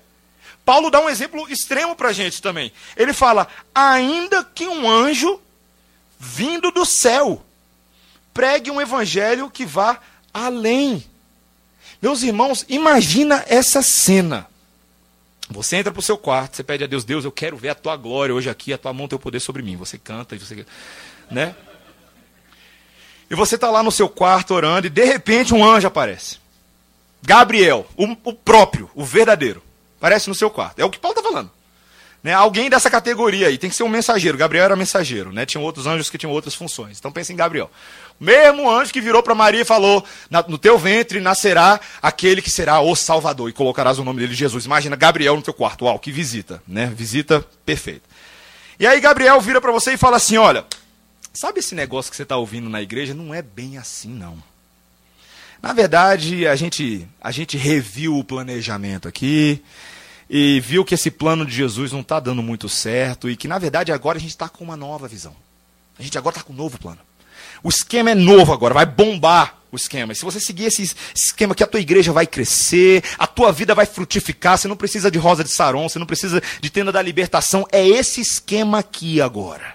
Paulo 0.64 0.90
dá 0.90 1.00
um 1.00 1.10
exemplo 1.10 1.48
extremo 1.50 1.94
para 1.94 2.08
a 2.08 2.12
gente 2.12 2.40
também. 2.40 2.72
Ele 2.96 3.12
fala: 3.12 3.46
ainda 3.74 4.42
que 4.44 4.66
um 4.66 4.88
anjo 4.88 5.40
vindo 6.18 6.70
do 6.70 6.86
céu 6.86 7.44
pregue 8.32 8.70
um 8.70 8.80
evangelho 8.80 9.50
que 9.50 9.66
vá 9.66 10.00
além. 10.32 11.04
Meus 12.00 12.22
irmãos, 12.22 12.64
imagina 12.68 13.44
essa 13.46 13.82
cena. 13.82 14.46
Você 15.48 15.76
entra 15.76 15.92
para 15.92 16.00
o 16.00 16.02
seu 16.02 16.16
quarto, 16.16 16.56
você 16.56 16.64
pede 16.64 16.84
a 16.84 16.86
Deus, 16.86 17.04
Deus, 17.04 17.24
eu 17.24 17.32
quero 17.32 17.56
ver 17.56 17.68
a 17.68 17.74
tua 17.74 17.96
glória 17.96 18.34
hoje 18.34 18.48
aqui, 18.48 18.72
a 18.72 18.78
tua 18.78 18.92
mão, 18.92 19.06
teu 19.06 19.18
poder 19.18 19.40
sobre 19.40 19.62
mim. 19.62 19.76
Você 19.76 19.98
canta, 19.98 20.36
você, 20.36 20.66
né? 21.30 21.54
E 23.30 23.34
você 23.34 23.54
está 23.54 23.70
lá 23.70 23.82
no 23.82 23.90
seu 23.90 24.08
quarto 24.08 24.54
orando 24.54 24.86
e 24.86 24.90
de 24.90 25.04
repente 25.04 25.54
um 25.54 25.64
anjo 25.64 25.86
aparece. 25.86 26.38
Gabriel, 27.22 27.86
o, 27.96 28.04
o 28.24 28.34
próprio, 28.34 28.90
o 28.94 29.04
verdadeiro, 29.04 29.62
aparece 30.04 30.28
no 30.28 30.34
seu 30.34 30.50
quarto. 30.50 30.78
É 30.78 30.84
o 30.84 30.90
que 30.90 30.98
Paulo 30.98 31.16
está 31.18 31.26
falando. 31.26 31.50
Né? 32.22 32.34
Alguém 32.34 32.68
dessa 32.68 32.90
categoria 32.90 33.48
aí, 33.48 33.56
tem 33.56 33.70
que 33.70 33.76
ser 33.76 33.84
um 33.84 33.88
mensageiro. 33.88 34.36
Gabriel 34.36 34.66
era 34.66 34.76
mensageiro, 34.76 35.32
né? 35.32 35.46
Tinham 35.46 35.64
outros 35.64 35.86
anjos 35.86 36.10
que 36.10 36.18
tinham 36.18 36.32
outras 36.32 36.54
funções. 36.54 36.98
Então 36.98 37.10
pense 37.10 37.32
em 37.32 37.36
Gabriel. 37.36 37.70
O 38.20 38.24
mesmo 38.24 38.70
anjo 38.70 38.92
que 38.92 39.00
virou 39.00 39.22
para 39.22 39.34
Maria 39.34 39.62
e 39.62 39.64
falou: 39.64 40.04
No 40.46 40.58
teu 40.58 40.78
ventre 40.78 41.20
nascerá 41.20 41.80
aquele 42.02 42.42
que 42.42 42.50
será 42.50 42.80
o 42.80 42.94
Salvador, 42.94 43.48
e 43.48 43.52
colocarás 43.52 43.98
o 43.98 44.04
nome 44.04 44.20
dele 44.20 44.34
Jesus. 44.34 44.66
Imagina 44.66 44.94
Gabriel 44.94 45.36
no 45.36 45.42
teu 45.42 45.54
quarto. 45.54 45.86
Uau, 45.86 45.98
que 45.98 46.12
visita, 46.12 46.62
né? 46.68 46.92
Visita 46.94 47.44
perfeita. 47.64 48.02
E 48.78 48.86
aí 48.86 49.00
Gabriel 49.00 49.40
vira 49.40 49.60
para 49.60 49.72
você 49.72 49.92
e 49.92 49.98
fala 49.98 50.16
assim: 50.16 50.36
Olha, 50.36 50.64
sabe 51.32 51.60
esse 51.60 51.74
negócio 51.74 52.10
que 52.10 52.16
você 52.16 52.22
está 52.22 52.36
ouvindo 52.36 52.70
na 52.70 52.80
igreja? 52.80 53.12
Não 53.12 53.34
é 53.34 53.42
bem 53.42 53.76
assim, 53.76 54.08
não. 54.08 54.42
Na 55.64 55.72
verdade, 55.72 56.46
a 56.46 56.54
gente, 56.56 57.08
a 57.20 57.30
gente 57.30 57.56
reviu 57.56 58.18
o 58.18 58.24
planejamento 58.24 59.08
aqui 59.08 59.62
e 60.28 60.60
viu 60.60 60.84
que 60.84 60.94
esse 60.94 61.10
plano 61.10 61.44
de 61.44 61.54
Jesus 61.54 61.92
não 61.92 62.00
está 62.00 62.18
dando 62.18 62.42
muito 62.42 62.68
certo 62.68 63.28
e 63.28 63.36
que, 63.36 63.48
na 63.48 63.58
verdade, 63.58 63.92
agora 63.92 64.18
a 64.18 64.20
gente 64.20 64.30
está 64.30 64.48
com 64.48 64.64
uma 64.64 64.76
nova 64.76 65.06
visão. 65.06 65.34
A 65.98 66.02
gente 66.02 66.16
agora 66.18 66.36
está 66.36 66.42
com 66.42 66.52
um 66.52 66.56
novo 66.56 66.78
plano. 66.78 66.98
O 67.62 67.68
esquema 67.68 68.10
é 68.10 68.14
novo 68.14 68.52
agora, 68.52 68.74
vai 68.74 68.86
bombar 68.86 69.58
o 69.70 69.76
esquema. 69.76 70.12
E 70.12 70.16
se 70.16 70.24
você 70.24 70.40
seguir 70.40 70.64
esse 70.64 70.94
esquema 71.14 71.54
que 71.54 71.62
a 71.62 71.66
tua 71.66 71.80
igreja 71.80 72.12
vai 72.12 72.26
crescer, 72.26 73.02
a 73.18 73.26
tua 73.26 73.52
vida 73.52 73.74
vai 73.74 73.86
frutificar, 73.86 74.58
você 74.58 74.68
não 74.68 74.76
precisa 74.76 75.10
de 75.10 75.18
rosa 75.18 75.44
de 75.44 75.50
saron, 75.50 75.88
você 75.88 75.98
não 75.98 76.06
precisa 76.06 76.42
de 76.60 76.70
tenda 76.70 76.92
da 76.92 77.02
libertação, 77.02 77.66
é 77.70 77.86
esse 77.86 78.20
esquema 78.20 78.78
aqui 78.78 79.20
agora. 79.20 79.74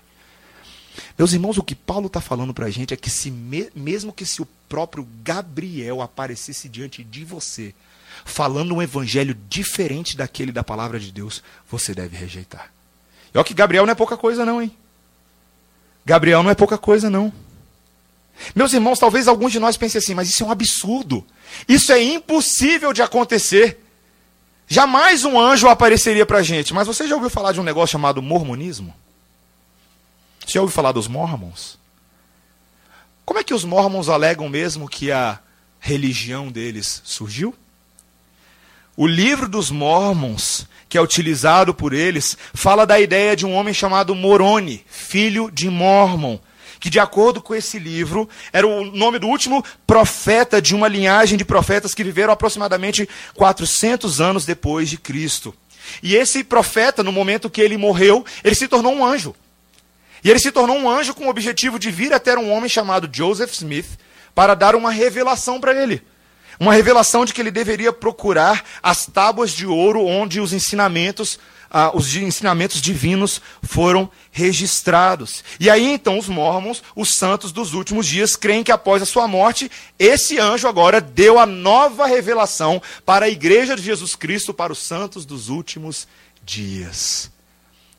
Meus 1.18 1.34
irmãos, 1.34 1.58
o 1.58 1.64
que 1.64 1.76
Paulo 1.76 2.08
está 2.08 2.22
falando 2.22 2.54
para 2.54 2.68
a 2.68 2.70
gente 2.70 2.94
é 2.94 2.98
que 2.98 3.10
se 3.10 3.30
mesmo 3.30 4.14
que 4.14 4.26
se 4.26 4.42
o 4.42 4.48
próprio 4.70 5.06
Gabriel 5.24 6.02
aparecesse 6.02 6.70
diante 6.70 7.04
de 7.04 7.26
você, 7.26 7.74
falando 8.26 8.74
um 8.74 8.82
evangelho 8.82 9.36
diferente 9.48 10.16
daquele 10.16 10.52
da 10.52 10.64
palavra 10.64 11.00
de 11.00 11.12
Deus, 11.12 11.44
você 11.70 11.94
deve 11.94 12.16
rejeitar. 12.16 12.72
E 13.34 13.38
olha 13.38 13.46
que 13.46 13.54
Gabriel 13.54 13.86
não 13.86 13.92
é 13.92 13.96
pouca 13.96 14.18
coisa, 14.18 14.46
não, 14.46 14.62
hein? 14.62 14.76
Gabriel 16.06 16.42
não 16.42 16.50
é 16.50 16.56
pouca 16.56 16.78
coisa, 16.78 17.10
não. 17.10 17.32
Meus 18.56 18.74
irmãos, 18.74 19.00
talvez 19.00 19.28
alguns 19.28 19.52
de 19.52 19.60
nós 19.60 19.78
pensem 19.78 20.00
assim, 20.00 20.14
mas 20.14 20.30
isso 20.30 20.44
é 20.44 20.48
um 20.48 20.52
absurdo. 20.52 21.26
Isso 21.68 21.92
é 21.92 22.02
impossível 22.02 22.94
de 22.94 23.02
acontecer. 23.02 23.84
Jamais 24.68 25.26
um 25.26 25.40
anjo 25.40 25.68
apareceria 25.68 26.26
para 26.26 26.40
a 26.40 26.44
gente. 26.44 26.74
Mas 26.74 26.88
você 26.88 27.08
já 27.08 27.16
ouviu 27.16 27.30
falar 27.30 27.52
de 27.52 27.60
um 27.60 27.64
negócio 27.64 27.92
chamado 27.92 28.22
mormonismo? 28.22 28.94
Você 30.46 30.54
já 30.54 30.62
ouviu 30.62 30.74
falar 30.74 30.92
dos 30.92 31.08
mormons? 31.08 31.78
Como 33.26 33.40
é 33.40 33.44
que 33.44 33.54
os 33.54 33.64
mormons 33.64 34.10
alegam 34.10 34.50
mesmo 34.50 34.90
que 34.90 35.12
a 35.12 35.40
religião 35.80 36.52
deles 36.52 37.02
surgiu? 37.04 37.54
O 39.02 39.08
livro 39.08 39.48
dos 39.48 39.72
Mormons, 39.72 40.68
que 40.90 40.98
é 40.98 41.02
utilizado 41.02 41.74
por 41.74 41.94
eles, 41.94 42.38
fala 42.54 42.86
da 42.86 43.00
ideia 43.00 43.34
de 43.34 43.46
um 43.46 43.54
homem 43.54 43.74
chamado 43.74 44.14
Moroni, 44.14 44.84
filho 44.90 45.50
de 45.50 45.70
Mormon, 45.70 46.38
que, 46.82 46.90
de 46.90 47.00
acordo 47.00 47.42
com 47.42 47.56
esse 47.56 47.80
livro, 47.80 48.28
era 48.52 48.68
o 48.68 48.84
nome 48.84 49.18
do 49.18 49.28
último 49.28 49.64
profeta 49.88 50.62
de 50.62 50.76
uma 50.76 50.90
linhagem 50.90 51.38
de 51.38 51.46
profetas 51.46 51.94
que 51.94 52.04
viveram 52.04 52.34
aproximadamente 52.34 53.08
400 53.36 54.20
anos 54.20 54.46
depois 54.46 54.90
de 54.90 54.98
Cristo. 54.98 55.56
E 56.04 56.14
esse 56.18 56.44
profeta, 56.44 57.02
no 57.02 57.14
momento 57.14 57.50
que 57.50 57.62
ele 57.62 57.78
morreu, 57.78 58.26
ele 58.44 58.54
se 58.54 58.68
tornou 58.68 58.94
um 58.94 59.06
anjo. 59.06 59.34
E 60.22 60.30
ele 60.30 60.40
se 60.40 60.52
tornou 60.52 60.78
um 60.78 60.90
anjo 60.90 61.14
com 61.14 61.28
o 61.28 61.30
objetivo 61.30 61.80
de 61.80 61.90
vir 61.90 62.12
até 62.12 62.38
um 62.38 62.52
homem 62.52 62.68
chamado 62.68 63.10
Joseph 63.10 63.54
Smith 63.54 63.98
para 64.36 64.56
dar 64.56 64.76
uma 64.76 64.92
revelação 64.92 65.58
para 65.58 65.82
ele. 65.82 66.04
Uma 66.60 66.74
revelação 66.74 67.24
de 67.24 67.34
que 67.34 67.40
ele 67.40 67.52
deveria 67.52 67.94
procurar 67.94 68.66
as 68.84 69.06
tábuas 69.06 69.52
de 69.52 69.66
ouro 69.66 70.06
onde 70.06 70.42
os 70.42 70.52
ensinamentos, 70.52 71.40
ah, 71.72 71.92
os 71.96 72.14
ensinamentos 72.14 72.82
divinos 72.82 73.42
foram 73.64 74.12
registrados. 74.30 75.42
E 75.58 75.70
aí 75.70 75.86
então 75.86 76.20
os 76.20 76.28
mormons, 76.28 76.84
os 76.94 77.16
santos 77.16 77.54
dos 77.54 77.74
últimos 77.74 78.06
dias, 78.06 78.36
creem 78.36 78.62
que 78.62 78.74
após 78.74 79.02
a 79.02 79.06
sua 79.06 79.26
morte, 79.26 79.72
esse 79.98 80.38
anjo 80.38 80.68
agora 80.68 81.00
deu 81.00 81.40
a 81.40 81.46
nova 81.46 82.06
revelação 82.06 82.82
para 83.06 83.28
a 83.28 83.30
igreja 83.30 83.74
de 83.74 83.82
Jesus 83.82 84.14
Cristo, 84.14 84.54
para 84.54 84.74
os 84.74 84.80
santos 84.80 85.26
dos 85.26 85.48
últimos 85.48 86.10
dias. 86.44 87.32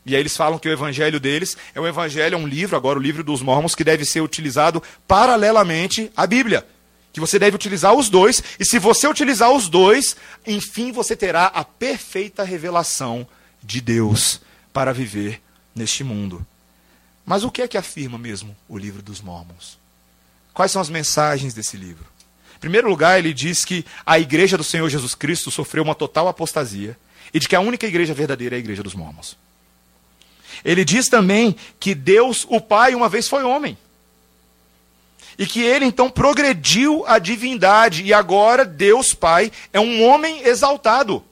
E 0.05 0.13
aí 0.13 0.21
eles 0.21 0.37
falam 0.37 0.59
que 0.59 0.69
o 0.69 0.71
evangelho 0.71 1.19
deles 1.19 1.57
é 1.73 1.81
um 1.81 1.87
evangelho, 1.87 2.35
é 2.35 2.37
um 2.37 2.47
livro, 2.47 2.75
agora 2.75 2.99
o 2.99 3.01
livro 3.01 3.23
dos 3.23 3.41
mormons, 3.41 3.73
que 3.73 3.83
deve 3.83 4.05
ser 4.05 4.21
utilizado 4.21 4.83
paralelamente 5.07 6.11
à 6.15 6.27
Bíblia 6.27 6.63
que 7.13 7.19
você 7.19 7.37
deve 7.37 7.55
utilizar 7.55 7.93
os 7.93 8.09
dois, 8.09 8.41
e 8.59 8.65
se 8.65 8.79
você 8.79 9.07
utilizar 9.07 9.51
os 9.51 9.67
dois, 9.67 10.15
enfim 10.45 10.91
você 10.91 11.15
terá 11.15 11.47
a 11.47 11.63
perfeita 11.63 12.43
revelação 12.43 13.27
de 13.61 13.81
Deus 13.81 14.41
para 14.71 14.93
viver 14.93 15.41
neste 15.75 16.03
mundo. 16.03 16.45
Mas 17.25 17.43
o 17.43 17.51
que 17.51 17.61
é 17.61 17.67
que 17.67 17.77
afirma 17.77 18.17
mesmo 18.17 18.55
o 18.67 18.77
livro 18.77 19.01
dos 19.01 19.21
Mormons? 19.21 19.77
Quais 20.53 20.71
são 20.71 20.81
as 20.81 20.89
mensagens 20.89 21.53
desse 21.53 21.77
livro? 21.77 22.05
Em 22.55 22.59
primeiro 22.59 22.89
lugar, 22.89 23.17
ele 23.19 23.33
diz 23.33 23.65
que 23.65 23.85
a 24.05 24.19
igreja 24.19 24.57
do 24.57 24.63
Senhor 24.63 24.87
Jesus 24.89 25.15
Cristo 25.15 25.51
sofreu 25.51 25.83
uma 25.83 25.95
total 25.95 26.27
apostasia 26.27 26.97
e 27.33 27.39
de 27.39 27.47
que 27.47 27.55
a 27.55 27.59
única 27.59 27.87
igreja 27.87 28.13
verdadeira 28.13 28.55
é 28.55 28.57
a 28.57 28.59
igreja 28.59 28.83
dos 28.83 28.93
Mormons. 28.93 29.37
Ele 30.63 30.85
diz 30.85 31.09
também 31.09 31.55
que 31.79 31.95
Deus, 31.95 32.45
o 32.49 32.61
Pai, 32.61 32.93
uma 32.93 33.09
vez 33.09 33.27
foi 33.27 33.43
homem 33.43 33.77
e 35.41 35.47
que 35.47 35.59
ele 35.59 35.85
então 35.85 36.07
progrediu 36.07 37.03
a 37.07 37.17
divindade, 37.17 38.03
e 38.03 38.13
agora 38.13 38.63
Deus 38.63 39.11
Pai 39.11 39.51
é 39.73 39.79
um 39.79 40.05
homem 40.07 40.43
exaltado. 40.45 41.25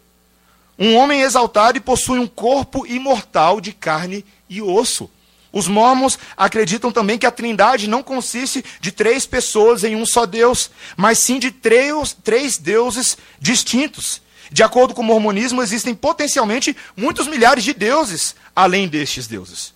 Um 0.80 0.95
homem 0.95 1.22
exaltado 1.22 1.78
e 1.78 1.82
possui 1.82 2.18
um 2.18 2.26
corpo 2.26 2.88
imortal 2.88 3.62
de 3.62 3.72
carne 3.72 4.26
e 4.49 4.64
osso. 4.64 5.12
Os 5.51 5.68
mormons 5.68 6.18
acreditam 6.36 6.91
também 6.91 7.20
que 7.20 7.26
a 7.28 7.32
trindade 7.32 7.88
não 7.88 8.01
consiste 8.01 8.66
de 8.82 8.91
três 8.91 9.28
pessoas 9.28 9.84
em 9.84 9.95
um 9.95 10.07
só 10.07 10.26
Deus, 10.26 10.72
mas 10.97 11.20
sim 11.20 11.38
de 11.38 11.51
três, 11.51 12.18
três 12.24 12.57
deuses 12.57 13.16
distintos. 13.39 14.24
De 14.51 14.64
acordo 14.64 14.95
com 14.95 15.03
o 15.03 15.05
mormonismo, 15.05 15.62
existem 15.62 15.93
potencialmente 15.93 16.76
muitos 16.97 17.28
milhares 17.28 17.64
de 17.64 17.76
deuses 17.76 18.36
além 18.55 18.88
destes 18.88 19.28
deuses. 19.28 19.72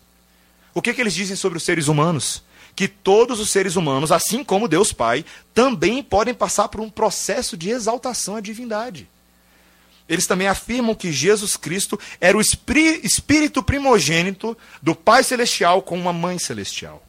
O 0.74 0.82
que, 0.82 0.92
que 0.92 1.02
eles 1.02 1.14
dizem 1.14 1.36
sobre 1.36 1.60
os 1.60 1.64
seres 1.64 1.88
humanos? 1.88 2.42
Que 2.76 2.88
todos 2.88 3.40
os 3.40 3.52
seres 3.52 3.76
humanos, 3.76 4.12
assim 4.12 4.44
como 4.44 4.68
Deus 4.68 4.92
Pai, 4.92 5.24
também 5.54 6.02
podem 6.02 6.34
passar 6.34 6.68
por 6.68 6.82
um 6.82 6.90
processo 6.90 7.56
de 7.56 7.70
exaltação 7.70 8.36
à 8.36 8.42
divindade. 8.42 9.08
Eles 10.08 10.28
também 10.28 10.48
afirmam 10.48 10.96
que 10.96 11.12
Jesus 11.12 11.56
Cristo 11.56 12.00
era 12.20 12.38
o 12.38 12.42
espírito 12.42 13.64
primogênito 13.64 14.58
do 14.82 14.94
Pai 14.94 15.24
Celestial 15.24 15.82
com 15.82 15.98
uma 15.98 16.12
mãe 16.12 16.38
celestial. 16.38 17.02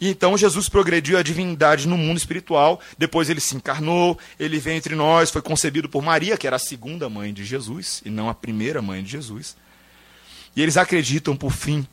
E 0.00 0.08
então 0.08 0.38
Jesus 0.38 0.68
progrediu 0.68 1.18
a 1.18 1.22
divindade 1.22 1.88
no 1.88 1.98
mundo 1.98 2.18
espiritual, 2.18 2.80
depois 2.96 3.28
ele 3.28 3.40
se 3.40 3.56
encarnou, 3.56 4.16
ele 4.38 4.60
veio 4.60 4.76
entre 4.76 4.94
nós, 4.94 5.30
foi 5.30 5.42
concebido 5.42 5.88
por 5.88 6.02
Maria, 6.02 6.36
que 6.36 6.46
era 6.46 6.54
a 6.54 6.60
segunda 6.60 7.08
mãe 7.08 7.34
de 7.34 7.44
Jesus, 7.44 8.00
e 8.04 8.10
não 8.10 8.28
a 8.28 8.34
primeira 8.34 8.80
mãe 8.80 9.02
de 9.02 9.10
Jesus. 9.10 9.56
E 10.54 10.62
eles 10.62 10.76
acreditam, 10.76 11.36
por 11.36 11.50
fim, 11.50 11.84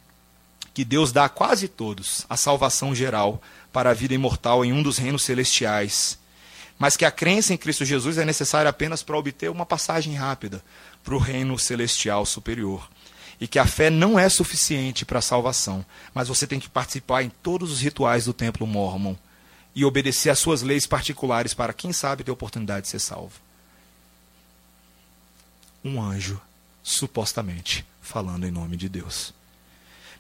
que 0.76 0.84
Deus 0.84 1.14
dá 1.14 1.24
a 1.24 1.30
quase 1.30 1.70
todos 1.70 2.26
a 2.30 2.36
salvação 2.36 2.94
geral 2.94 3.42
para 3.72 3.92
a 3.92 3.94
vida 3.94 4.14
imortal 4.14 4.66
em 4.66 4.74
um 4.74 4.84
dos 4.84 4.98
reinos 4.98 5.24
celestiais, 5.24 6.20
mas 6.78 6.98
que 6.98 7.06
a 7.06 7.12
crença 7.12 7.54
em 7.54 7.58
Cristo 7.58 7.86
Jesus 7.86 8.18
é 8.18 8.26
necessária 8.26 8.68
apenas 8.70 9.02
para 9.02 9.18
obter 9.18 9.50
uma 9.50 9.66
passagem 9.66 10.16
rápida 10.16 10.62
para 11.02 11.16
o 11.16 11.18
reino 11.18 11.58
celestial 11.58 12.26
superior. 12.26 12.88
e 13.40 13.48
que 13.48 13.60
a 13.60 13.66
fé 13.66 13.90
não 13.90 14.18
é 14.18 14.30
suficiente 14.30 15.04
para 15.04 15.20
a 15.20 15.22
salvação, 15.22 15.86
mas 16.14 16.30
você 16.30 16.48
tem 16.48 16.58
que 16.58 16.70
participar 16.70 17.22
em 17.22 17.30
todos 17.30 17.70
os 17.70 17.82
rituais 17.82 18.24
do 18.26 18.34
templo 18.34 18.66
mormon 18.66 19.14
e 19.76 19.84
obedecer 19.84 20.30
às 20.30 20.40
suas 20.40 20.62
leis 20.62 20.88
particulares 20.88 21.54
para, 21.54 21.74
quem 21.74 21.92
sabe, 21.92 22.24
ter 22.24 22.32
oportunidade 22.32 22.84
de 22.84 22.92
ser 22.92 23.00
salvo. 23.00 23.34
Um 25.84 26.02
anjo, 26.02 26.40
supostamente, 26.82 27.86
falando 28.02 28.48
em 28.48 28.52
nome 28.52 28.78
de 28.78 28.88
Deus. 28.88 29.35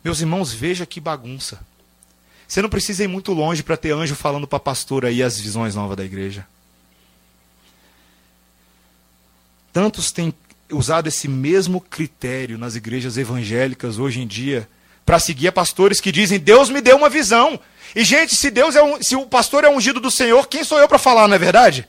Meus 0.05 0.21
irmãos, 0.21 0.53
veja 0.53 0.85
que 0.85 0.99
bagunça. 0.99 1.59
Você 2.47 2.61
não 2.61 2.69
precisa 2.69 3.03
ir 3.03 3.07
muito 3.07 3.33
longe 3.33 3.63
para 3.63 3.75
ter 3.75 3.91
anjo 3.91 4.13
falando 4.13 4.45
para 4.45 4.59
pastor 4.59 5.03
aí 5.03 5.23
as 5.23 5.39
visões 5.39 5.73
novas 5.73 5.97
da 5.97 6.05
igreja. 6.05 6.45
Tantos 9.73 10.11
têm 10.11 10.31
usado 10.71 11.07
esse 11.07 11.27
mesmo 11.27 11.81
critério 11.81 12.55
nas 12.55 12.75
igrejas 12.75 13.17
evangélicas 13.17 13.97
hoje 13.97 14.21
em 14.21 14.27
dia 14.27 14.69
para 15.03 15.17
seguir 15.17 15.51
pastores 15.51 15.99
que 15.99 16.11
dizem: 16.11 16.39
Deus 16.39 16.69
me 16.69 16.81
deu 16.81 16.97
uma 16.97 17.09
visão. 17.09 17.59
E, 17.95 18.03
gente, 18.03 18.35
se 18.35 18.51
Deus 18.51 18.75
é 18.75 18.83
um, 18.83 19.01
se 19.01 19.15
o 19.15 19.25
pastor 19.25 19.63
é 19.63 19.69
ungido 19.71 19.99
do 19.99 20.11
Senhor, 20.11 20.47
quem 20.47 20.63
sou 20.63 20.77
eu 20.77 20.87
para 20.87 20.99
falar, 20.99 21.27
não 21.27 21.35
é 21.35 21.39
verdade? 21.39 21.87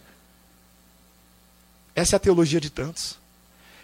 Essa 1.94 2.16
é 2.16 2.18
a 2.18 2.20
teologia 2.20 2.62
de 2.62 2.70
tantos. 2.70 3.18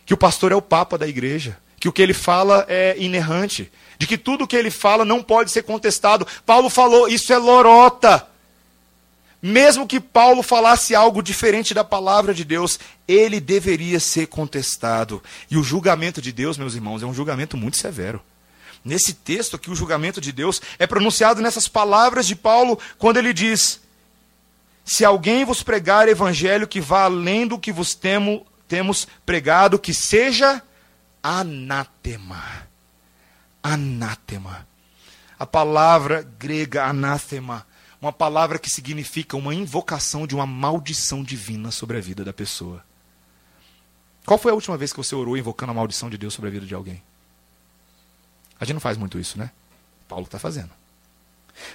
Que 0.06 0.14
o 0.14 0.16
pastor 0.16 0.52
é 0.52 0.56
o 0.56 0.62
papa 0.62 0.96
da 0.96 1.06
igreja, 1.06 1.58
que 1.78 1.86
o 1.86 1.92
que 1.92 2.00
ele 2.00 2.14
fala 2.14 2.64
é 2.66 2.96
inerrante, 2.98 3.70
de 4.02 4.06
que 4.08 4.18
tudo 4.18 4.48
que 4.48 4.56
ele 4.56 4.68
fala 4.68 5.04
não 5.04 5.22
pode 5.22 5.52
ser 5.52 5.62
contestado. 5.62 6.26
Paulo 6.44 6.68
falou, 6.68 7.06
isso 7.06 7.32
é 7.32 7.38
lorota. 7.38 8.26
Mesmo 9.40 9.86
que 9.86 10.00
Paulo 10.00 10.42
falasse 10.42 10.92
algo 10.92 11.22
diferente 11.22 11.72
da 11.72 11.84
palavra 11.84 12.34
de 12.34 12.44
Deus, 12.44 12.80
ele 13.06 13.38
deveria 13.38 14.00
ser 14.00 14.26
contestado. 14.26 15.22
E 15.48 15.56
o 15.56 15.62
julgamento 15.62 16.20
de 16.20 16.32
Deus, 16.32 16.58
meus 16.58 16.74
irmãos, 16.74 17.00
é 17.00 17.06
um 17.06 17.14
julgamento 17.14 17.56
muito 17.56 17.76
severo. 17.76 18.20
Nesse 18.84 19.14
texto 19.14 19.54
aqui, 19.54 19.70
o 19.70 19.76
julgamento 19.76 20.20
de 20.20 20.32
Deus 20.32 20.60
é 20.80 20.84
pronunciado 20.84 21.40
nessas 21.40 21.68
palavras 21.68 22.26
de 22.26 22.34
Paulo, 22.34 22.80
quando 22.98 23.18
ele 23.18 23.32
diz: 23.32 23.80
Se 24.84 25.04
alguém 25.04 25.44
vos 25.44 25.62
pregar 25.62 26.08
evangelho 26.08 26.66
que 26.66 26.80
vá 26.80 27.04
além 27.04 27.46
do 27.46 27.56
que 27.56 27.70
vos 27.70 27.94
temo, 27.94 28.44
temos 28.66 29.06
pregado, 29.24 29.78
que 29.78 29.94
seja 29.94 30.60
anátema. 31.22 32.71
Anátema. 33.62 34.66
A 35.38 35.46
palavra 35.46 36.22
grega 36.22 36.84
anátema, 36.84 37.66
uma 38.00 38.12
palavra 38.12 38.58
que 38.58 38.70
significa 38.70 39.36
uma 39.36 39.54
invocação 39.54 40.26
de 40.26 40.34
uma 40.34 40.46
maldição 40.46 41.22
divina 41.22 41.70
sobre 41.70 41.96
a 41.96 42.00
vida 42.00 42.24
da 42.24 42.32
pessoa. 42.32 42.84
Qual 44.24 44.38
foi 44.38 44.52
a 44.52 44.54
última 44.54 44.76
vez 44.76 44.92
que 44.92 44.98
você 44.98 45.14
orou 45.14 45.36
invocando 45.36 45.72
a 45.72 45.74
maldição 45.74 46.08
de 46.08 46.16
Deus 46.16 46.34
sobre 46.34 46.48
a 46.48 46.52
vida 46.52 46.66
de 46.66 46.74
alguém? 46.74 47.02
A 48.58 48.64
gente 48.64 48.74
não 48.74 48.80
faz 48.80 48.96
muito 48.96 49.18
isso, 49.18 49.38
né? 49.38 49.50
Paulo 50.08 50.24
está 50.24 50.38
fazendo. 50.38 50.70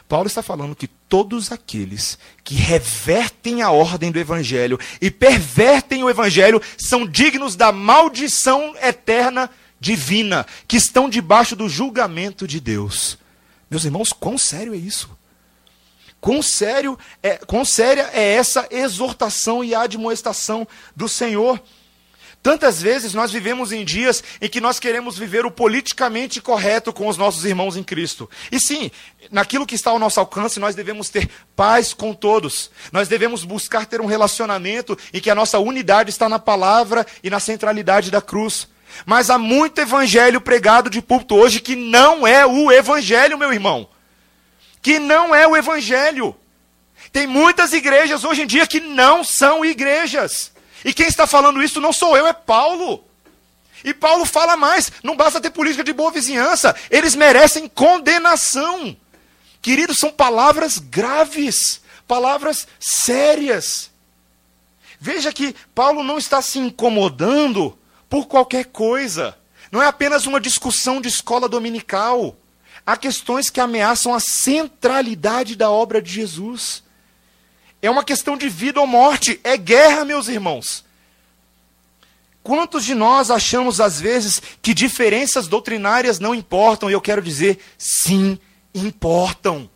Paulo 0.07 0.27
está 0.27 0.41
falando 0.41 0.75
que 0.75 0.87
todos 0.87 1.51
aqueles 1.51 2.17
que 2.43 2.55
revertem 2.55 3.61
a 3.61 3.71
ordem 3.71 4.11
do 4.11 4.19
evangelho 4.19 4.79
e 5.01 5.11
pervertem 5.11 6.03
o 6.03 6.09
evangelho 6.09 6.61
são 6.77 7.05
dignos 7.05 7.55
da 7.55 7.71
maldição 7.71 8.75
eterna 8.81 9.49
divina, 9.79 10.45
que 10.67 10.77
estão 10.77 11.09
debaixo 11.09 11.55
do 11.55 11.69
julgamento 11.69 12.47
de 12.47 12.59
Deus. 12.59 13.17
Meus 13.69 13.85
irmãos, 13.85 14.13
quão 14.13 14.37
sério 14.37 14.73
é 14.73 14.77
isso? 14.77 15.09
Quão, 16.19 16.41
sério 16.41 16.97
é, 17.21 17.37
quão 17.37 17.63
séria 17.63 18.09
é 18.13 18.33
essa 18.33 18.67
exortação 18.71 19.63
e 19.63 19.75
admoestação 19.75 20.67
do 20.95 21.07
Senhor? 21.07 21.61
Tantas 22.41 22.81
vezes 22.81 23.13
nós 23.13 23.31
vivemos 23.31 23.71
em 23.71 23.83
dias 23.83 24.23
em 24.39 24.47
que 24.47 24.61
nós 24.61 24.79
queremos 24.79 25.17
viver 25.17 25.45
o 25.45 25.51
politicamente 25.51 26.39
correto 26.39 26.93
com 26.93 27.07
os 27.07 27.17
nossos 27.17 27.43
irmãos 27.43 27.75
em 27.75 27.83
Cristo. 27.83 28.29
E 28.51 28.59
sim, 28.59 28.89
naquilo 29.29 29.65
que 29.65 29.75
está 29.75 29.91
ao 29.91 29.99
nosso 29.99 30.19
alcance, 30.19 30.59
nós 30.59 30.73
devemos 30.73 31.09
ter 31.09 31.29
paz 31.55 31.93
com 31.93 32.13
todos. 32.13 32.71
Nós 32.91 33.07
devemos 33.07 33.43
buscar 33.43 33.85
ter 33.85 33.99
um 33.99 34.05
relacionamento 34.05 34.97
em 35.13 35.19
que 35.19 35.29
a 35.29 35.35
nossa 35.35 35.59
unidade 35.59 36.09
está 36.09 36.29
na 36.29 36.39
palavra 36.39 37.05
e 37.21 37.29
na 37.29 37.39
centralidade 37.39 38.09
da 38.09 38.21
cruz. 38.21 38.67
Mas 39.05 39.29
há 39.29 39.37
muito 39.37 39.79
evangelho 39.79 40.41
pregado 40.41 40.89
de 40.89 41.01
púlpito 41.01 41.35
hoje 41.35 41.59
que 41.59 41.75
não 41.75 42.25
é 42.25 42.45
o 42.45 42.71
evangelho, 42.71 43.37
meu 43.37 43.53
irmão. 43.53 43.87
Que 44.81 44.99
não 44.99 45.33
é 45.33 45.47
o 45.47 45.55
evangelho. 45.55 46.35
Tem 47.11 47.27
muitas 47.27 47.73
igrejas 47.73 48.23
hoje 48.23 48.43
em 48.43 48.47
dia 48.47 48.67
que 48.67 48.79
não 48.79 49.23
são 49.23 49.63
igrejas. 49.63 50.51
E 50.83 50.93
quem 50.93 51.07
está 51.07 51.25
falando 51.25 51.61
isso 51.61 51.81
não 51.81 51.93
sou 51.93 52.15
eu, 52.15 52.27
é 52.27 52.33
Paulo. 52.33 53.03
E 53.83 53.93
Paulo 53.93 54.25
fala 54.25 54.57
mais: 54.57 54.91
não 55.03 55.15
basta 55.15 55.41
ter 55.41 55.51
política 55.51 55.83
de 55.83 55.93
boa 55.93 56.11
vizinhança, 56.11 56.75
eles 56.89 57.15
merecem 57.15 57.67
condenação. 57.67 58.95
Queridos, 59.61 59.99
são 59.99 60.11
palavras 60.11 60.77
graves, 60.77 61.81
palavras 62.07 62.67
sérias. 62.79 63.91
Veja 64.99 65.31
que 65.31 65.55
Paulo 65.75 66.03
não 66.03 66.17
está 66.17 66.41
se 66.41 66.57
incomodando 66.57 67.76
por 68.09 68.27
qualquer 68.27 68.65
coisa. 68.65 69.37
Não 69.71 69.81
é 69.81 69.87
apenas 69.87 70.25
uma 70.25 70.39
discussão 70.39 71.01
de 71.01 71.07
escola 71.07 71.49
dominical. 71.49 72.35
Há 72.85 72.95
questões 72.95 73.49
que 73.49 73.59
ameaçam 73.59 74.13
a 74.13 74.19
centralidade 74.19 75.55
da 75.55 75.69
obra 75.69 76.01
de 76.01 76.11
Jesus. 76.11 76.83
É 77.81 77.89
uma 77.89 78.03
questão 78.03 78.37
de 78.37 78.47
vida 78.49 78.79
ou 78.79 78.87
morte, 78.87 79.39
é 79.43 79.57
guerra, 79.57 80.05
meus 80.05 80.27
irmãos. 80.27 80.85
Quantos 82.41 82.85
de 82.85 82.95
nós 82.95 83.29
achamos 83.29 83.81
às 83.81 83.99
vezes 83.99 84.41
que 84.61 84.73
diferenças 84.73 85.49
doutrinárias 85.49 86.17
não 86.17 86.33
importam? 86.33 86.89
E 86.89 86.93
eu 86.93 87.01
quero 87.01 87.21
dizer, 87.21 87.59
sim, 87.77 88.39
importam. 88.73 89.69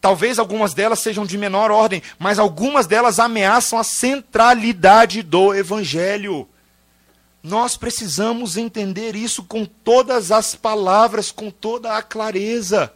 Talvez 0.00 0.38
algumas 0.38 0.72
delas 0.72 1.00
sejam 1.00 1.26
de 1.26 1.36
menor 1.36 1.70
ordem, 1.70 2.02
mas 2.18 2.38
algumas 2.38 2.86
delas 2.86 3.18
ameaçam 3.18 3.78
a 3.78 3.84
centralidade 3.84 5.22
do 5.22 5.52
evangelho. 5.54 6.48
Nós 7.48 7.78
precisamos 7.78 8.58
entender 8.58 9.16
isso 9.16 9.42
com 9.42 9.64
todas 9.64 10.30
as 10.30 10.54
palavras, 10.54 11.30
com 11.30 11.50
toda 11.50 11.96
a 11.96 12.02
clareza. 12.02 12.92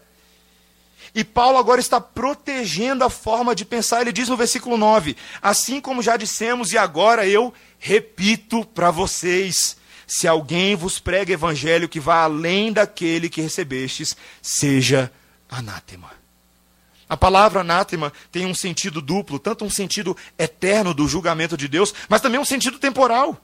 E 1.15 1.25
Paulo 1.25 1.57
agora 1.57 1.81
está 1.81 1.99
protegendo 1.99 3.03
a 3.03 3.09
forma 3.09 3.55
de 3.55 3.65
pensar. 3.65 4.03
Ele 4.03 4.13
diz 4.13 4.29
no 4.29 4.37
versículo 4.37 4.77
9: 4.77 5.17
Assim 5.41 5.81
como 5.81 6.03
já 6.03 6.19
dissemos, 6.19 6.71
e 6.71 6.79
agora 6.79 7.27
eu 7.27 7.53
repito 7.79 8.63
para 8.67 8.91
vocês: 8.91 9.75
se 10.07 10.29
alguém 10.29 10.77
vos 10.77 10.99
prega 10.99 11.33
evangelho 11.33 11.89
que 11.89 11.99
vá 11.99 12.23
além 12.23 12.75
daquele 12.75 13.31
que 13.31 13.41
recebestes, 13.41 14.15
seja 14.43 15.11
anátema. 15.49 16.11
A 17.09 17.17
palavra 17.17 17.61
anátema 17.61 18.13
tem 18.31 18.45
um 18.45 18.55
sentido 18.55 19.01
duplo, 19.01 19.39
tanto 19.39 19.65
um 19.65 19.71
sentido 19.71 20.15
eterno 20.39 20.93
do 20.93 21.09
julgamento 21.09 21.57
de 21.57 21.69
Deus, 21.69 21.95
mas 22.07 22.21
também 22.21 22.39
um 22.39 22.45
sentido 22.45 22.79
temporal. 22.79 23.39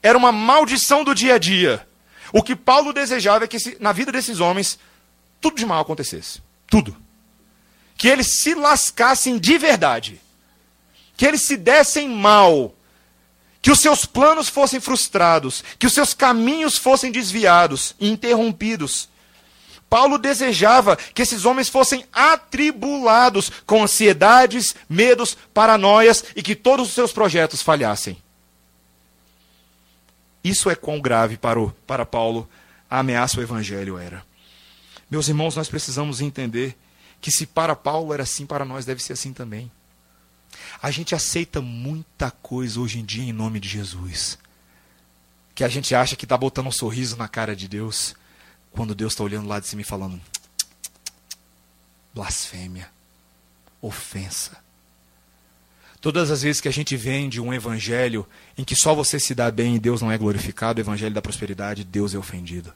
Era 0.00 0.16
uma 0.16 0.30
maldição 0.30 1.02
do 1.02 1.14
dia 1.14 1.34
a 1.34 1.38
dia. 1.38 1.86
O 2.32 2.42
que 2.42 2.54
Paulo 2.54 2.92
desejava 2.92 3.44
é 3.44 3.48
que 3.48 3.76
na 3.80 3.92
vida 3.92 4.12
desses 4.12 4.40
homens 4.40 4.78
tudo 5.40 5.56
de 5.56 5.66
mal 5.66 5.82
acontecesse. 5.82 6.40
Tudo. 6.68 6.96
Que 7.96 8.08
eles 8.08 8.38
se 8.38 8.54
lascassem 8.54 9.38
de 9.38 9.58
verdade. 9.58 10.20
Que 11.16 11.26
eles 11.26 11.42
se 11.42 11.56
dessem 11.56 12.08
mal. 12.08 12.74
Que 13.60 13.70
os 13.70 13.80
seus 13.80 14.06
planos 14.06 14.48
fossem 14.48 14.80
frustrados. 14.80 15.62
Que 15.78 15.86
os 15.86 15.92
seus 15.92 16.14
caminhos 16.14 16.78
fossem 16.78 17.10
desviados 17.10 17.94
e 17.98 18.08
interrompidos. 18.08 19.08
Paulo 19.90 20.16
desejava 20.16 20.96
que 20.96 21.20
esses 21.20 21.44
homens 21.44 21.68
fossem 21.68 22.06
atribulados 22.10 23.52
com 23.66 23.82
ansiedades, 23.82 24.74
medos, 24.88 25.36
paranoias 25.52 26.24
e 26.34 26.42
que 26.42 26.54
todos 26.54 26.88
os 26.88 26.94
seus 26.94 27.12
projetos 27.12 27.60
falhassem. 27.60 28.16
Isso 30.42 30.68
é 30.68 30.74
quão 30.74 31.00
grave 31.00 31.36
para, 31.36 31.60
o, 31.60 31.70
para 31.86 32.04
Paulo 32.04 32.48
a 32.90 32.98
ameaça 32.98 33.38
ao 33.38 33.42
evangelho 33.42 33.96
era. 33.96 34.24
Meus 35.10 35.28
irmãos, 35.28 35.56
nós 35.56 35.68
precisamos 35.68 36.20
entender 36.20 36.76
que 37.20 37.30
se 37.30 37.46
para 37.46 37.76
Paulo 37.76 38.12
era 38.12 38.22
assim, 38.22 38.44
para 38.44 38.64
nós 38.64 38.84
deve 38.84 39.02
ser 39.02 39.12
assim 39.12 39.32
também. 39.32 39.70
A 40.82 40.90
gente 40.90 41.14
aceita 41.14 41.60
muita 41.60 42.30
coisa 42.30 42.80
hoje 42.80 42.98
em 42.98 43.04
dia 43.04 43.22
em 43.22 43.32
nome 43.32 43.60
de 43.60 43.68
Jesus. 43.68 44.38
Que 45.54 45.64
a 45.64 45.68
gente 45.68 45.94
acha 45.94 46.16
que 46.16 46.24
está 46.24 46.36
botando 46.36 46.66
um 46.66 46.72
sorriso 46.72 47.16
na 47.16 47.28
cara 47.28 47.54
de 47.54 47.68
Deus, 47.68 48.16
quando 48.72 48.94
Deus 48.94 49.12
está 49.12 49.22
olhando 49.22 49.48
lá 49.48 49.60
de 49.60 49.68
cima 49.68 49.82
e 49.82 49.84
falando: 49.84 50.20
blasfêmia, 52.14 52.90
ofensa. 53.80 54.61
Todas 56.02 56.32
as 56.32 56.42
vezes 56.42 56.60
que 56.60 56.66
a 56.66 56.72
gente 56.72 56.96
vende 56.96 57.40
um 57.40 57.54
evangelho 57.54 58.26
em 58.58 58.64
que 58.64 58.74
só 58.74 58.92
você 58.92 59.20
se 59.20 59.36
dá 59.36 59.48
bem 59.52 59.76
e 59.76 59.78
Deus 59.78 60.02
não 60.02 60.10
é 60.10 60.18
glorificado, 60.18 60.80
o 60.80 60.82
evangelho 60.82 61.14
da 61.14 61.22
prosperidade, 61.22 61.84
Deus 61.84 62.12
é 62.12 62.18
ofendido. 62.18 62.74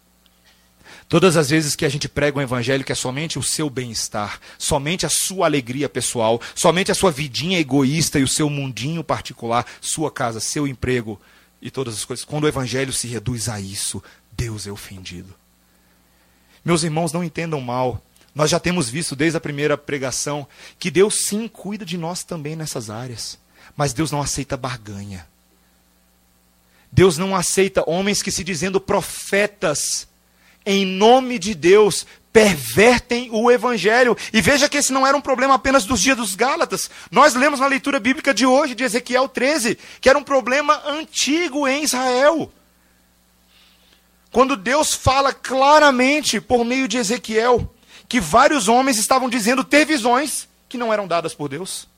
Todas 1.09 1.37
as 1.37 1.51
vezes 1.51 1.75
que 1.75 1.85
a 1.85 1.89
gente 1.89 2.09
prega 2.09 2.39
um 2.39 2.43
evangelho 2.43 2.85
que 2.85 2.93
é 2.93 2.95
somente 2.95 3.37
o 3.37 3.43
seu 3.43 3.69
bem-estar, 3.69 4.39
somente 4.57 5.05
a 5.05 5.09
sua 5.09 5.47
alegria 5.47 5.89
pessoal, 5.89 6.41
somente 6.55 6.93
a 6.93 6.95
sua 6.95 7.11
vidinha 7.11 7.59
egoísta 7.59 8.21
e 8.21 8.23
o 8.23 8.29
seu 8.29 8.49
mundinho 8.49 9.03
particular, 9.03 9.67
sua 9.81 10.09
casa, 10.09 10.39
seu 10.39 10.65
emprego 10.65 11.21
e 11.61 11.69
todas 11.69 11.95
as 11.95 12.05
coisas, 12.05 12.25
quando 12.25 12.45
o 12.45 12.49
evangelho 12.49 12.93
se 12.93 13.09
reduz 13.09 13.49
a 13.49 13.61
isso, 13.61 14.01
Deus 14.31 14.69
é 14.69 14.71
ofendido. 14.71 15.35
Meus 16.65 16.85
irmãos, 16.85 17.13
não 17.13 17.25
entendam 17.25 17.61
mal. 17.61 18.01
Nós 18.37 18.51
já 18.51 18.61
temos 18.61 18.91
visto 18.91 19.17
desde 19.17 19.39
a 19.39 19.41
primeira 19.41 19.79
pregação 19.79 20.47
que 20.79 20.91
Deus 20.91 21.25
sim 21.27 21.49
cuida 21.49 21.87
de 21.87 21.97
nós 21.97 22.23
também 22.23 22.55
nessas 22.55 22.91
áreas. 22.91 23.39
Mas 23.75 23.95
Deus 23.95 24.11
não 24.11 24.21
aceita 24.21 24.59
barganha. 24.59 25.27
Deus 26.93 27.17
não 27.17 27.35
aceita 27.35 27.83
homens 27.89 28.21
que 28.21 28.31
se 28.31 28.45
dizendo 28.45 28.79
profetas 28.79 30.07
em 30.67 30.85
nome 30.85 31.39
de 31.39 31.55
Deus 31.55 32.07
pervertem 32.31 33.31
o 33.33 33.51
evangelho. 33.51 34.15
E 34.31 34.43
veja 34.43 34.69
que 34.69 34.77
esse 34.77 34.93
não 34.93 35.07
era 35.07 35.17
um 35.17 35.23
problema 35.23 35.55
apenas 35.55 35.87
dos 35.87 36.03
dias 36.03 36.19
dos 36.19 36.35
Gálatas. 36.35 36.91
Nós 37.11 37.35
lemos 37.35 37.61
na 37.61 37.67
leitura 37.67 37.99
bíblica 37.99 38.35
de 38.35 38.45
hoje, 38.45 38.75
de 38.75 38.85
Ezequiel 38.85 39.31
13, 39.31 39.79
que 39.99 40.11
era 40.11 40.19
um 40.19 40.23
problema 40.23 40.83
antigo 40.87 41.67
em 41.67 41.85
Israel. 41.85 42.53
Quando 44.31 44.59
Deus 44.59 44.93
fala 44.93 45.33
claramente 45.33 46.39
por 46.39 46.67
meio 46.67 46.87
de 46.87 46.99
Ezequiel 46.99 47.73
que 48.09 48.21
vários 48.21 48.69
homens 48.69 48.99
estavam 48.99 49.29
dizendo 49.29 49.65
ter 49.65 49.85
visões 49.85 50.49
que 50.69 50.79
não 50.79 50.93
eram 50.93 51.07
dadas 51.07 51.35
por 51.35 51.49
Deus. 51.49 51.89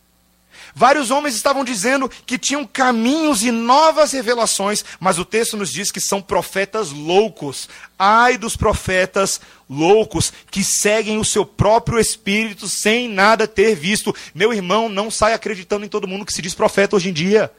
Vários 0.75 1.11
homens 1.11 1.35
estavam 1.35 1.65
dizendo 1.65 2.11
que 2.27 2.39
tinham 2.39 2.65
caminhos 2.67 3.43
e 3.43 3.51
novas 3.51 4.13
revelações, 4.13 4.85
mas 5.01 5.19
o 5.19 5.25
texto 5.25 5.57
nos 5.57 5.73
diz 5.73 5.91
que 5.91 6.01
são 6.01 6.21
profetas 6.21 6.91
loucos. 6.91 7.69
Ai 7.99 8.37
dos 8.37 8.57
profetas 8.57 9.41
loucos 9.69 10.33
que 10.51 10.63
seguem 10.63 11.19
o 11.19 11.25
seu 11.25 11.45
próprio 11.45 11.99
espírito 11.99 12.69
sem 12.69 13.09
nada 13.09 13.47
ter 13.47 13.75
visto. 13.75 14.15
Meu 14.35 14.53
irmão, 14.53 14.89
não 14.89 15.11
sai 15.11 15.33
acreditando 15.33 15.85
em 15.85 15.89
todo 15.89 16.09
mundo 16.09 16.25
que 16.25 16.33
se 16.33 16.43
diz 16.43 16.55
profeta 16.55 16.97
hoje 16.97 17.09
em 17.09 17.13
dia. 17.13 17.51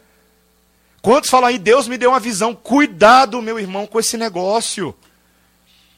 Quantos 1.01 1.29
falam 1.29 1.49
aí, 1.49 1.57
Deus 1.57 1.87
me 1.87 1.97
deu 1.97 2.11
uma 2.11 2.19
visão? 2.19 2.53
Cuidado, 2.53 3.41
meu 3.41 3.57
irmão, 3.59 3.87
com 3.87 3.99
esse 3.99 4.17
negócio. 4.17 4.93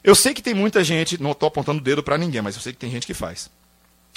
Eu 0.04 0.14
sei 0.14 0.34
que 0.34 0.42
tem 0.42 0.54
muita 0.54 0.82
gente, 0.82 1.22
não 1.22 1.32
estou 1.32 1.46
apontando 1.46 1.80
o 1.80 1.82
dedo 1.84 2.02
para 2.02 2.18
ninguém, 2.18 2.42
mas 2.42 2.56
eu 2.56 2.60
sei 2.60 2.72
que 2.72 2.78
tem 2.78 2.90
gente 2.90 3.06
que 3.06 3.14
faz. 3.14 3.50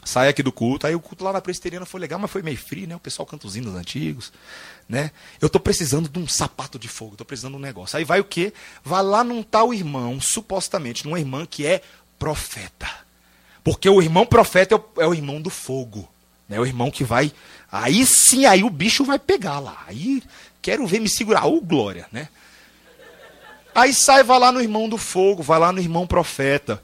Sai 0.03 0.29
aqui 0.29 0.43
do 0.43 0.51
culto, 0.51 0.85
aí 0.85 0.93
o 0.93 0.99
culto 0.99 1.23
lá 1.23 1.33
na 1.33 1.41
presbiteriana 1.41 1.85
foi 1.85 1.99
legal, 1.99 2.19
mas 2.19 2.29
foi 2.29 2.43
meio 2.43 2.57
frio, 2.57 2.87
né? 2.87 2.95
O 2.95 2.99
pessoal 2.99 3.25
canta 3.25 3.47
os 3.47 3.55
hinos 3.55 3.73
antigos, 3.73 4.31
né? 4.87 5.11
Eu 5.41 5.47
estou 5.47 5.59
precisando 5.59 6.07
de 6.07 6.19
um 6.19 6.27
sapato 6.27 6.77
de 6.77 6.87
fogo, 6.87 7.13
estou 7.13 7.25
precisando 7.25 7.53
de 7.53 7.57
um 7.57 7.61
negócio. 7.61 7.97
Aí 7.97 8.03
vai 8.03 8.19
o 8.19 8.23
quê? 8.23 8.53
Vai 8.83 9.01
lá 9.01 9.23
num 9.23 9.41
tal 9.41 9.73
irmão, 9.73 10.21
supostamente, 10.21 11.05
numa 11.05 11.19
irmã 11.19 11.45
que 11.45 11.65
é 11.65 11.81
profeta. 12.19 12.87
Porque 13.63 13.89
o 13.89 13.99
irmão 13.99 14.27
profeta 14.27 14.75
é 14.75 14.77
o, 14.77 15.01
é 15.01 15.07
o 15.07 15.13
irmão 15.13 15.41
do 15.41 15.49
fogo. 15.49 16.07
Né? 16.47 16.59
O 16.59 16.65
irmão 16.65 16.91
que 16.91 17.03
vai. 17.03 17.33
Aí 17.71 18.05
sim, 18.05 18.45
aí 18.45 18.63
o 18.63 18.69
bicho 18.69 19.03
vai 19.03 19.17
pegar 19.17 19.57
lá. 19.57 19.83
Aí 19.87 20.21
quero 20.61 20.85
ver 20.85 20.99
me 20.99 21.09
segurar. 21.09 21.47
Ô, 21.47 21.59
glória, 21.59 22.07
né? 22.11 22.29
Aí 23.75 23.93
sai, 23.93 24.23
vai 24.23 24.39
lá 24.39 24.53
no 24.53 24.61
irmão 24.61 24.87
do 24.87 24.97
fogo, 24.97 25.43
vai 25.43 25.59
lá 25.59 25.71
no 25.73 25.79
irmão 25.79 26.07
profeta. 26.07 26.81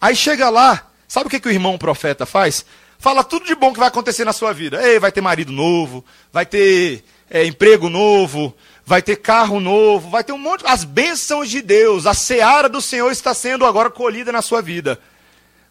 Aí 0.00 0.14
chega 0.14 0.48
lá, 0.48 0.88
sabe 1.08 1.26
o 1.26 1.30
que, 1.30 1.40
que 1.40 1.48
o 1.48 1.52
irmão 1.52 1.76
profeta 1.76 2.24
faz? 2.24 2.64
Fala 2.98 3.24
tudo 3.24 3.44
de 3.44 3.56
bom 3.56 3.72
que 3.72 3.78
vai 3.80 3.88
acontecer 3.88 4.24
na 4.24 4.32
sua 4.32 4.52
vida. 4.52 4.80
Ei, 4.86 5.00
vai 5.00 5.10
ter 5.10 5.20
marido 5.20 5.50
novo, 5.50 6.04
vai 6.32 6.46
ter 6.46 7.04
é, 7.28 7.44
emprego 7.44 7.88
novo, 7.90 8.54
vai 8.84 9.02
ter 9.02 9.16
carro 9.16 9.58
novo, 9.58 10.08
vai 10.08 10.22
ter 10.22 10.32
um 10.32 10.38
monte. 10.38 10.64
As 10.64 10.84
bênçãos 10.84 11.50
de 11.50 11.60
Deus, 11.60 12.06
a 12.06 12.14
seara 12.14 12.68
do 12.68 12.80
Senhor 12.80 13.10
está 13.10 13.34
sendo 13.34 13.66
agora 13.66 13.90
colhida 13.90 14.30
na 14.30 14.42
sua 14.42 14.62
vida. 14.62 15.00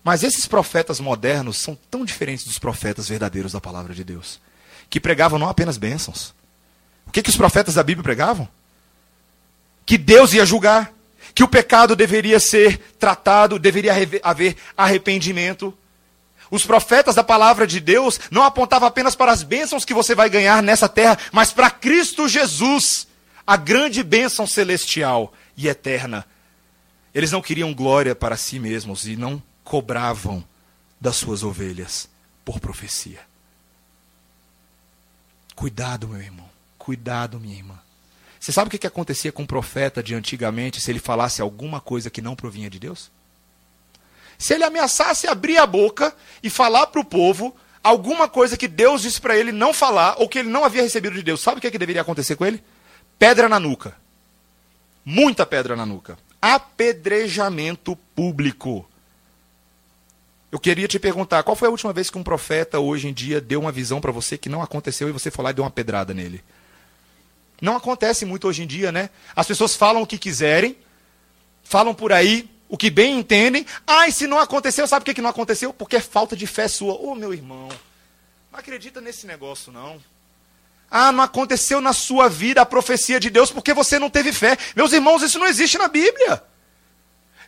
Mas 0.03 0.21
esses 0.21 0.45
profetas 0.45 0.99
modernos 0.99 1.57
são 1.57 1.77
tão 1.89 2.03
diferentes 2.03 2.45
dos 2.45 2.59
profetas 2.59 3.07
verdadeiros 3.07 3.53
da 3.53 3.61
palavra 3.61 3.93
de 3.93 4.03
Deus, 4.03 4.39
que 4.89 4.99
pregavam 4.99 5.39
não 5.39 5.49
apenas 5.49 5.77
bênçãos, 5.77 6.35
o 7.07 7.11
que, 7.11 7.21
que 7.21 7.29
os 7.29 7.37
profetas 7.37 7.75
da 7.75 7.83
Bíblia 7.83 8.03
pregavam? 8.03 8.47
Que 9.85 9.97
Deus 9.97 10.33
ia 10.33 10.45
julgar, 10.45 10.91
que 11.33 11.43
o 11.43 11.47
pecado 11.47 11.95
deveria 11.95 12.39
ser 12.39 12.79
tratado, 12.99 13.59
deveria 13.59 13.93
haver 14.23 14.55
arrependimento. 14.75 15.77
Os 16.49 16.65
profetas 16.65 17.15
da 17.15 17.23
palavra 17.23 17.67
de 17.67 17.79
Deus 17.79 18.19
não 18.31 18.43
apontavam 18.43 18.87
apenas 18.87 19.15
para 19.15 19.31
as 19.31 19.43
bênçãos 19.43 19.83
que 19.83 19.93
você 19.93 20.15
vai 20.15 20.29
ganhar 20.29 20.63
nessa 20.63 20.87
terra, 20.87 21.17
mas 21.31 21.51
para 21.51 21.69
Cristo 21.69 22.27
Jesus, 22.27 23.07
a 23.45 23.57
grande 23.57 24.01
bênção 24.01 24.47
celestial 24.47 25.33
e 25.57 25.67
eterna. 25.67 26.25
Eles 27.13 27.31
não 27.31 27.41
queriam 27.41 27.73
glória 27.73 28.15
para 28.15 28.37
si 28.37 28.59
mesmos 28.59 29.07
e 29.07 29.15
não 29.15 29.41
cobravam 29.63 30.43
das 30.99 31.15
suas 31.15 31.43
ovelhas 31.43 32.09
por 32.43 32.59
profecia. 32.59 33.19
Cuidado, 35.55 36.07
meu 36.07 36.21
irmão. 36.21 36.49
Cuidado, 36.77 37.39
minha 37.39 37.55
irmã. 37.55 37.79
Você 38.45 38.51
sabe 38.51 38.67
o 38.67 38.69
que, 38.69 38.77
que 38.77 38.85
acontecia 38.85 39.31
com 39.31 39.41
o 39.41 39.47
profeta 39.47 40.03
de 40.03 40.13
antigamente 40.13 40.79
se 40.79 40.91
ele 40.91 40.99
falasse 40.99 41.41
alguma 41.41 41.81
coisa 41.81 42.11
que 42.11 42.21
não 42.21 42.35
provinha 42.35 42.69
de 42.69 42.77
Deus? 42.77 43.09
Se 44.37 44.53
ele 44.53 44.63
ameaçasse 44.63 45.25
abrir 45.25 45.57
a 45.57 45.65
boca 45.65 46.15
e 46.43 46.49
falar 46.51 46.85
para 46.85 47.01
o 47.01 47.03
povo 47.03 47.55
alguma 47.81 48.29
coisa 48.29 48.55
que 48.55 48.67
Deus 48.67 49.01
disse 49.01 49.19
para 49.19 49.35
ele 49.35 49.51
não 49.51 49.73
falar 49.73 50.17
ou 50.19 50.29
que 50.29 50.37
ele 50.37 50.49
não 50.49 50.63
havia 50.63 50.83
recebido 50.83 51.15
de 51.15 51.23
Deus, 51.23 51.41
sabe 51.41 51.57
o 51.57 51.61
que, 51.61 51.71
que 51.71 51.79
deveria 51.79 52.03
acontecer 52.03 52.35
com 52.35 52.45
ele? 52.45 52.63
Pedra 53.17 53.49
na 53.49 53.59
nuca. 53.59 53.95
Muita 55.03 55.43
pedra 55.43 55.75
na 55.75 55.83
nuca. 55.83 56.15
Apedrejamento 56.39 57.95
público. 58.15 58.87
Eu 60.51 60.59
queria 60.59 60.87
te 60.87 60.99
perguntar, 60.99 61.41
qual 61.41 61.55
foi 61.55 61.67
a 61.67 61.71
última 61.71 61.93
vez 61.93 62.11
que 62.11 62.17
um 62.19 62.23
profeta 62.23 62.79
hoje 62.79 63.07
em 63.07 63.13
dia 63.13 63.41
deu 63.41 63.59
uma 63.59 63.71
visão 63.71 63.99
para 63.99 64.11
você 64.11 64.37
que 64.37 64.49
não 64.49 64.61
aconteceu 64.61 65.09
e 65.09 65.11
você 65.11 65.31
foi 65.31 65.43
lá 65.43 65.49
e 65.49 65.55
deu 65.55 65.63
uma 65.63 65.71
pedrada 65.71 66.13
nele? 66.13 66.43
Não 67.61 67.75
acontece 67.75 68.25
muito 68.25 68.47
hoje 68.47 68.63
em 68.63 68.67
dia, 68.67 68.91
né? 68.91 69.09
As 69.35 69.47
pessoas 69.47 69.75
falam 69.75 70.01
o 70.01 70.07
que 70.07 70.17
quiserem, 70.17 70.77
falam 71.63 71.93
por 71.93 72.11
aí 72.11 72.49
o 72.67 72.77
que 72.77 72.89
bem 72.89 73.19
entendem. 73.19 73.65
Ah, 73.85 74.07
e 74.07 74.11
se 74.11 74.27
não 74.27 74.39
aconteceu, 74.39 74.87
sabe 74.87 75.05
por 75.05 75.13
que 75.13 75.21
não 75.21 75.29
aconteceu? 75.29 75.73
Porque 75.73 75.97
é 75.97 76.01
falta 76.01 76.35
de 76.35 76.45
fé 76.45 76.67
sua. 76.67 76.93
Ô, 76.93 77.11
oh, 77.11 77.15
meu 77.15 77.33
irmão, 77.33 77.69
não 78.51 78.59
acredita 78.59 78.99
nesse 78.99 79.25
negócio, 79.25 79.71
não. 79.71 80.01
Ah, 80.89 81.11
não 81.11 81.23
aconteceu 81.23 81.81
na 81.81 81.93
sua 81.93 82.29
vida 82.29 82.61
a 82.61 82.65
profecia 82.65 83.19
de 83.19 83.29
Deus 83.29 83.51
porque 83.51 83.73
você 83.73 83.97
não 83.97 84.09
teve 84.09 84.31
fé. 84.31 84.57
Meus 84.75 84.93
irmãos, 84.93 85.21
isso 85.21 85.39
não 85.39 85.47
existe 85.47 85.77
na 85.77 85.87
Bíblia. 85.87 86.41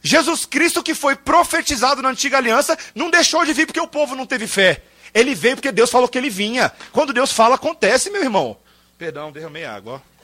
Jesus 0.02 0.46
Cristo, 0.46 0.84
que 0.84 0.94
foi 0.94 1.16
profetizado 1.16 2.02
na 2.02 2.10
antiga 2.10 2.38
aliança, 2.38 2.78
não 2.94 3.10
deixou 3.10 3.44
de 3.46 3.54
vir 3.54 3.66
porque 3.66 3.80
o 3.80 3.88
povo 3.88 4.16
não 4.16 4.26
teve 4.26 4.48
fé. 4.48 4.84
Ele 5.14 5.34
veio 5.34 5.56
porque 5.56 5.72
Deus 5.72 5.90
falou 5.90 6.08
que 6.08 6.18
ele 6.18 6.30
vinha. 6.30 6.72
Quando 6.92 7.14
Deus 7.14 7.32
fala, 7.32 7.56
acontece, 7.56 8.10
meu 8.10 8.24
irmão. 8.24 8.58
Perdão, 8.98 9.32
derramei 9.32 9.64
água. 9.64 10.02
Ó. 10.04 10.18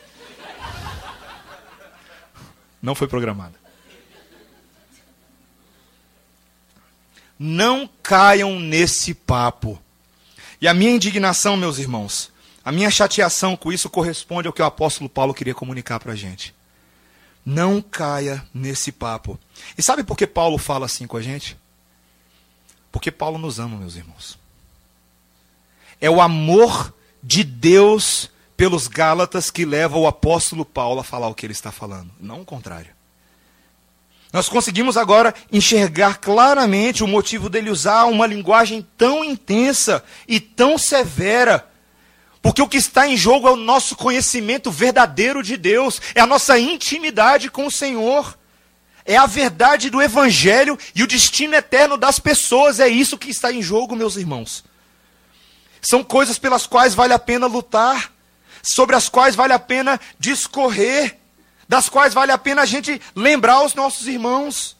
Não 2.81 2.95
foi 2.95 3.07
programada. 3.07 3.53
Não 7.37 7.89
caiam 8.01 8.59
nesse 8.59 9.13
papo. 9.13 9.81
E 10.59 10.67
a 10.67 10.73
minha 10.73 10.91
indignação, 10.91 11.55
meus 11.55 11.77
irmãos, 11.77 12.31
a 12.65 12.71
minha 12.71 12.89
chateação 12.89 13.55
com 13.55 13.71
isso 13.71 13.89
corresponde 13.89 14.47
ao 14.47 14.53
que 14.53 14.61
o 14.61 14.65
apóstolo 14.65 15.09
Paulo 15.09 15.33
queria 15.33 15.53
comunicar 15.53 15.99
para 15.99 16.13
a 16.13 16.15
gente. 16.15 16.55
Não 17.45 17.81
caia 17.81 18.45
nesse 18.53 18.91
papo. 18.91 19.39
E 19.77 19.83
sabe 19.83 20.03
por 20.03 20.17
que 20.17 20.25
Paulo 20.25 20.57
fala 20.57 20.85
assim 20.85 21.05
com 21.05 21.17
a 21.17 21.21
gente? 21.21 21.57
Porque 22.91 23.11
Paulo 23.11 23.37
nos 23.37 23.59
ama, 23.59 23.77
meus 23.77 23.95
irmãos. 23.95 24.37
É 25.99 26.09
o 26.09 26.21
amor 26.21 26.93
de 27.21 27.43
Deus 27.43 28.29
pelos 28.55 28.87
Gálatas 28.87 29.49
que 29.49 29.65
leva 29.65 29.97
o 29.97 30.07
apóstolo 30.07 30.63
Paulo 30.65 30.99
a 30.99 31.03
falar 31.03 31.27
o 31.27 31.35
que 31.35 31.45
ele 31.45 31.53
está 31.53 31.71
falando, 31.71 32.11
não 32.19 32.41
o 32.41 32.45
contrário. 32.45 32.91
Nós 34.31 34.49
conseguimos 34.49 34.97
agora 34.97 35.33
enxergar 35.51 36.17
claramente 36.17 37.03
o 37.03 37.07
motivo 37.07 37.49
dele 37.49 37.69
usar 37.69 38.05
uma 38.05 38.25
linguagem 38.25 38.85
tão 38.97 39.23
intensa 39.23 40.03
e 40.27 40.39
tão 40.39 40.75
severa. 40.75 41.67
Porque 42.41 42.61
o 42.61 42.67
que 42.67 42.77
está 42.77 43.07
em 43.07 43.15
jogo 43.15 43.47
é 43.47 43.51
o 43.51 43.55
nosso 43.55 43.95
conhecimento 43.95 44.71
verdadeiro 44.71 45.43
de 45.43 45.55
Deus, 45.55 46.01
é 46.15 46.19
a 46.19 46.25
nossa 46.25 46.57
intimidade 46.59 47.51
com 47.51 47.67
o 47.67 47.71
Senhor, 47.71 48.35
é 49.05 49.15
a 49.15 49.27
verdade 49.27 49.91
do 49.91 50.01
Evangelho 50.01 50.79
e 50.95 51.03
o 51.03 51.07
destino 51.07 51.53
eterno 51.53 51.95
das 51.95 52.17
pessoas, 52.17 52.79
é 52.79 52.87
isso 52.87 53.19
que 53.19 53.29
está 53.29 53.51
em 53.51 53.61
jogo, 53.61 53.95
meus 53.95 54.15
irmãos. 54.15 54.63
São 55.79 56.03
coisas 56.03 56.39
pelas 56.39 56.65
quais 56.65 56.95
vale 56.95 57.13
a 57.13 57.19
pena 57.19 57.45
lutar 57.45 58.12
sobre 58.63 58.95
as 58.95 59.09
quais 59.09 59.35
vale 59.35 59.51
a 59.51 59.59
pena 59.59 59.99
discorrer, 60.17 61.17
das 61.67 61.89
quais 61.89 62.13
vale 62.13 62.31
a 62.31 62.37
pena 62.37 62.61
a 62.61 62.65
gente 62.65 62.99
lembrar 63.13 63.63
os 63.63 63.75
nossos 63.75 64.07
irmãos. 64.07 64.77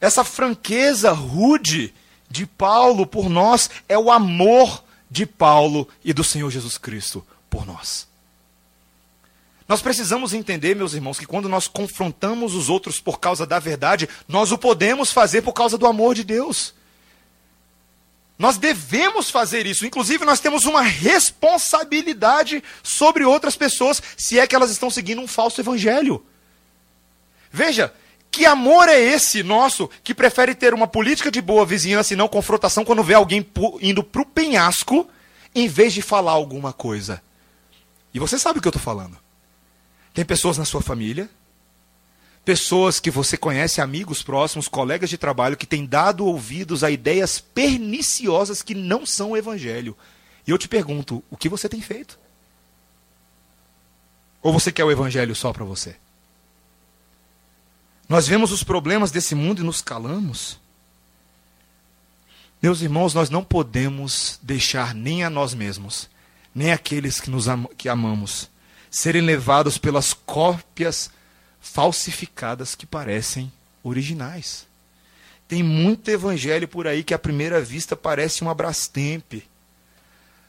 Essa 0.00 0.24
franqueza 0.24 1.12
rude 1.12 1.94
de 2.30 2.46
Paulo 2.46 3.06
por 3.06 3.28
nós 3.28 3.68
é 3.88 3.98
o 3.98 4.10
amor 4.10 4.82
de 5.10 5.26
Paulo 5.26 5.86
e 6.04 6.12
do 6.12 6.24
Senhor 6.24 6.50
Jesus 6.50 6.78
Cristo 6.78 7.26
por 7.50 7.66
nós. 7.66 8.08
Nós 9.66 9.82
precisamos 9.82 10.32
entender, 10.32 10.74
meus 10.74 10.94
irmãos, 10.94 11.18
que 11.18 11.26
quando 11.26 11.48
nós 11.48 11.68
confrontamos 11.68 12.54
os 12.54 12.70
outros 12.70 13.00
por 13.00 13.20
causa 13.20 13.46
da 13.46 13.58
verdade, 13.58 14.08
nós 14.26 14.50
o 14.50 14.56
podemos 14.56 15.12
fazer 15.12 15.42
por 15.42 15.52
causa 15.52 15.76
do 15.76 15.86
amor 15.86 16.14
de 16.14 16.24
Deus. 16.24 16.72
Nós 18.38 18.56
devemos 18.56 19.30
fazer 19.30 19.66
isso. 19.66 19.84
Inclusive, 19.84 20.24
nós 20.24 20.38
temos 20.38 20.64
uma 20.64 20.80
responsabilidade 20.80 22.62
sobre 22.82 23.24
outras 23.24 23.56
pessoas, 23.56 24.00
se 24.16 24.38
é 24.38 24.46
que 24.46 24.54
elas 24.54 24.70
estão 24.70 24.88
seguindo 24.88 25.20
um 25.20 25.26
falso 25.26 25.60
evangelho. 25.60 26.24
Veja, 27.50 27.92
que 28.30 28.46
amor 28.46 28.88
é 28.88 29.00
esse 29.00 29.42
nosso 29.42 29.90
que 30.04 30.14
prefere 30.14 30.54
ter 30.54 30.72
uma 30.72 30.86
política 30.86 31.30
de 31.30 31.40
boa 31.40 31.66
vizinhança 31.66 32.14
e 32.14 32.16
não 32.16 32.28
confrontação 32.28 32.84
quando 32.84 33.02
vê 33.02 33.14
alguém 33.14 33.44
indo 33.80 34.04
para 34.04 34.22
o 34.22 34.26
penhasco 34.26 35.08
em 35.52 35.66
vez 35.66 35.92
de 35.92 36.02
falar 36.02 36.32
alguma 36.32 36.72
coisa? 36.72 37.20
E 38.14 38.20
você 38.20 38.38
sabe 38.38 38.58
o 38.58 38.62
que 38.62 38.68
eu 38.68 38.70
estou 38.70 38.82
falando. 38.82 39.18
Tem 40.14 40.24
pessoas 40.24 40.56
na 40.56 40.64
sua 40.64 40.80
família, 40.80 41.28
pessoas 42.48 42.98
que 42.98 43.10
você 43.10 43.36
conhece, 43.36 43.78
amigos 43.78 44.22
próximos, 44.22 44.68
colegas 44.68 45.10
de 45.10 45.18
trabalho, 45.18 45.54
que 45.54 45.66
têm 45.66 45.84
dado 45.84 46.24
ouvidos 46.24 46.82
a 46.82 46.90
ideias 46.90 47.38
perniciosas 47.38 48.62
que 48.62 48.74
não 48.74 49.04
são 49.04 49.32
o 49.32 49.36
evangelho. 49.36 49.94
E 50.46 50.50
eu 50.50 50.56
te 50.56 50.66
pergunto, 50.66 51.22
o 51.30 51.36
que 51.36 51.46
você 51.46 51.68
tem 51.68 51.82
feito? 51.82 52.18
Ou 54.40 54.50
você 54.50 54.72
quer 54.72 54.82
o 54.82 54.90
evangelho 54.90 55.34
só 55.34 55.52
para 55.52 55.62
você? 55.62 55.96
Nós 58.08 58.26
vemos 58.26 58.50
os 58.50 58.64
problemas 58.64 59.10
desse 59.10 59.34
mundo 59.34 59.60
e 59.60 59.66
nos 59.66 59.82
calamos. 59.82 60.58
Meus 62.62 62.80
irmãos, 62.80 63.12
nós 63.12 63.28
não 63.28 63.44
podemos 63.44 64.40
deixar 64.42 64.94
nem 64.94 65.22
a 65.22 65.28
nós 65.28 65.52
mesmos, 65.52 66.08
nem 66.54 66.72
aqueles 66.72 67.20
que 67.20 67.28
nos 67.28 67.46
am 67.46 67.66
que 67.76 67.90
amamos, 67.90 68.48
serem 68.90 69.20
levados 69.20 69.76
pelas 69.76 70.14
cópias 70.14 71.10
falsificadas 71.60 72.74
que 72.74 72.86
parecem 72.86 73.52
originais. 73.82 74.66
Tem 75.46 75.62
muito 75.62 76.10
evangelho 76.10 76.68
por 76.68 76.86
aí 76.86 77.02
que 77.02 77.14
à 77.14 77.18
primeira 77.18 77.60
vista 77.60 77.96
parece 77.96 78.42
uma 78.42 78.54
Brastemp, 78.54 79.42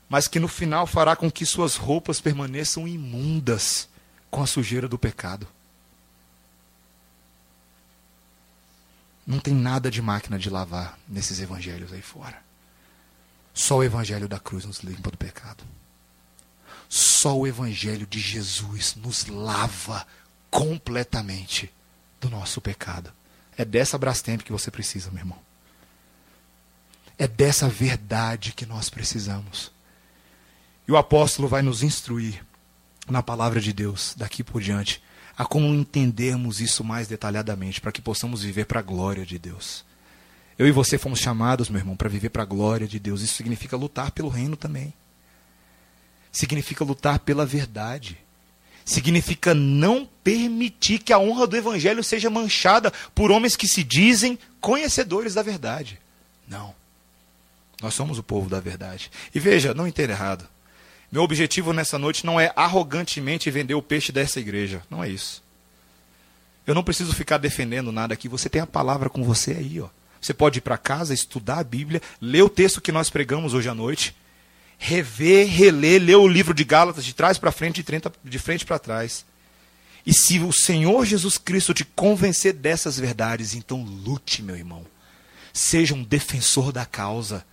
mas 0.10 0.28
que 0.28 0.40
no 0.40 0.48
final 0.48 0.86
fará 0.86 1.16
com 1.16 1.32
que 1.32 1.46
suas 1.46 1.76
roupas 1.76 2.20
permaneçam 2.20 2.88
imundas 2.88 3.88
com 4.30 4.42
a 4.42 4.48
sujeira 4.48 4.88
do 4.88 5.00
pecado. 5.00 5.48
Não 9.26 9.40
tem 9.40 9.54
nada 9.54 9.92
de 9.92 10.02
máquina 10.02 10.40
de 10.40 10.50
lavar 10.50 10.98
nesses 11.08 11.40
evangelhos 11.40 11.94
aí 11.94 12.02
fora. 12.02 12.42
Só 13.54 13.78
o 13.78 13.84
evangelho 13.84 14.28
da 14.28 14.40
cruz 14.40 14.66
nos 14.66 14.80
limpa 14.80 15.12
do 15.12 15.18
pecado. 15.18 15.64
Só 16.90 17.38
o 17.38 17.46
evangelho 17.46 18.08
de 18.08 18.20
Jesus 18.20 18.96
nos 18.96 19.28
lava 19.28 20.08
completamente 20.50 21.72
do 22.20 22.30
nosso 22.30 22.62
pecado. 22.62 23.12
É 23.58 23.66
dessa 23.66 23.98
Brastemp 23.98 24.42
que 24.42 24.52
você 24.52 24.72
precisa, 24.72 25.10
meu 25.12 25.20
irmão. 25.20 25.40
É 27.18 27.28
dessa 27.28 27.68
verdade 27.68 28.54
que 28.54 28.66
nós 28.66 28.90
precisamos. 28.90 29.72
E 30.88 30.92
o 30.92 30.98
apóstolo 30.98 31.48
vai 31.48 31.62
nos 31.62 31.84
instruir 31.84 32.44
na 33.08 33.22
palavra 33.22 33.60
de 33.60 33.74
Deus 33.74 34.14
daqui 34.16 34.44
por 34.44 34.62
diante 34.62 35.04
a 35.40 35.46
como 35.46 35.68
entendermos 35.68 36.60
isso 36.60 36.84
mais 36.84 37.08
detalhadamente, 37.08 37.80
para 37.80 37.94
que 37.94 38.02
possamos 38.02 38.44
viver 38.44 38.66
para 38.66 38.82
a 38.82 38.84
glória 38.84 39.26
de 39.26 39.40
Deus. 39.40 39.86
Eu 40.58 40.68
e 40.68 40.72
você 40.72 40.98
fomos 40.98 41.20
chamados, 41.20 41.70
meu 41.70 41.80
irmão, 41.80 41.96
para 41.96 42.10
viver 42.10 42.28
para 42.28 42.44
a 42.44 42.46
glória 42.46 42.86
de 42.86 43.00
Deus. 43.00 43.22
Isso 43.22 43.36
significa 43.36 43.78
lutar 43.78 44.12
pelo 44.12 44.28
reino 44.28 44.58
também. 44.58 44.94
Significa 46.30 46.84
lutar 46.84 47.20
pela 47.20 47.46
verdade. 47.46 48.18
Significa 48.90 49.54
não 49.54 50.10
permitir 50.24 50.98
que 50.98 51.14
a 51.14 51.20
honra 51.20 51.46
do 51.46 51.56
evangelho 51.56 52.04
seja 52.04 52.28
manchada 52.28 52.92
por 53.14 53.30
homens 53.30 53.56
que 53.56 53.68
se 53.68 53.84
dizem 53.84 54.40
conhecedores 54.60 55.36
da 55.36 55.44
verdade. 55.44 56.00
Não. 56.48 56.74
Nós 57.84 57.94
somos 57.94 58.18
o 58.18 58.24
povo 58.24 58.50
da 58.50 58.60
verdade. 58.60 59.12
E 59.34 59.40
veja, 59.40 59.76
não 59.76 59.88
entenda 59.88 60.14
errado. 60.14 60.48
Meu 61.12 61.22
objetivo 61.22 61.72
nessa 61.72 62.00
noite 62.00 62.26
não 62.26 62.40
é 62.40 62.52
arrogantemente 62.56 63.52
vender 63.52 63.76
o 63.76 63.82
peixe 63.84 64.12
dessa 64.12 64.40
igreja. 64.40 64.82
Não 64.90 65.04
é 65.04 65.10
isso. 65.10 65.44
Eu 66.66 66.74
não 66.74 66.84
preciso 66.84 67.14
ficar 67.14 67.38
defendendo 67.38 67.92
nada 67.92 68.16
aqui. 68.16 68.28
Você 68.28 68.50
tem 68.50 68.60
a 68.60 68.66
palavra 68.66 69.08
com 69.08 69.24
você 69.24 69.52
aí, 69.52 69.80
ó. 69.80 69.90
Você 70.20 70.34
pode 70.34 70.58
ir 70.58 70.62
para 70.62 70.80
casa, 70.80 71.14
estudar 71.14 71.60
a 71.60 71.64
Bíblia, 71.64 72.02
ler 72.20 72.42
o 72.42 72.50
texto 72.50 72.82
que 72.82 72.92
nós 72.92 73.08
pregamos 73.08 73.54
hoje 73.54 73.70
à 73.70 73.76
noite, 73.76 74.16
rever, 74.80 75.46
reler, 75.46 76.02
ler 76.02 76.16
o 76.16 76.28
livro 76.28 76.54
de 76.54 76.64
Gálatas 76.64 77.04
de 77.04 77.14
trás 77.14 77.38
para 77.38 77.52
frente, 77.52 77.86
de 78.24 78.40
frente 78.40 78.66
para 78.66 78.80
trás. 78.80 79.26
E 80.06 80.14
se 80.14 80.40
o 80.40 80.54
Senhor 80.54 81.06
Jesus 81.06 81.38
Cristo 81.38 81.74
te 81.74 81.84
convencer 81.84 82.54
dessas 82.54 82.98
verdades, 82.98 83.54
então 83.54 83.84
lute, 83.84 84.42
meu 84.42 84.56
irmão. 84.56 84.86
Seja 85.52 85.94
um 85.94 86.02
defensor 86.02 86.72
da 86.72 86.86
causa. 86.86 87.46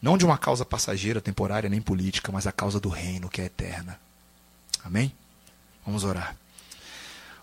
Não 0.00 0.16
de 0.16 0.24
uma 0.24 0.38
causa 0.38 0.64
passageira, 0.64 1.20
temporária, 1.20 1.68
nem 1.68 1.82
política, 1.82 2.30
mas 2.30 2.46
a 2.46 2.52
causa 2.52 2.78
do 2.78 2.88
reino 2.88 3.28
que 3.28 3.42
é 3.42 3.46
eterna. 3.46 3.98
Amém? 4.84 5.12
Vamos 5.84 6.04
orar. 6.04 6.36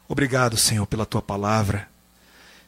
Obrigado, 0.07 0.55
Senhor, 0.55 0.87
pela 0.87 1.05
tua 1.05 1.21
palavra, 1.21 1.89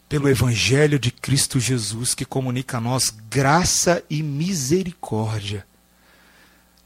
pelo 0.10 0.28
evangelho 0.28 0.99
de 0.99 1.10
Cristo 1.10 1.57
Jesus 1.57 2.14
que 2.14 2.26
comunica 2.26 2.78
a 2.78 2.82
nós 2.82 3.10
graça 3.30 4.03
e 4.10 4.22
misericórdia. 4.22 5.66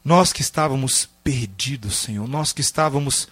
Nós 0.03 0.33
que 0.33 0.41
estávamos 0.41 1.07
perdidos, 1.23 1.97
Senhor, 1.97 2.27
nós 2.27 2.51
que 2.51 2.61
estávamos 2.61 3.27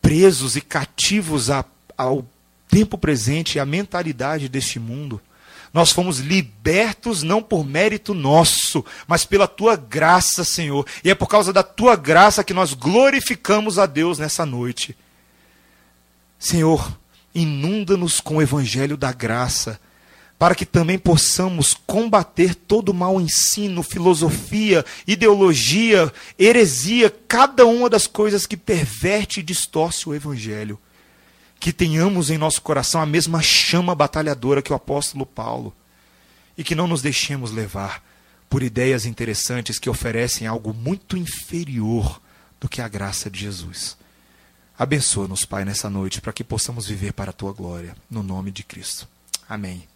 presos 0.00 0.56
e 0.56 0.60
cativos 0.60 1.50
a, 1.50 1.64
ao 1.96 2.24
tempo 2.68 2.96
presente 2.96 3.56
e 3.56 3.60
à 3.60 3.66
mentalidade 3.66 4.48
deste 4.48 4.78
mundo. 4.78 5.20
Nós 5.72 5.92
fomos 5.92 6.18
libertos 6.18 7.22
não 7.22 7.42
por 7.42 7.64
mérito 7.64 8.14
nosso, 8.14 8.84
mas 9.06 9.24
pela 9.24 9.46
tua 9.46 9.76
graça, 9.76 10.44
Senhor. 10.44 10.86
E 11.04 11.10
é 11.10 11.14
por 11.14 11.26
causa 11.26 11.52
da 11.52 11.62
tua 11.62 11.94
graça 11.94 12.44
que 12.44 12.54
nós 12.54 12.72
glorificamos 12.72 13.78
a 13.78 13.86
Deus 13.86 14.18
nessa 14.18 14.46
noite. 14.46 14.96
Senhor, 16.38 16.96
inunda-nos 17.34 18.20
com 18.20 18.36
o 18.36 18.42
evangelho 18.42 18.96
da 18.96 19.12
graça, 19.12 19.78
para 20.38 20.54
que 20.54 20.64
também 20.64 20.98
possamos 20.98 21.74
combater 21.86 22.54
todo 22.54 22.94
mau 22.94 23.20
ensino, 23.20 23.82
filosofia, 23.82 24.84
ideologia, 25.06 26.12
heresia, 26.38 27.12
cada 27.26 27.66
uma 27.66 27.90
das 27.90 28.06
coisas 28.06 28.46
que 28.46 28.56
perverte 28.56 29.40
e 29.40 29.42
distorce 29.42 30.08
o 30.08 30.14
evangelho 30.14 30.78
que 31.60 31.72
tenhamos 31.72 32.30
em 32.30 32.38
nosso 32.38 32.62
coração 32.62 33.00
a 33.00 33.06
mesma 33.06 33.42
chama 33.42 33.94
batalhadora 33.94 34.62
que 34.62 34.72
o 34.72 34.76
apóstolo 34.76 35.26
Paulo 35.26 35.74
e 36.56 36.62
que 36.62 36.74
não 36.74 36.86
nos 36.86 37.02
deixemos 37.02 37.50
levar 37.50 38.02
por 38.48 38.62
ideias 38.62 39.04
interessantes 39.04 39.78
que 39.78 39.90
oferecem 39.90 40.46
algo 40.46 40.72
muito 40.72 41.16
inferior 41.16 42.20
do 42.60 42.68
que 42.68 42.80
a 42.80 42.88
graça 42.88 43.28
de 43.28 43.40
Jesus. 43.40 43.96
Abençoa-nos, 44.78 45.44
Pai, 45.44 45.64
nessa 45.64 45.90
noite, 45.90 46.20
para 46.20 46.32
que 46.32 46.44
possamos 46.44 46.86
viver 46.86 47.12
para 47.12 47.30
a 47.30 47.34
tua 47.34 47.52
glória, 47.52 47.96
no 48.08 48.22
nome 48.22 48.50
de 48.50 48.62
Cristo. 48.62 49.08
Amém. 49.48 49.86